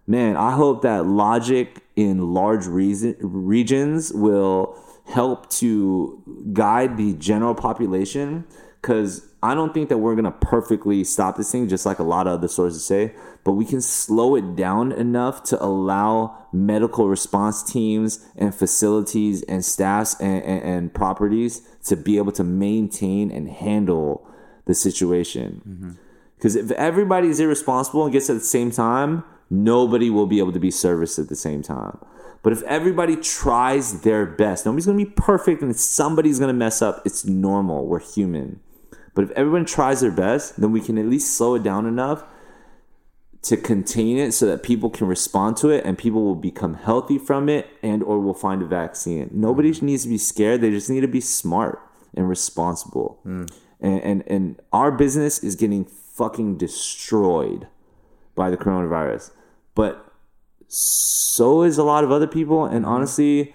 man, 0.07 0.36
I 0.36 0.51
hope 0.53 0.82
that 0.82 1.07
logic 1.07 1.84
in 1.95 2.34
large 2.34 2.66
reason, 2.66 3.14
regions 3.20 4.12
will 4.12 4.76
help 5.11 5.50
to 5.50 6.22
guide 6.52 6.96
the 6.96 7.14
general 7.14 7.54
population 7.54 8.44
because 8.80 9.26
I 9.42 9.54
don't 9.54 9.74
think 9.74 9.88
that 9.88 9.98
we're 9.98 10.14
going 10.14 10.24
to 10.24 10.30
perfectly 10.30 11.04
stop 11.04 11.36
this 11.36 11.50
thing, 11.50 11.68
just 11.68 11.86
like 11.86 11.98
a 11.98 12.02
lot 12.02 12.26
of 12.26 12.34
other 12.34 12.48
sources 12.48 12.84
say, 12.84 13.14
but 13.44 13.52
we 13.52 13.64
can 13.64 13.80
slow 13.80 14.36
it 14.36 14.54
down 14.56 14.92
enough 14.92 15.42
to 15.44 15.62
allow 15.62 16.46
medical 16.52 17.08
response 17.08 17.62
teams 17.62 18.26
and 18.36 18.54
facilities 18.54 19.42
and 19.42 19.64
staffs 19.64 20.18
and, 20.20 20.42
and, 20.44 20.62
and 20.62 20.94
properties 20.94 21.62
to 21.84 21.96
be 21.96 22.18
able 22.18 22.32
to 22.32 22.44
maintain 22.44 23.30
and 23.30 23.48
handle 23.48 24.26
the 24.66 24.74
situation. 24.74 25.62
Mm-hmm. 25.66 25.90
Because 26.36 26.56
if 26.56 26.70
everybody 26.72 27.28
is 27.28 27.40
irresponsible 27.40 28.04
and 28.04 28.12
gets 28.12 28.30
at 28.30 28.34
the 28.34 28.40
same 28.40 28.70
time, 28.70 29.24
nobody 29.50 30.08
will 30.08 30.26
be 30.26 30.38
able 30.38 30.52
to 30.52 30.61
be 30.61 30.70
serviced 30.70 31.18
at 31.18 31.28
the 31.28 31.36
same 31.36 31.62
time. 31.62 31.98
But 32.43 32.53
if 32.53 32.62
everybody 32.62 33.16
tries 33.16 34.01
their 34.01 34.24
best, 34.24 34.64
nobody's 34.64 34.86
going 34.86 34.99
to 34.99 35.05
be 35.05 35.11
perfect 35.11 35.62
and 35.62 35.76
somebody's 35.76 36.38
going 36.38 36.49
to 36.49 36.55
mess 36.55 36.80
up. 36.80 37.03
It's 37.05 37.24
normal. 37.24 37.86
We're 37.86 38.01
human. 38.01 38.61
But 39.14 39.24
if 39.24 39.30
everyone 39.32 39.66
tries 39.66 40.01
their 40.01 40.11
best, 40.11 40.61
then 40.61 40.72
we 40.72 40.80
can 40.80 40.97
at 40.97 41.07
least 41.07 41.36
slow 41.36 41.55
it 41.55 41.62
down 41.62 41.86
enough 41.86 42.24
to 43.43 43.57
contain 43.57 44.18
it 44.18 44.32
so 44.32 44.47
that 44.47 44.62
people 44.62 44.91
can 44.91 45.07
respond 45.07 45.57
to 45.59 45.70
it 45.70 45.84
and 45.84 45.97
people 45.97 46.24
will 46.24 46.34
become 46.34 46.74
healthy 46.74 47.18
from 47.18 47.49
it 47.49 47.68
and 47.82 48.03
or 48.03 48.20
will 48.20 48.34
find 48.34 48.62
a 48.62 48.66
vaccine. 48.66 49.30
Nobody 49.32 49.70
mm. 49.70 49.82
needs 49.82 50.03
to 50.05 50.09
be 50.09 50.18
scared. 50.18 50.61
They 50.61 50.70
just 50.70 50.91
need 50.91 51.01
to 51.01 51.09
be 51.09 51.20
smart 51.20 51.80
and 52.14 52.28
responsible. 52.28 53.18
Mm. 53.24 53.51
And, 53.80 54.03
and 54.03 54.24
and 54.26 54.62
our 54.72 54.93
business 54.93 55.38
is 55.43 55.57
getting 55.57 55.86
fucking 55.86 56.59
destroyed 56.59 57.66
by 58.34 58.51
the 58.51 58.59
coronavirus. 58.59 59.30
But 59.74 60.09
so 60.73 61.62
is 61.62 61.79
a 61.79 61.83
lot 61.83 62.05
of 62.05 62.12
other 62.12 62.27
people 62.27 62.64
and 62.64 62.85
mm-hmm. 62.85 62.95
honestly 62.95 63.55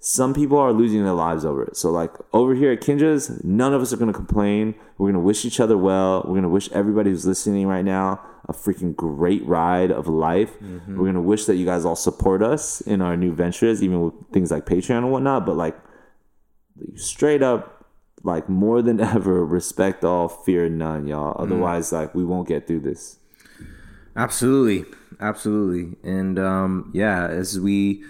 some 0.00 0.32
people 0.32 0.56
are 0.58 0.72
losing 0.72 1.02
their 1.04 1.12
lives 1.12 1.44
over 1.44 1.64
it. 1.64 1.76
So 1.76 1.90
like 1.90 2.12
over 2.32 2.54
here 2.54 2.72
at 2.72 2.80
Kinjaz, 2.80 3.42
none 3.44 3.74
of 3.74 3.82
us 3.82 3.92
are 3.92 3.96
gonna 3.96 4.12
complain. 4.12 4.74
We're 4.96 5.08
gonna 5.10 5.24
wish 5.24 5.44
each 5.44 5.60
other 5.60 5.76
well. 5.76 6.24
We're 6.26 6.36
gonna 6.36 6.48
wish 6.48 6.70
everybody 6.72 7.10
who's 7.10 7.26
listening 7.26 7.66
right 7.66 7.84
now 7.84 8.20
a 8.48 8.52
freaking 8.52 8.94
great 8.94 9.44
ride 9.44 9.90
of 9.90 10.06
life. 10.06 10.58
Mm-hmm. 10.60 10.98
We're 10.98 11.06
gonna 11.06 11.20
wish 11.20 11.46
that 11.46 11.56
you 11.56 11.66
guys 11.66 11.84
all 11.84 11.96
support 11.96 12.42
us 12.42 12.80
in 12.80 13.02
our 13.02 13.16
new 13.16 13.34
ventures, 13.34 13.82
even 13.82 14.00
with 14.00 14.14
things 14.32 14.50
like 14.50 14.66
Patreon 14.66 14.98
and 14.98 15.12
whatnot. 15.12 15.44
But 15.44 15.56
like 15.56 15.76
straight 16.94 17.42
up, 17.42 17.86
like 18.22 18.48
more 18.48 18.82
than 18.82 19.00
ever, 19.14 19.44
respect 19.44 20.04
all, 20.04 20.28
fear 20.28 20.68
none, 20.68 21.08
y'all. 21.08 21.34
Mm-hmm. 21.34 21.42
Otherwise, 21.42 21.92
like 21.92 22.14
we 22.14 22.24
won't 22.24 22.46
get 22.46 22.66
through 22.66 22.80
this. 22.80 23.18
Absolutely, 24.18 24.84
absolutely, 25.20 25.96
and 26.02 26.38
um, 26.38 26.90
yeah, 26.92 27.28
as 27.28 27.58
we 27.58 28.02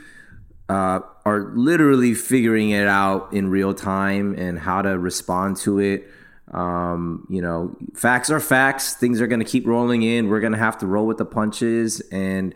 uh, 0.69 1.01
are 1.25 1.53
literally 1.55 2.15
figuring 2.15 2.71
it 2.71 2.87
out 2.87 3.33
in 3.33 3.51
real 3.51 3.75
time 3.75 4.35
and 4.39 4.59
how 4.59 4.83
to 4.83 4.99
respond 4.99 5.57
to 5.59 5.79
it. 5.79 6.09
Um, 6.53 7.27
you 7.29 7.43
know, 7.43 7.77
facts 7.95 8.31
are 8.31 8.41
facts. 8.41 8.95
Things 8.95 9.21
are 9.21 9.27
going 9.27 9.41
to 9.41 9.47
keep 9.47 9.67
rolling 9.67 10.03
in. 10.03 10.29
We're 10.29 10.41
going 10.41 10.53
to 10.53 10.59
have 10.59 10.79
to 10.79 10.87
roll 10.87 11.07
with 11.07 11.19
the 11.19 11.25
punches. 11.25 12.01
And 12.11 12.55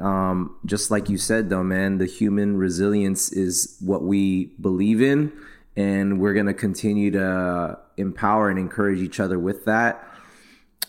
um, 0.00 0.56
just 0.66 0.90
like 0.90 1.08
you 1.08 1.16
said, 1.16 1.48
though, 1.50 1.62
man, 1.62 1.98
the 1.98 2.06
human 2.06 2.56
resilience 2.56 3.32
is 3.32 3.76
what 3.80 4.02
we 4.02 4.46
believe 4.60 5.00
in. 5.00 5.32
And 5.76 6.20
we're 6.20 6.34
going 6.34 6.46
to 6.46 6.54
continue 6.54 7.12
to 7.12 7.78
empower 7.96 8.50
and 8.50 8.58
encourage 8.58 8.98
each 8.98 9.20
other 9.20 9.38
with 9.38 9.64
that. 9.66 10.04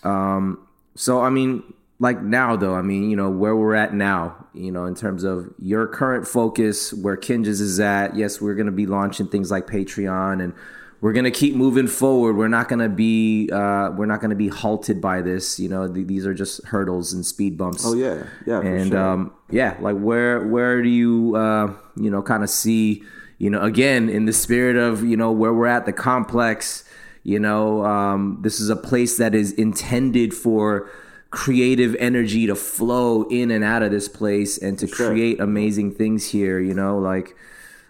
Um, 0.04 0.68
so, 0.96 1.22
I 1.22 1.30
mean, 1.30 1.64
like 2.02 2.24
now, 2.24 2.56
though, 2.56 2.74
I 2.74 2.82
mean, 2.82 3.12
you 3.12 3.16
know, 3.16 3.30
where 3.30 3.56
we're 3.56 3.76
at 3.76 3.94
now, 3.94 4.48
you 4.56 4.72
know, 4.72 4.86
in 4.86 4.96
terms 4.96 5.24
of 5.24 5.54
your 5.60 5.86
current 5.86 6.28
focus, 6.28 6.92
where 6.92 7.16
Kinjaz 7.16 7.62
is 7.62 7.80
at. 7.80 8.16
Yes, 8.16 8.42
we're 8.42 8.56
going 8.56 8.66
to 8.66 8.72
be 8.72 8.88
launching 8.88 9.28
things 9.28 9.52
like 9.52 9.68
Patreon 9.68 10.44
and 10.44 10.54
we're 11.00 11.14
going 11.14 11.26
to 11.26 11.32
keep 11.32 11.56
moving 11.56 11.86
forward. 11.86 12.38
We're 12.38 12.48
not 12.48 12.70
going 12.70 12.80
to 12.80 12.90
be, 12.90 13.52
uh, 13.52 13.92
we're 13.92 14.08
not 14.08 14.20
going 14.20 14.32
to 14.32 14.36
be 14.36 14.48
halted 14.48 15.00
by 15.00 15.22
this. 15.22 15.60
You 15.60 15.70
know, 15.70 15.92
th- 15.94 16.08
these 16.08 16.26
are 16.26 16.34
just 16.34 16.66
hurdles 16.66 17.14
and 17.14 17.24
speed 17.24 17.56
bumps. 17.56 17.86
Oh 17.86 17.94
yeah, 17.94 18.24
yeah, 18.48 18.62
for 18.62 18.76
and 18.76 18.90
sure. 18.90 19.00
um, 19.00 19.34
yeah, 19.52 19.78
like 19.80 19.98
where 19.98 20.48
where 20.48 20.82
do 20.82 20.90
you 20.90 21.36
uh, 21.36 21.72
you 21.96 22.10
know 22.10 22.24
kind 22.24 22.44
of 22.44 22.50
see 22.50 23.04
you 23.38 23.52
know 23.52 23.62
again 23.62 24.10
in 24.10 24.26
the 24.26 24.34
spirit 24.34 24.76
of 24.76 25.04
you 25.04 25.18
know 25.18 25.32
where 25.32 25.54
we're 25.54 25.68
at 25.68 25.86
the 25.86 25.94
complex, 25.94 26.84
you 27.24 27.40
know 27.40 27.84
um, 27.86 28.40
this 28.42 28.60
is 28.60 28.70
a 28.70 28.76
place 28.76 29.18
that 29.18 29.34
is 29.34 29.52
intended 29.54 30.34
for 30.36 30.90
creative 31.32 31.96
energy 31.98 32.46
to 32.46 32.56
flow 32.56 33.24
in 33.24 33.50
and 33.50 33.64
out 33.64 33.82
of 33.82 33.92
this 33.92 34.08
place 34.08 34.58
and 34.58 34.78
to 34.78 34.88
sure. 34.88 35.10
create 35.10 35.40
amazing 35.40 35.96
things 35.96 36.30
here. 36.30 36.60
You 36.60 36.74
know, 36.74 37.00
like 37.00 37.36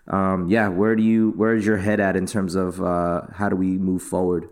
um, 0.08 0.48
yeah, 0.48 0.68
where 0.68 0.96
do 0.96 1.04
you 1.04 1.34
where's 1.36 1.66
your 1.66 1.78
head 1.78 2.00
at 2.00 2.16
in 2.16 2.26
terms 2.26 2.56
of 2.56 2.82
uh, 2.82 3.22
how 3.34 3.50
do 3.50 3.56
we 3.56 3.78
move 3.78 4.02
forward? 4.02 4.50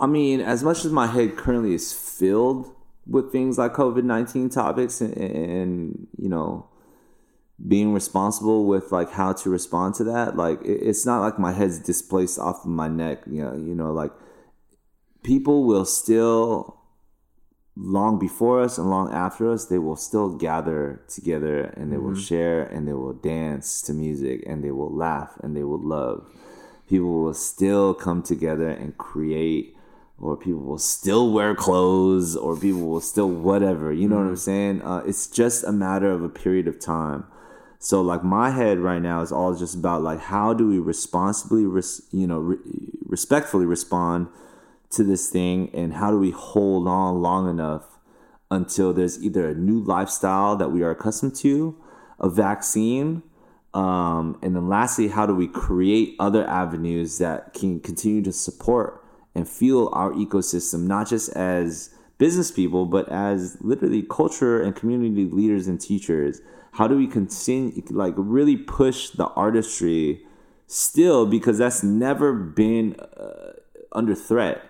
I 0.00 0.06
mean, 0.06 0.40
as 0.40 0.64
much 0.64 0.84
as 0.84 0.92
my 0.92 1.06
head 1.06 1.36
currently 1.36 1.74
is 1.74 1.92
filled 1.92 2.74
with 3.06 3.32
things 3.32 3.58
like 3.58 3.72
COVID 3.72 4.04
nineteen 4.04 4.48
topics 4.48 5.00
and, 5.00 5.16
and 5.16 6.06
you 6.18 6.28
know 6.28 6.68
being 7.68 7.92
responsible 7.92 8.66
with 8.66 8.90
like 8.90 9.12
how 9.12 9.32
to 9.32 9.50
respond 9.50 9.94
to 9.96 10.04
that, 10.04 10.36
like 10.36 10.58
it's 10.64 11.06
not 11.06 11.20
like 11.20 11.38
my 11.38 11.52
head's 11.52 11.78
displaced 11.78 12.38
off 12.38 12.64
of 12.64 12.70
my 12.70 12.88
neck. 12.88 13.22
You 13.30 13.44
know, 13.44 13.54
you 13.54 13.74
know, 13.74 13.92
like 13.92 14.12
people 15.22 15.64
will 15.64 15.84
still 15.84 16.81
long 17.76 18.18
before 18.18 18.62
us 18.62 18.78
and 18.78 18.90
long 18.90 19.12
after 19.12 19.50
us, 19.50 19.66
they 19.66 19.78
will 19.78 19.96
still 19.96 20.28
gather 20.28 21.00
together 21.08 21.64
and 21.76 21.92
they 21.92 21.96
will 21.96 22.14
share 22.14 22.64
and 22.64 22.86
they 22.86 22.92
will 22.92 23.14
dance 23.14 23.80
to 23.82 23.94
music 23.94 24.42
and 24.46 24.62
they 24.62 24.70
will 24.70 24.94
laugh 24.94 25.32
and 25.42 25.56
they 25.56 25.62
will 25.62 25.80
love. 25.80 26.26
People 26.88 27.22
will 27.22 27.34
still 27.34 27.94
come 27.94 28.22
together 28.22 28.68
and 28.68 28.98
create, 28.98 29.74
or 30.20 30.36
people 30.36 30.60
will 30.60 30.78
still 30.78 31.32
wear 31.32 31.54
clothes, 31.54 32.36
or 32.36 32.54
people 32.54 32.86
will 32.86 33.00
still 33.00 33.30
whatever. 33.30 33.90
You 33.92 34.08
know 34.08 34.16
what 34.16 34.26
I'm 34.26 34.36
saying? 34.36 34.82
Uh, 34.82 35.02
it's 35.06 35.26
just 35.26 35.64
a 35.64 35.72
matter 35.72 36.10
of 36.10 36.22
a 36.22 36.28
period 36.28 36.68
of 36.68 36.78
time. 36.78 37.24
So 37.78 38.02
like 38.02 38.22
my 38.22 38.50
head 38.50 38.78
right 38.78 39.00
now 39.00 39.22
is 39.22 39.32
all 39.32 39.54
just 39.56 39.74
about 39.74 40.02
like 40.02 40.20
how 40.20 40.52
do 40.52 40.68
we 40.68 40.78
responsibly, 40.78 41.64
res- 41.64 42.02
you 42.12 42.26
know, 42.26 42.38
re- 42.38 42.58
respectfully 43.06 43.64
respond 43.64 44.28
to 44.92 45.04
this 45.04 45.30
thing 45.30 45.70
and 45.74 45.94
how 45.94 46.10
do 46.10 46.18
we 46.18 46.30
hold 46.30 46.86
on 46.88 47.20
long 47.22 47.48
enough 47.48 47.98
until 48.50 48.92
there's 48.92 49.22
either 49.22 49.48
a 49.48 49.54
new 49.54 49.80
lifestyle 49.80 50.56
that 50.56 50.70
we 50.70 50.82
are 50.82 50.90
accustomed 50.90 51.34
to, 51.34 51.76
a 52.20 52.28
vaccine, 52.28 53.22
um, 53.74 54.38
and 54.42 54.54
then 54.54 54.68
lastly, 54.68 55.08
how 55.08 55.26
do 55.26 55.34
we 55.34 55.48
create 55.48 56.14
other 56.20 56.46
avenues 56.46 57.18
that 57.18 57.54
can 57.54 57.80
continue 57.80 58.22
to 58.22 58.32
support 58.32 59.02
and 59.34 59.48
fuel 59.48 59.88
our 59.94 60.12
ecosystem, 60.12 60.82
not 60.86 61.08
just 61.08 61.30
as 61.30 61.94
business 62.18 62.50
people, 62.50 62.84
but 62.84 63.08
as 63.08 63.56
literally 63.60 64.02
culture 64.02 64.60
and 64.60 64.76
community 64.76 65.24
leaders 65.24 65.66
and 65.66 65.80
teachers? 65.80 66.42
How 66.72 66.86
do 66.86 66.96
we 66.96 67.06
continue, 67.06 67.82
like, 67.90 68.14
really 68.16 68.56
push 68.56 69.10
the 69.10 69.26
artistry 69.28 70.22
still 70.66 71.26
because 71.26 71.58
that's 71.58 71.82
never 71.82 72.34
been 72.34 72.96
uh, 73.00 73.52
under 73.92 74.14
threat? 74.14 74.62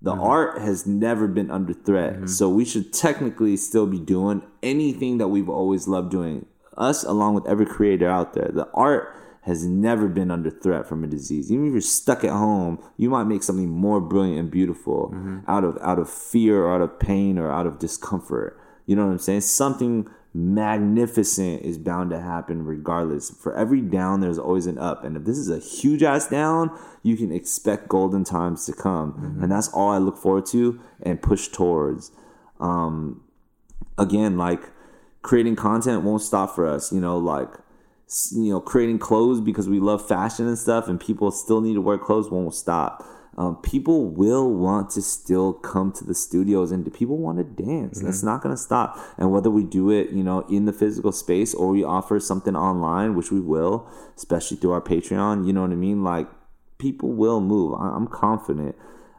The 0.00 0.12
mm-hmm. 0.12 0.20
art 0.20 0.60
has 0.60 0.86
never 0.86 1.26
been 1.26 1.50
under 1.50 1.72
threat. 1.72 2.14
Mm-hmm. 2.14 2.26
So 2.26 2.48
we 2.48 2.64
should 2.64 2.92
technically 2.92 3.56
still 3.56 3.86
be 3.86 3.98
doing 3.98 4.42
anything 4.62 5.18
that 5.18 5.28
we've 5.28 5.48
always 5.48 5.88
loved 5.88 6.10
doing. 6.10 6.46
Us, 6.76 7.02
along 7.02 7.34
with 7.34 7.46
every 7.48 7.66
creator 7.66 8.08
out 8.08 8.34
there, 8.34 8.50
the 8.52 8.68
art 8.72 9.12
has 9.42 9.66
never 9.66 10.08
been 10.08 10.30
under 10.30 10.50
threat 10.50 10.86
from 10.86 11.02
a 11.02 11.06
disease. 11.06 11.50
Even 11.50 11.66
if 11.66 11.72
you're 11.72 11.80
stuck 11.80 12.22
at 12.22 12.30
home, 12.30 12.78
you 12.96 13.10
might 13.10 13.24
make 13.24 13.42
something 13.42 13.68
more 13.68 14.00
brilliant 14.00 14.38
and 14.38 14.50
beautiful 14.50 15.10
mm-hmm. 15.12 15.38
out 15.48 15.64
of 15.64 15.78
out 15.82 15.98
of 15.98 16.08
fear 16.08 16.64
or 16.64 16.74
out 16.74 16.82
of 16.82 17.00
pain 17.00 17.38
or 17.38 17.50
out 17.50 17.66
of 17.66 17.78
discomfort. 17.78 18.60
You 18.86 18.94
know 18.94 19.06
what 19.06 19.12
I'm 19.12 19.18
saying? 19.18 19.40
Something 19.40 20.08
magnificent 20.34 21.62
is 21.62 21.78
bound 21.78 22.10
to 22.10 22.20
happen 22.20 22.64
regardless. 22.64 23.30
For 23.30 23.54
every 23.54 23.80
down, 23.80 24.20
there's 24.20 24.38
always 24.38 24.66
an 24.66 24.78
up. 24.78 25.04
And 25.04 25.16
if 25.16 25.24
this 25.24 25.38
is 25.38 25.48
a 25.48 25.58
huge 25.58 26.02
ass 26.02 26.28
down, 26.28 26.76
you 27.02 27.16
can 27.16 27.32
expect 27.32 27.88
golden 27.88 28.24
times 28.24 28.66
to 28.66 28.72
come. 28.72 29.38
And 29.42 29.50
that's 29.50 29.68
all 29.68 29.90
I 29.90 29.98
look 29.98 30.16
forward 30.16 30.46
to 30.46 30.80
and 31.02 31.20
push 31.20 31.48
towards. 31.48 32.12
Um, 32.60 33.22
again, 33.96 34.36
like 34.36 34.60
creating 35.22 35.56
content 35.56 36.02
won't 36.02 36.22
stop 36.22 36.54
for 36.54 36.66
us. 36.66 36.92
You 36.92 37.00
know, 37.00 37.18
like 37.18 37.48
you 38.32 38.50
know, 38.50 38.60
creating 38.60 38.98
clothes 38.98 39.40
because 39.40 39.68
we 39.68 39.80
love 39.80 40.06
fashion 40.06 40.46
and 40.46 40.58
stuff, 40.58 40.88
and 40.88 41.00
people 41.00 41.30
still 41.30 41.60
need 41.60 41.74
to 41.74 41.80
wear 41.80 41.98
clothes 41.98 42.30
won't 42.30 42.54
stop. 42.54 43.04
Um, 43.38 43.54
people 43.62 44.04
will 44.04 44.50
want 44.52 44.90
to 44.90 45.00
still 45.02 45.52
come 45.52 45.92
to 45.92 46.04
the 46.04 46.14
studios 46.14 46.72
and 46.72 46.92
people 46.92 47.16
want 47.18 47.38
to 47.38 47.44
dance. 47.44 48.00
That's 48.00 48.24
not 48.24 48.42
going 48.42 48.52
to 48.52 48.60
stop. 48.60 48.98
And 49.16 49.30
whether 49.30 49.48
we 49.48 49.62
do 49.62 49.90
it, 49.90 50.10
you 50.10 50.24
know, 50.24 50.40
in 50.48 50.64
the 50.64 50.72
physical 50.72 51.12
space 51.12 51.54
or 51.54 51.68
we 51.68 51.84
offer 51.84 52.18
something 52.18 52.56
online, 52.56 53.14
which 53.14 53.30
we 53.30 53.38
will, 53.38 53.86
especially 54.16 54.56
through 54.56 54.72
our 54.72 54.80
Patreon, 54.80 55.46
you 55.46 55.52
know 55.52 55.62
what 55.62 55.70
I 55.70 55.76
mean? 55.76 56.02
Like, 56.02 56.26
people 56.78 57.12
will 57.12 57.40
move. 57.40 57.74
I- 57.74 57.90
I'm 57.94 58.08
confident. 58.08 58.74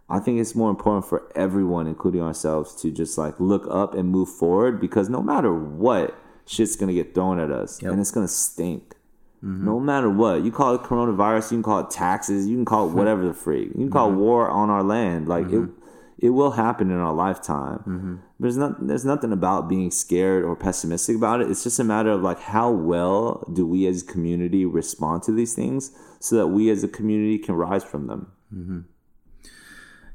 I 0.09 0.19
think 0.19 0.39
it's 0.41 0.53
more 0.53 0.69
important 0.69 1.05
for 1.05 1.31
everyone, 1.33 1.87
including 1.87 2.21
ourselves, 2.21 2.75
to 2.81 2.91
just 2.91 3.17
like 3.17 3.39
look 3.39 3.65
up 3.69 3.93
and 3.95 4.09
move 4.09 4.27
forward 4.27 4.81
because 4.81 5.07
no 5.07 5.21
matter 5.21 5.53
what, 5.53 6.13
shit's 6.45 6.75
gonna 6.75 6.93
get 6.93 7.13
thrown 7.15 7.39
at 7.39 7.51
us 7.51 7.79
and 7.91 8.01
it's 8.01 8.11
gonna 8.11 8.27
stink. 8.27 8.95
Mm-hmm. 9.43 9.65
No 9.65 9.79
matter 9.79 10.09
what, 10.09 10.43
you 10.43 10.51
call 10.51 10.75
it 10.75 10.81
coronavirus, 10.81 11.51
you 11.51 11.57
can 11.57 11.63
call 11.63 11.79
it 11.79 11.89
taxes, 11.89 12.45
you 12.45 12.57
can 12.57 12.65
call 12.65 12.89
it 12.89 12.93
whatever 12.95 13.25
the 13.25 13.33
freak, 13.33 13.69
you 13.69 13.85
can 13.85 13.91
call 13.91 14.11
it 14.11 14.15
war 14.15 14.49
on 14.49 14.69
our 14.69 14.83
land. 14.83 15.27
Like 15.27 15.47
it, 15.47 15.51
mm-hmm. 15.53 15.81
it 16.17 16.29
will 16.29 16.51
happen 16.51 16.91
in 16.91 16.97
our 16.97 17.13
lifetime. 17.13 18.21
There's 18.39 18.57
not, 18.57 18.85
there's 18.85 19.05
nothing 19.05 19.31
about 19.31 19.69
being 19.69 19.91
scared 19.91 20.43
or 20.43 20.55
pessimistic 20.55 21.15
about 21.15 21.41
it. 21.41 21.49
It's 21.49 21.63
just 21.63 21.79
a 21.79 21.83
matter 21.83 22.11
of 22.11 22.21
like 22.21 22.39
how 22.39 22.69
well 22.71 23.49
do 23.53 23.65
we 23.65 23.87
as 23.87 24.03
a 24.03 24.05
community 24.05 24.65
respond 24.65 25.23
to 25.23 25.31
these 25.31 25.53
things, 25.53 25.91
so 26.19 26.35
that 26.35 26.47
we 26.47 26.69
as 26.69 26.83
a 26.83 26.87
community 26.89 27.37
can 27.37 27.55
rise 27.55 27.83
from 27.83 28.07
them. 28.07 28.31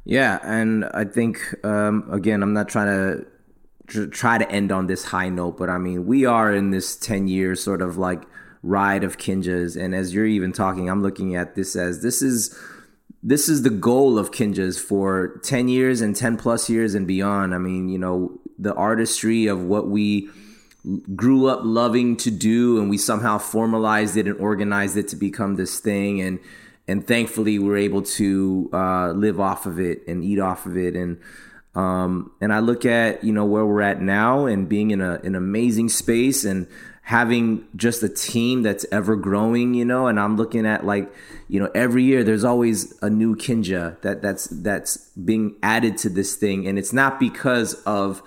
Yeah, 0.05 0.39
and 0.43 0.85
I 0.93 1.05
think 1.05 1.39
um, 1.65 2.07
again, 2.11 2.43
I'm 2.43 2.53
not 2.53 2.69
trying 2.69 2.89
to 2.89 3.27
tr- 3.87 4.07
try 4.07 4.39
to 4.39 4.51
end 4.51 4.71
on 4.71 4.87
this 4.87 5.05
high 5.05 5.29
note, 5.29 5.57
but 5.57 5.71
I 5.71 5.79
mean, 5.79 6.07
we 6.07 6.27
are 6.27 6.53
in 6.53 6.71
this 6.71 6.97
10 6.97 7.29
year 7.29 7.55
sort 7.55 7.81
of 7.81 7.97
like 7.97 8.23
ride 8.65 9.05
of 9.05 9.19
Kinjaz, 9.19 9.81
and 9.81 9.95
as 9.95 10.15
you're 10.15 10.27
even 10.27 10.53
talking, 10.53 10.89
I'm 10.89 11.03
looking 11.03 11.37
at 11.37 11.55
this 11.55 11.77
as 11.77 12.03
this 12.03 12.23
is 12.23 12.59
this 13.23 13.49
is 13.49 13.63
the 13.63 13.71
goal 13.71 14.19
of 14.19 14.31
Kinjaz 14.31 14.79
for 14.79 15.41
10 15.45 15.69
years 15.69 16.03
and 16.03 16.15
10 16.15 16.37
plus 16.37 16.69
years 16.69 16.95
and 16.95 17.07
beyond. 17.07 17.55
I 17.55 17.59
mean, 17.59 17.89
you 17.89 17.99
know, 17.99 18.39
the 18.59 18.75
artistry 18.75 19.47
of 19.47 19.65
what 19.65 19.89
we 19.89 20.29
grew 21.17 21.47
up 21.47 21.61
loving 21.63 22.19
to 22.19 22.31
do 22.31 22.79
and 22.79 22.91
we 22.91 22.99
somehow 22.99 23.39
formalized 23.39 24.19
it 24.19 24.27
and 24.27 24.39
organized 24.39 24.99
it 24.99 25.09
to 25.09 25.17
become 25.17 25.57
this 25.57 25.81
thing. 25.81 26.21
And 26.21 26.39
and 26.87 27.07
thankfully 27.07 27.59
we're 27.59 27.79
able 27.79 28.03
to 28.03 28.69
uh, 28.75 29.13
live 29.13 29.41
off 29.41 29.65
of 29.65 29.81
it 29.81 30.07
and 30.07 30.23
eat 30.23 30.39
off 30.39 30.67
of 30.67 30.77
it. 30.77 30.95
And 30.95 31.19
um, 31.75 32.31
and 32.43 32.53
I 32.53 32.59
look 32.59 32.85
at 32.85 33.25
you 33.25 33.33
know 33.33 33.47
where 33.47 33.65
we're 33.65 33.81
at 33.81 34.03
now 34.03 34.45
and 34.45 34.69
being 34.69 34.91
in 34.91 35.01
a 35.01 35.15
an 35.25 35.35
amazing 35.35 35.89
space 35.89 36.45
and 36.45 36.67
having 37.05 37.67
just 37.77 38.03
a 38.03 38.09
team 38.09 38.63
that's 38.63 38.87
ever 38.91 39.15
growing 39.15 39.75
you 39.75 39.85
know 39.85 40.07
and 40.07 40.19
I'm 40.19 40.37
looking 40.37 40.67
at 40.67 40.87
like 40.87 41.13
you 41.49 41.61
know 41.61 41.71
every 41.75 42.03
year 42.03 42.25
there's 42.25 42.45
always 42.45 42.95
a 43.03 43.11
new 43.11 43.37
Kinja 43.37 44.01
that 44.01 44.23
that's 44.23 44.47
that's 44.47 44.97
being 45.11 45.57
added 45.63 45.99
to 45.99 46.09
this 46.09 46.37
thing 46.37 46.67
and 46.67 46.79
it's 46.79 46.93
not 46.93 47.21
because 47.21 47.75
of 47.83 48.23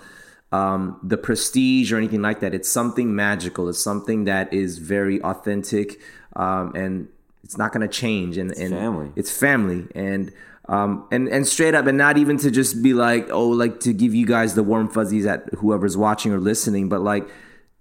um, 0.52 0.98
the 1.02 1.16
prestige 1.16 1.92
or 1.92 1.96
anything 1.96 2.22
like 2.22 2.40
that. 2.40 2.54
It's 2.54 2.70
something 2.70 3.14
magical. 3.14 3.68
It's 3.68 3.82
something 3.82 4.24
that 4.24 4.52
is 4.52 4.78
very 4.78 5.20
authentic, 5.22 6.00
um, 6.36 6.74
and 6.74 7.08
it's 7.44 7.58
not 7.58 7.72
going 7.72 7.86
to 7.86 7.92
change. 7.92 8.38
And, 8.38 8.52
and 8.52 8.70
family. 8.70 9.12
It's 9.16 9.30
family, 9.30 9.86
and 9.94 10.32
um, 10.68 11.06
and 11.10 11.28
and 11.28 11.46
straight 11.46 11.74
up, 11.74 11.86
and 11.86 11.98
not 11.98 12.16
even 12.16 12.38
to 12.38 12.50
just 12.50 12.82
be 12.82 12.94
like, 12.94 13.28
oh, 13.30 13.48
like 13.48 13.80
to 13.80 13.92
give 13.92 14.14
you 14.14 14.26
guys 14.26 14.54
the 14.54 14.62
warm 14.62 14.88
fuzzies 14.88 15.26
at 15.26 15.48
whoever's 15.54 15.96
watching 15.96 16.32
or 16.32 16.38
listening, 16.38 16.88
but 16.88 17.02
like 17.02 17.28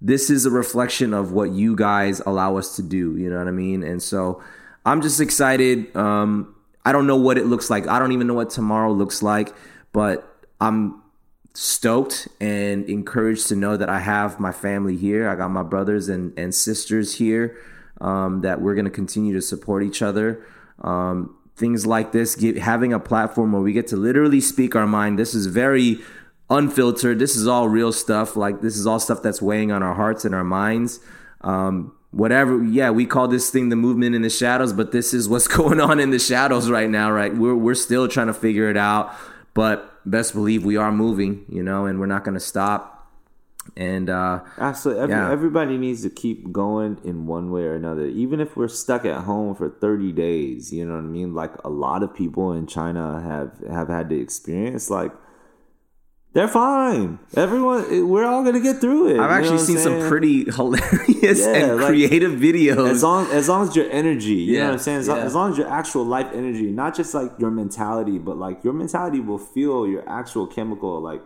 this 0.01 0.29
is 0.29 0.45
a 0.45 0.51
reflection 0.51 1.13
of 1.13 1.31
what 1.31 1.51
you 1.51 1.75
guys 1.75 2.19
allow 2.25 2.57
us 2.57 2.75
to 2.75 2.83
do. 2.83 3.17
You 3.17 3.29
know 3.29 3.37
what 3.37 3.47
I 3.47 3.51
mean? 3.51 3.83
And 3.83 4.01
so 4.01 4.43
I'm 4.85 5.01
just 5.01 5.19
excited. 5.19 5.95
Um, 5.95 6.55
I 6.85 6.91
don't 6.91 7.07
know 7.07 7.15
what 7.15 7.37
it 7.37 7.45
looks 7.45 7.69
like. 7.69 7.87
I 7.87 7.99
don't 7.99 8.11
even 8.11 8.27
know 8.27 8.33
what 8.33 8.49
tomorrow 8.49 8.91
looks 8.91 9.21
like, 9.21 9.53
but 9.91 10.45
I'm 10.61 11.01
stoked 11.53 12.27
and 12.39 12.87
encouraged 12.87 13.47
to 13.47 13.55
know 13.55 13.75
that 13.75 13.89
I 13.89 13.99
have 13.99 14.39
my 14.39 14.51
family 14.51 14.95
here. 14.95 15.27
I 15.27 15.35
got 15.35 15.49
my 15.49 15.63
brothers 15.63 16.07
and, 16.07 16.37
and 16.37 16.53
sisters 16.53 17.15
here 17.15 17.57
um, 17.99 18.41
that 18.41 18.61
we're 18.61 18.75
going 18.75 18.85
to 18.85 18.91
continue 18.91 19.33
to 19.33 19.41
support 19.41 19.83
each 19.83 20.01
other. 20.01 20.45
Um, 20.81 21.35
things 21.55 21.87
like 21.87 22.11
this, 22.11 22.35
give, 22.35 22.55
having 22.57 22.93
a 22.93 22.99
platform 22.99 23.51
where 23.51 23.61
we 23.61 23.73
get 23.73 23.87
to 23.87 23.97
literally 23.97 24.39
speak 24.39 24.75
our 24.75 24.85
mind. 24.85 25.17
This 25.17 25.33
is 25.33 25.47
very 25.47 25.97
unfiltered. 26.49 27.19
This 27.19 27.35
is 27.35 27.47
all 27.47 27.67
real 27.67 27.91
stuff. 27.91 28.35
Like 28.35 28.61
this 28.61 28.77
is 28.77 28.87
all 28.87 28.99
stuff 28.99 29.21
that's 29.21 29.41
weighing 29.41 29.71
on 29.71 29.83
our 29.83 29.93
hearts 29.93 30.25
and 30.25 30.33
our 30.33 30.43
minds. 30.43 30.99
Um, 31.41 31.95
whatever, 32.11 32.63
yeah, 32.63 32.89
we 32.89 33.05
call 33.05 33.27
this 33.27 33.49
thing 33.49 33.69
the 33.69 33.75
movement 33.75 34.15
in 34.15 34.21
the 34.21 34.29
shadows, 34.29 34.73
but 34.73 34.91
this 34.91 35.13
is 35.13 35.27
what's 35.27 35.47
going 35.59 35.79
on 35.79 35.99
in 35.99 36.11
the 36.11 36.19
shadows 36.19 36.69
right 36.69 36.89
now. 36.89 37.11
Right, 37.11 37.35
we're 37.35 37.55
we're 37.55 37.75
still 37.75 38.07
trying 38.07 38.27
to 38.27 38.33
figure 38.33 38.69
it 38.69 38.77
out, 38.77 39.13
but 39.53 39.93
best 40.09 40.33
believe 40.33 40.63
we 40.63 40.77
are 40.77 40.91
moving, 40.91 41.45
you 41.49 41.63
know, 41.63 41.85
and 41.85 41.99
we're 41.99 42.05
not 42.05 42.23
going 42.23 42.35
to 42.35 42.39
stop. 42.39 42.93
And 43.75 44.09
uh, 44.09 44.41
Absolutely. 44.57 45.03
Every, 45.03 45.15
Yeah. 45.15 45.29
Everybody 45.29 45.77
needs 45.77 46.01
to 46.03 46.09
keep 46.09 46.53
going 46.53 46.99
in 47.03 47.27
one 47.27 47.51
way 47.51 47.63
or 47.63 47.75
another. 47.75 48.05
Even 48.05 48.39
if 48.39 48.55
we're 48.55 48.69
stuck 48.69 49.03
at 49.03 49.23
home 49.25 49.55
for 49.55 49.69
30 49.69 50.13
days, 50.13 50.71
you 50.71 50.85
know 50.85 50.93
what 50.93 50.99
I 50.99 51.07
mean? 51.07 51.35
Like 51.35 51.51
a 51.65 51.69
lot 51.69 52.01
of 52.01 52.15
people 52.15 52.53
in 52.53 52.65
China 52.65 53.21
have 53.21 53.69
have 53.69 53.89
had 53.89 54.09
to 54.09 54.19
experience 54.19 54.89
like 54.89 55.11
they're 56.37 56.47
fine. 56.47 57.17
Everyone, 57.35 58.07
we're 58.07 58.25
all 58.25 58.43
gonna 58.43 58.59
get 58.59 58.77
through 58.79 59.09
it. 59.15 59.19
I've 59.19 59.31
actually 59.31 59.57
seen 59.69 59.79
some 59.79 60.07
pretty 60.07 60.45
hilarious 60.57 61.39
Yeah, 61.45 61.55
and 61.55 61.77
like, 61.81 61.87
creative 61.87 62.33
videos. 62.33 62.89
as 62.91 63.01
long 63.01 63.25
as 63.31 63.49
long 63.49 63.67
as 63.67 63.75
your 63.75 63.89
energy, 63.89 64.35
you 64.35 64.59
know 64.59 64.65
what 64.65 64.73
I'm 64.73 64.79
saying. 64.79 64.99
As, 64.99 65.07
long, 65.07 65.17
yeah. 65.17 65.25
as 65.25 65.33
long 65.33 65.51
as 65.51 65.57
your 65.57 65.67
actual 65.67 66.05
life 66.05 66.27
energy, 66.33 66.69
not 66.83 66.95
just 66.95 67.15
like 67.15 67.31
your 67.39 67.49
mentality, 67.49 68.19
but 68.19 68.37
like 68.37 68.63
your 68.63 68.73
mentality 68.73 69.19
will 69.19 69.39
feel 69.39 69.87
your 69.87 70.07
actual 70.07 70.45
chemical 70.45 71.01
like 71.01 71.23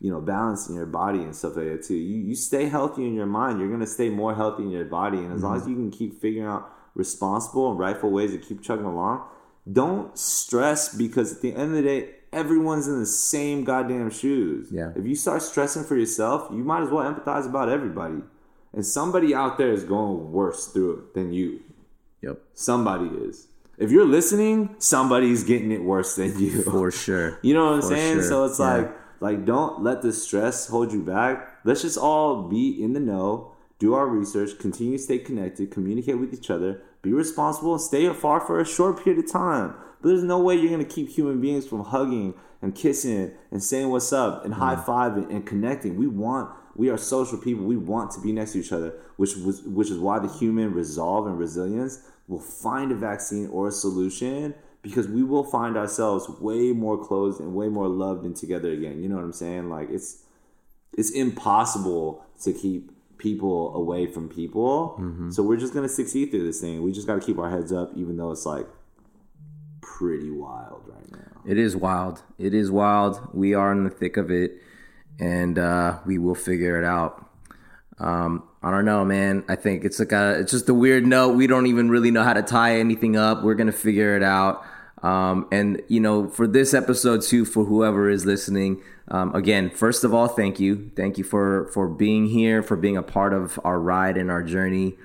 you 0.00 0.10
know 0.10 0.20
balance 0.22 0.68
in 0.70 0.74
your 0.74 0.86
body 0.86 1.18
and 1.20 1.36
stuff 1.36 1.54
like 1.56 1.66
that 1.66 1.82
too. 1.84 1.94
You 1.94 2.16
you 2.28 2.34
stay 2.34 2.64
healthy 2.76 3.04
in 3.06 3.14
your 3.14 3.26
mind, 3.26 3.60
you're 3.60 3.70
gonna 3.70 3.86
stay 3.98 4.08
more 4.08 4.34
healthy 4.34 4.62
in 4.62 4.70
your 4.70 4.86
body, 4.86 5.18
and 5.18 5.34
as 5.34 5.42
long 5.42 5.52
Mm-hmm. 5.60 5.62
as 5.64 5.68
you 5.68 5.74
can 5.74 5.90
keep 5.90 6.18
figuring 6.20 6.48
out 6.48 6.62
responsible 6.94 7.70
and 7.70 7.78
rightful 7.78 8.10
ways 8.10 8.30
to 8.32 8.38
keep 8.38 8.62
chugging 8.62 8.86
along, 8.86 9.22
don't 9.70 10.16
stress 10.18 10.94
because 10.96 11.28
at 11.36 11.40
the 11.42 11.52
end 11.52 11.76
of 11.76 11.78
the 11.82 11.82
day. 11.82 12.10
Everyone's 12.36 12.86
in 12.86 13.00
the 13.00 13.06
same 13.06 13.64
goddamn 13.64 14.10
shoes. 14.10 14.68
Yeah. 14.70 14.92
If 14.94 15.06
you 15.06 15.14
start 15.14 15.42
stressing 15.42 15.84
for 15.84 15.96
yourself, 15.96 16.48
you 16.50 16.62
might 16.62 16.82
as 16.82 16.90
well 16.90 17.02
empathize 17.12 17.46
about 17.46 17.68
everybody. 17.70 18.20
And 18.74 18.84
somebody 18.84 19.34
out 19.34 19.56
there 19.56 19.72
is 19.72 19.84
going 19.84 20.32
worse 20.32 20.66
through 20.66 20.92
it 20.98 21.14
than 21.14 21.32
you. 21.32 21.60
yep, 22.20 22.38
Somebody 22.52 23.06
is. 23.26 23.48
If 23.78 23.90
you're 23.90 24.06
listening, 24.06 24.74
somebody's 24.78 25.44
getting 25.44 25.72
it 25.72 25.82
worse 25.82 26.16
than 26.16 26.38
you. 26.38 26.62
for 26.74 26.90
sure. 26.90 27.38
You 27.42 27.54
know 27.54 27.64
what 27.66 27.74
I'm 27.76 27.80
For 27.82 27.88
saying? 27.88 28.14
sure. 28.20 28.22
So 28.28 28.44
it's 28.44 28.58
Yeah. 28.58 28.74
like 28.76 28.90
like 29.20 29.44
don't 29.46 29.82
let 29.82 30.02
the 30.02 30.12
stress 30.12 30.66
hold 30.68 30.92
you 30.92 31.02
back. 31.02 31.60
Let's 31.64 31.80
just 31.82 31.96
all 31.96 32.42
be 32.48 32.64
in 32.82 32.92
the 32.92 33.00
know, 33.00 33.52
do 33.78 33.94
our 33.94 34.06
research, 34.06 34.58
continue 34.58 34.98
to 34.98 35.02
stay 35.02 35.18
connected, 35.18 35.70
communicate 35.70 36.18
with 36.18 36.34
each 36.34 36.50
other, 36.50 36.82
be 37.00 37.12
responsible, 37.14 37.72
and 37.72 37.80
stay 37.80 38.04
afar 38.04 38.40
for 38.40 38.60
a 38.60 38.66
short 38.66 39.02
period 39.02 39.24
of 39.24 39.30
time. 39.32 39.74
There's 40.06 40.22
no 40.22 40.38
way 40.38 40.54
you're 40.54 40.70
gonna 40.70 40.84
keep 40.84 41.08
human 41.08 41.40
beings 41.40 41.66
from 41.66 41.84
hugging 41.84 42.34
and 42.62 42.74
kissing 42.74 43.32
and 43.50 43.62
saying 43.62 43.90
what's 43.90 44.12
up 44.12 44.44
and 44.44 44.54
mm. 44.54 44.58
high 44.58 44.76
fiving 44.76 45.30
and 45.30 45.46
connecting. 45.46 45.96
We 45.96 46.06
want 46.06 46.54
we 46.74 46.90
are 46.90 46.98
social 46.98 47.38
people. 47.38 47.64
We 47.64 47.76
want 47.76 48.10
to 48.12 48.20
be 48.20 48.32
next 48.32 48.52
to 48.52 48.60
each 48.60 48.72
other, 48.72 48.94
which 49.16 49.36
was 49.36 49.62
which 49.62 49.90
is 49.90 49.98
why 49.98 50.18
the 50.18 50.28
human 50.28 50.72
resolve 50.72 51.26
and 51.26 51.38
resilience 51.38 52.02
will 52.28 52.40
find 52.40 52.92
a 52.92 52.94
vaccine 52.94 53.48
or 53.48 53.68
a 53.68 53.72
solution 53.72 54.54
because 54.82 55.08
we 55.08 55.22
will 55.22 55.44
find 55.44 55.76
ourselves 55.76 56.28
way 56.40 56.72
more 56.72 57.02
closed 57.02 57.40
and 57.40 57.54
way 57.54 57.68
more 57.68 57.88
loved 57.88 58.24
and 58.24 58.36
together 58.36 58.70
again. 58.70 59.02
You 59.02 59.08
know 59.08 59.16
what 59.16 59.24
I'm 59.24 59.32
saying? 59.32 59.68
Like 59.68 59.90
it's 59.90 60.22
it's 60.96 61.10
impossible 61.10 62.24
to 62.42 62.52
keep 62.52 62.92
people 63.18 63.74
away 63.74 64.06
from 64.06 64.28
people. 64.28 64.96
Mm-hmm. 65.00 65.30
So 65.30 65.42
we're 65.42 65.56
just 65.56 65.74
gonna 65.74 65.88
succeed 65.88 66.30
through 66.30 66.46
this 66.46 66.60
thing. 66.60 66.82
We 66.82 66.92
just 66.92 67.06
gotta 67.06 67.20
keep 67.20 67.38
our 67.38 67.50
heads 67.50 67.72
up, 67.72 67.90
even 67.96 68.16
though 68.16 68.30
it's 68.30 68.46
like 68.46 68.66
pretty 69.98 70.30
wild 70.30 70.82
right 70.86 71.12
now. 71.12 71.40
It 71.46 71.58
is 71.58 71.74
wild. 71.74 72.22
It 72.38 72.54
is 72.54 72.70
wild. 72.70 73.28
We 73.32 73.54
are 73.54 73.72
in 73.72 73.84
the 73.84 73.90
thick 73.90 74.16
of 74.16 74.30
it, 74.30 74.52
and 75.18 75.58
uh, 75.58 75.98
we 76.04 76.18
will 76.18 76.34
figure 76.34 76.78
it 76.78 76.84
out. 76.84 77.30
Um, 77.98 78.42
I 78.62 78.70
don't 78.70 78.84
know, 78.84 79.04
man. 79.04 79.44
I 79.48 79.56
think 79.56 79.84
it's 79.84 79.98
like 79.98 80.12
a, 80.12 80.40
it's 80.40 80.52
just 80.52 80.68
a 80.68 80.74
weird 80.74 81.06
note. 81.06 81.30
We 81.30 81.46
don't 81.46 81.66
even 81.66 81.88
really 81.88 82.10
know 82.10 82.22
how 82.22 82.34
to 82.34 82.42
tie 82.42 82.78
anything 82.78 83.16
up. 83.16 83.42
We're 83.42 83.54
gonna 83.54 83.72
figure 83.72 84.16
it 84.16 84.22
out. 84.22 84.64
Um, 85.02 85.46
and 85.50 85.80
you 85.88 86.00
know, 86.00 86.28
for 86.28 86.46
this 86.46 86.74
episode 86.74 87.22
too, 87.22 87.44
for 87.44 87.64
whoever 87.64 88.10
is 88.10 88.26
listening, 88.26 88.82
um, 89.08 89.34
again, 89.34 89.70
first 89.70 90.04
of 90.04 90.12
all, 90.12 90.28
thank 90.28 90.60
you, 90.60 90.90
thank 90.96 91.16
you 91.16 91.24
for 91.24 91.70
for 91.72 91.88
being 91.88 92.26
here, 92.26 92.62
for 92.62 92.76
being 92.76 92.96
a 92.96 93.02
part 93.02 93.32
of 93.32 93.58
our 93.64 93.78
ride 93.78 94.16
and 94.18 94.30
our 94.30 94.42
journey. 94.42 94.96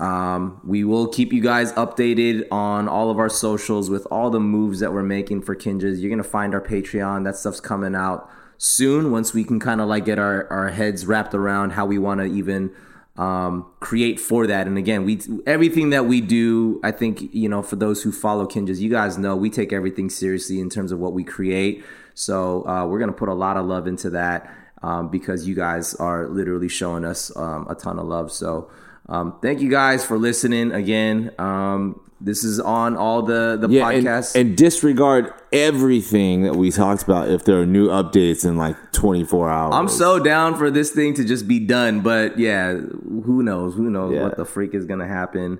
Um, 0.00 0.58
we 0.64 0.82
will 0.82 1.06
keep 1.06 1.30
you 1.30 1.42
guys 1.42 1.74
updated 1.74 2.46
on 2.50 2.88
all 2.88 3.10
of 3.10 3.18
our 3.18 3.28
socials 3.28 3.90
with 3.90 4.06
all 4.10 4.30
the 4.30 4.40
moves 4.40 4.80
that 4.80 4.94
we're 4.94 5.02
making 5.02 5.42
for 5.42 5.54
Kinjaz. 5.54 6.00
You're 6.00 6.08
gonna 6.08 6.24
find 6.24 6.54
our 6.54 6.60
Patreon. 6.60 7.24
That 7.24 7.36
stuff's 7.36 7.60
coming 7.60 7.94
out 7.94 8.28
soon 8.56 9.12
once 9.12 9.34
we 9.34 9.44
can 9.44 9.60
kind 9.60 9.78
of 9.78 9.88
like 9.88 10.06
get 10.06 10.18
our, 10.18 10.50
our 10.50 10.70
heads 10.70 11.04
wrapped 11.04 11.34
around 11.34 11.72
how 11.72 11.84
we 11.84 11.98
want 11.98 12.20
to 12.20 12.24
even 12.24 12.70
um, 13.18 13.66
create 13.80 14.18
for 14.18 14.46
that. 14.46 14.66
And 14.66 14.78
again, 14.78 15.04
we 15.04 15.20
everything 15.46 15.90
that 15.90 16.06
we 16.06 16.22
do, 16.22 16.80
I 16.82 16.92
think 16.92 17.34
you 17.34 17.50
know, 17.50 17.62
for 17.62 17.76
those 17.76 18.02
who 18.02 18.10
follow 18.10 18.46
Kinjaz, 18.46 18.78
you 18.78 18.88
guys 18.88 19.18
know 19.18 19.36
we 19.36 19.50
take 19.50 19.70
everything 19.70 20.08
seriously 20.08 20.60
in 20.60 20.70
terms 20.70 20.92
of 20.92 20.98
what 20.98 21.12
we 21.12 21.24
create. 21.24 21.84
So 22.14 22.66
uh, 22.66 22.86
we're 22.86 23.00
gonna 23.00 23.12
put 23.12 23.28
a 23.28 23.34
lot 23.34 23.58
of 23.58 23.66
love 23.66 23.86
into 23.86 24.08
that 24.10 24.50
um, 24.82 25.10
because 25.10 25.46
you 25.46 25.54
guys 25.54 25.94
are 25.96 26.26
literally 26.26 26.68
showing 26.68 27.04
us 27.04 27.36
um, 27.36 27.66
a 27.68 27.74
ton 27.74 27.98
of 27.98 28.06
love. 28.06 28.32
So. 28.32 28.70
Um, 29.10 29.34
thank 29.42 29.60
you 29.60 29.68
guys 29.68 30.04
for 30.04 30.16
listening 30.16 30.70
again. 30.72 31.32
Um, 31.38 32.00
this 32.20 32.44
is 32.44 32.60
on 32.60 32.96
all 32.96 33.22
the 33.22 33.56
the 33.60 33.66
and, 33.66 34.04
podcasts. 34.06 34.38
and 34.38 34.56
disregard 34.56 35.32
everything 35.52 36.42
that 36.42 36.54
we 36.54 36.70
talked 36.70 37.02
about 37.02 37.28
if 37.28 37.44
there 37.44 37.60
are 37.60 37.66
new 37.66 37.88
updates 37.88 38.44
in 38.44 38.56
like 38.56 38.76
24 38.92 39.48
hours. 39.50 39.74
I'm 39.74 39.88
so 39.88 40.18
down 40.18 40.54
for 40.56 40.70
this 40.70 40.90
thing 40.90 41.14
to 41.14 41.24
just 41.24 41.48
be 41.48 41.58
done, 41.58 42.00
but 42.02 42.38
yeah, 42.38 42.74
who 42.74 43.42
knows? 43.42 43.74
Who 43.74 43.90
knows 43.90 44.12
Yeah. 44.14 44.22
what 44.22 44.36
the 44.36 44.44
freak 44.44 44.74
is 44.74 44.84
gonna 44.84 45.08
happen? 45.08 45.58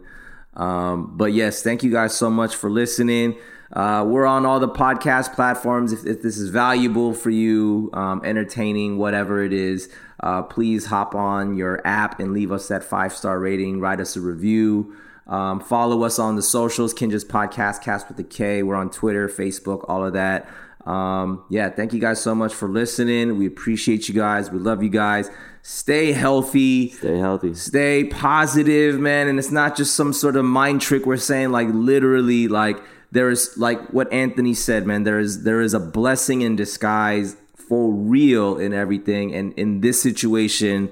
Um, 0.55 1.15
but 1.17 1.33
yes, 1.33 1.63
thank 1.63 1.83
you 1.83 1.91
guys 1.91 2.15
so 2.15 2.31
much 2.31 2.55
for 2.55 2.69
listening. 2.71 3.37
Uh, 3.73 4.05
we're 4.07 4.27
on 4.27 4.45
all 4.45 4.59
the 4.59 4.69
podcast 4.69 5.35
platforms. 5.35 5.93
If, 5.93 6.05
if 6.05 6.23
this 6.23 6.37
is 6.39 6.51
valuable 6.51 7.15
for 7.15 7.31
you, 7.31 7.91
um, 7.93 8.21
entertaining, 8.25 8.99
whatever 8.99 9.45
it 9.45 9.53
is, 9.53 9.89
uh, 10.21 10.43
please 10.43 10.87
hop 10.87 11.15
on 11.15 11.57
your 11.57 11.81
app 11.87 12.19
and 12.19 12.33
leave 12.33 12.51
us 12.51 12.69
that 12.69 12.83
five 12.83 13.13
star 13.13 13.39
rating. 13.39 13.81
Write 13.81 14.01
us 14.01 14.17
a 14.17 14.21
review. 14.21 14.97
Um, 15.27 15.61
follow 15.61 16.03
us 16.03 16.19
on 16.19 16.35
the 16.35 16.43
socials, 16.43 16.93
Kinjaz 16.93 17.25
Podcast, 17.25 17.83
Cast 17.83 18.09
with 18.09 18.19
a 18.19 18.25
K. 18.25 18.65
We're 18.65 18.75
on 18.75 18.91
Twitter, 18.91 19.29
Facebook, 19.29 19.85
all 19.89 20.05
of 20.05 20.15
that. 20.15 20.49
Um, 20.87 21.45
yeah, 21.49 21.71
thank 21.71 21.93
you 21.93 22.01
guys 22.01 22.21
so 22.21 22.35
much 22.35 22.53
for 22.53 22.69
listening. 22.69 23.39
We 23.39 23.47
appreciate 23.47 24.09
you 24.09 24.15
guys. 24.15 24.51
We 24.51 24.59
love 24.59 24.83
you 24.83 24.89
guys. 24.89 25.31
Stay 25.63 26.13
healthy. 26.13 26.91
Stay 26.91 27.19
healthy. 27.19 27.55
Stay 27.55 28.05
positive, 28.05 28.99
man. 28.99 29.29
And 29.29 29.39
it's 29.39 29.53
not 29.53 29.77
just 29.77 29.95
some 29.95 30.13
sort 30.13 30.37
of 30.37 30.45
mind 30.45 30.81
trick. 30.81 31.07
We're 31.07 31.19
saying 31.19 31.53
like 31.53 31.69
literally, 31.69 32.49
like 32.49 32.83
there 33.13 33.31
is 33.31 33.57
like 33.57 33.81
what 33.93 34.13
Anthony 34.13 34.55
said, 34.55 34.87
man. 34.87 35.05
There 35.05 35.19
is 35.19 35.45
there 35.45 35.61
is 35.61 35.75
a 35.75 35.81
blessing 35.81 36.43
in 36.43 36.57
disguise 36.57 37.37
for 37.55 37.91
real 37.91 38.59
in 38.59 38.73
everything. 38.73 39.35
And 39.35 39.53
in 39.55 39.81
this 39.81 40.01
situation, 40.03 40.91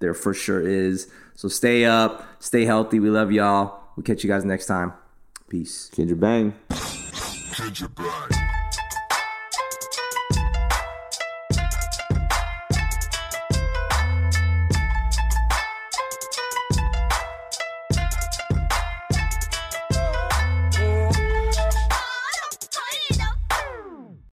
there 0.00 0.14
for 0.14 0.34
sure 0.34 0.60
is. 0.60 1.10
So 1.34 1.48
stay 1.48 1.84
up, 1.84 2.26
stay 2.38 2.64
healthy. 2.64 3.00
We 3.00 3.10
love 3.10 3.32
y'all. 3.32 3.80
We'll 3.96 4.04
catch 4.04 4.24
you 4.24 4.28
guys 4.28 4.44
next 4.44 4.66
time. 4.66 4.92
Peace. 5.48 5.90
Kendra 5.94 6.18
Bang. 6.18 6.54
Kendra 6.70 7.94
Bang. 7.94 8.37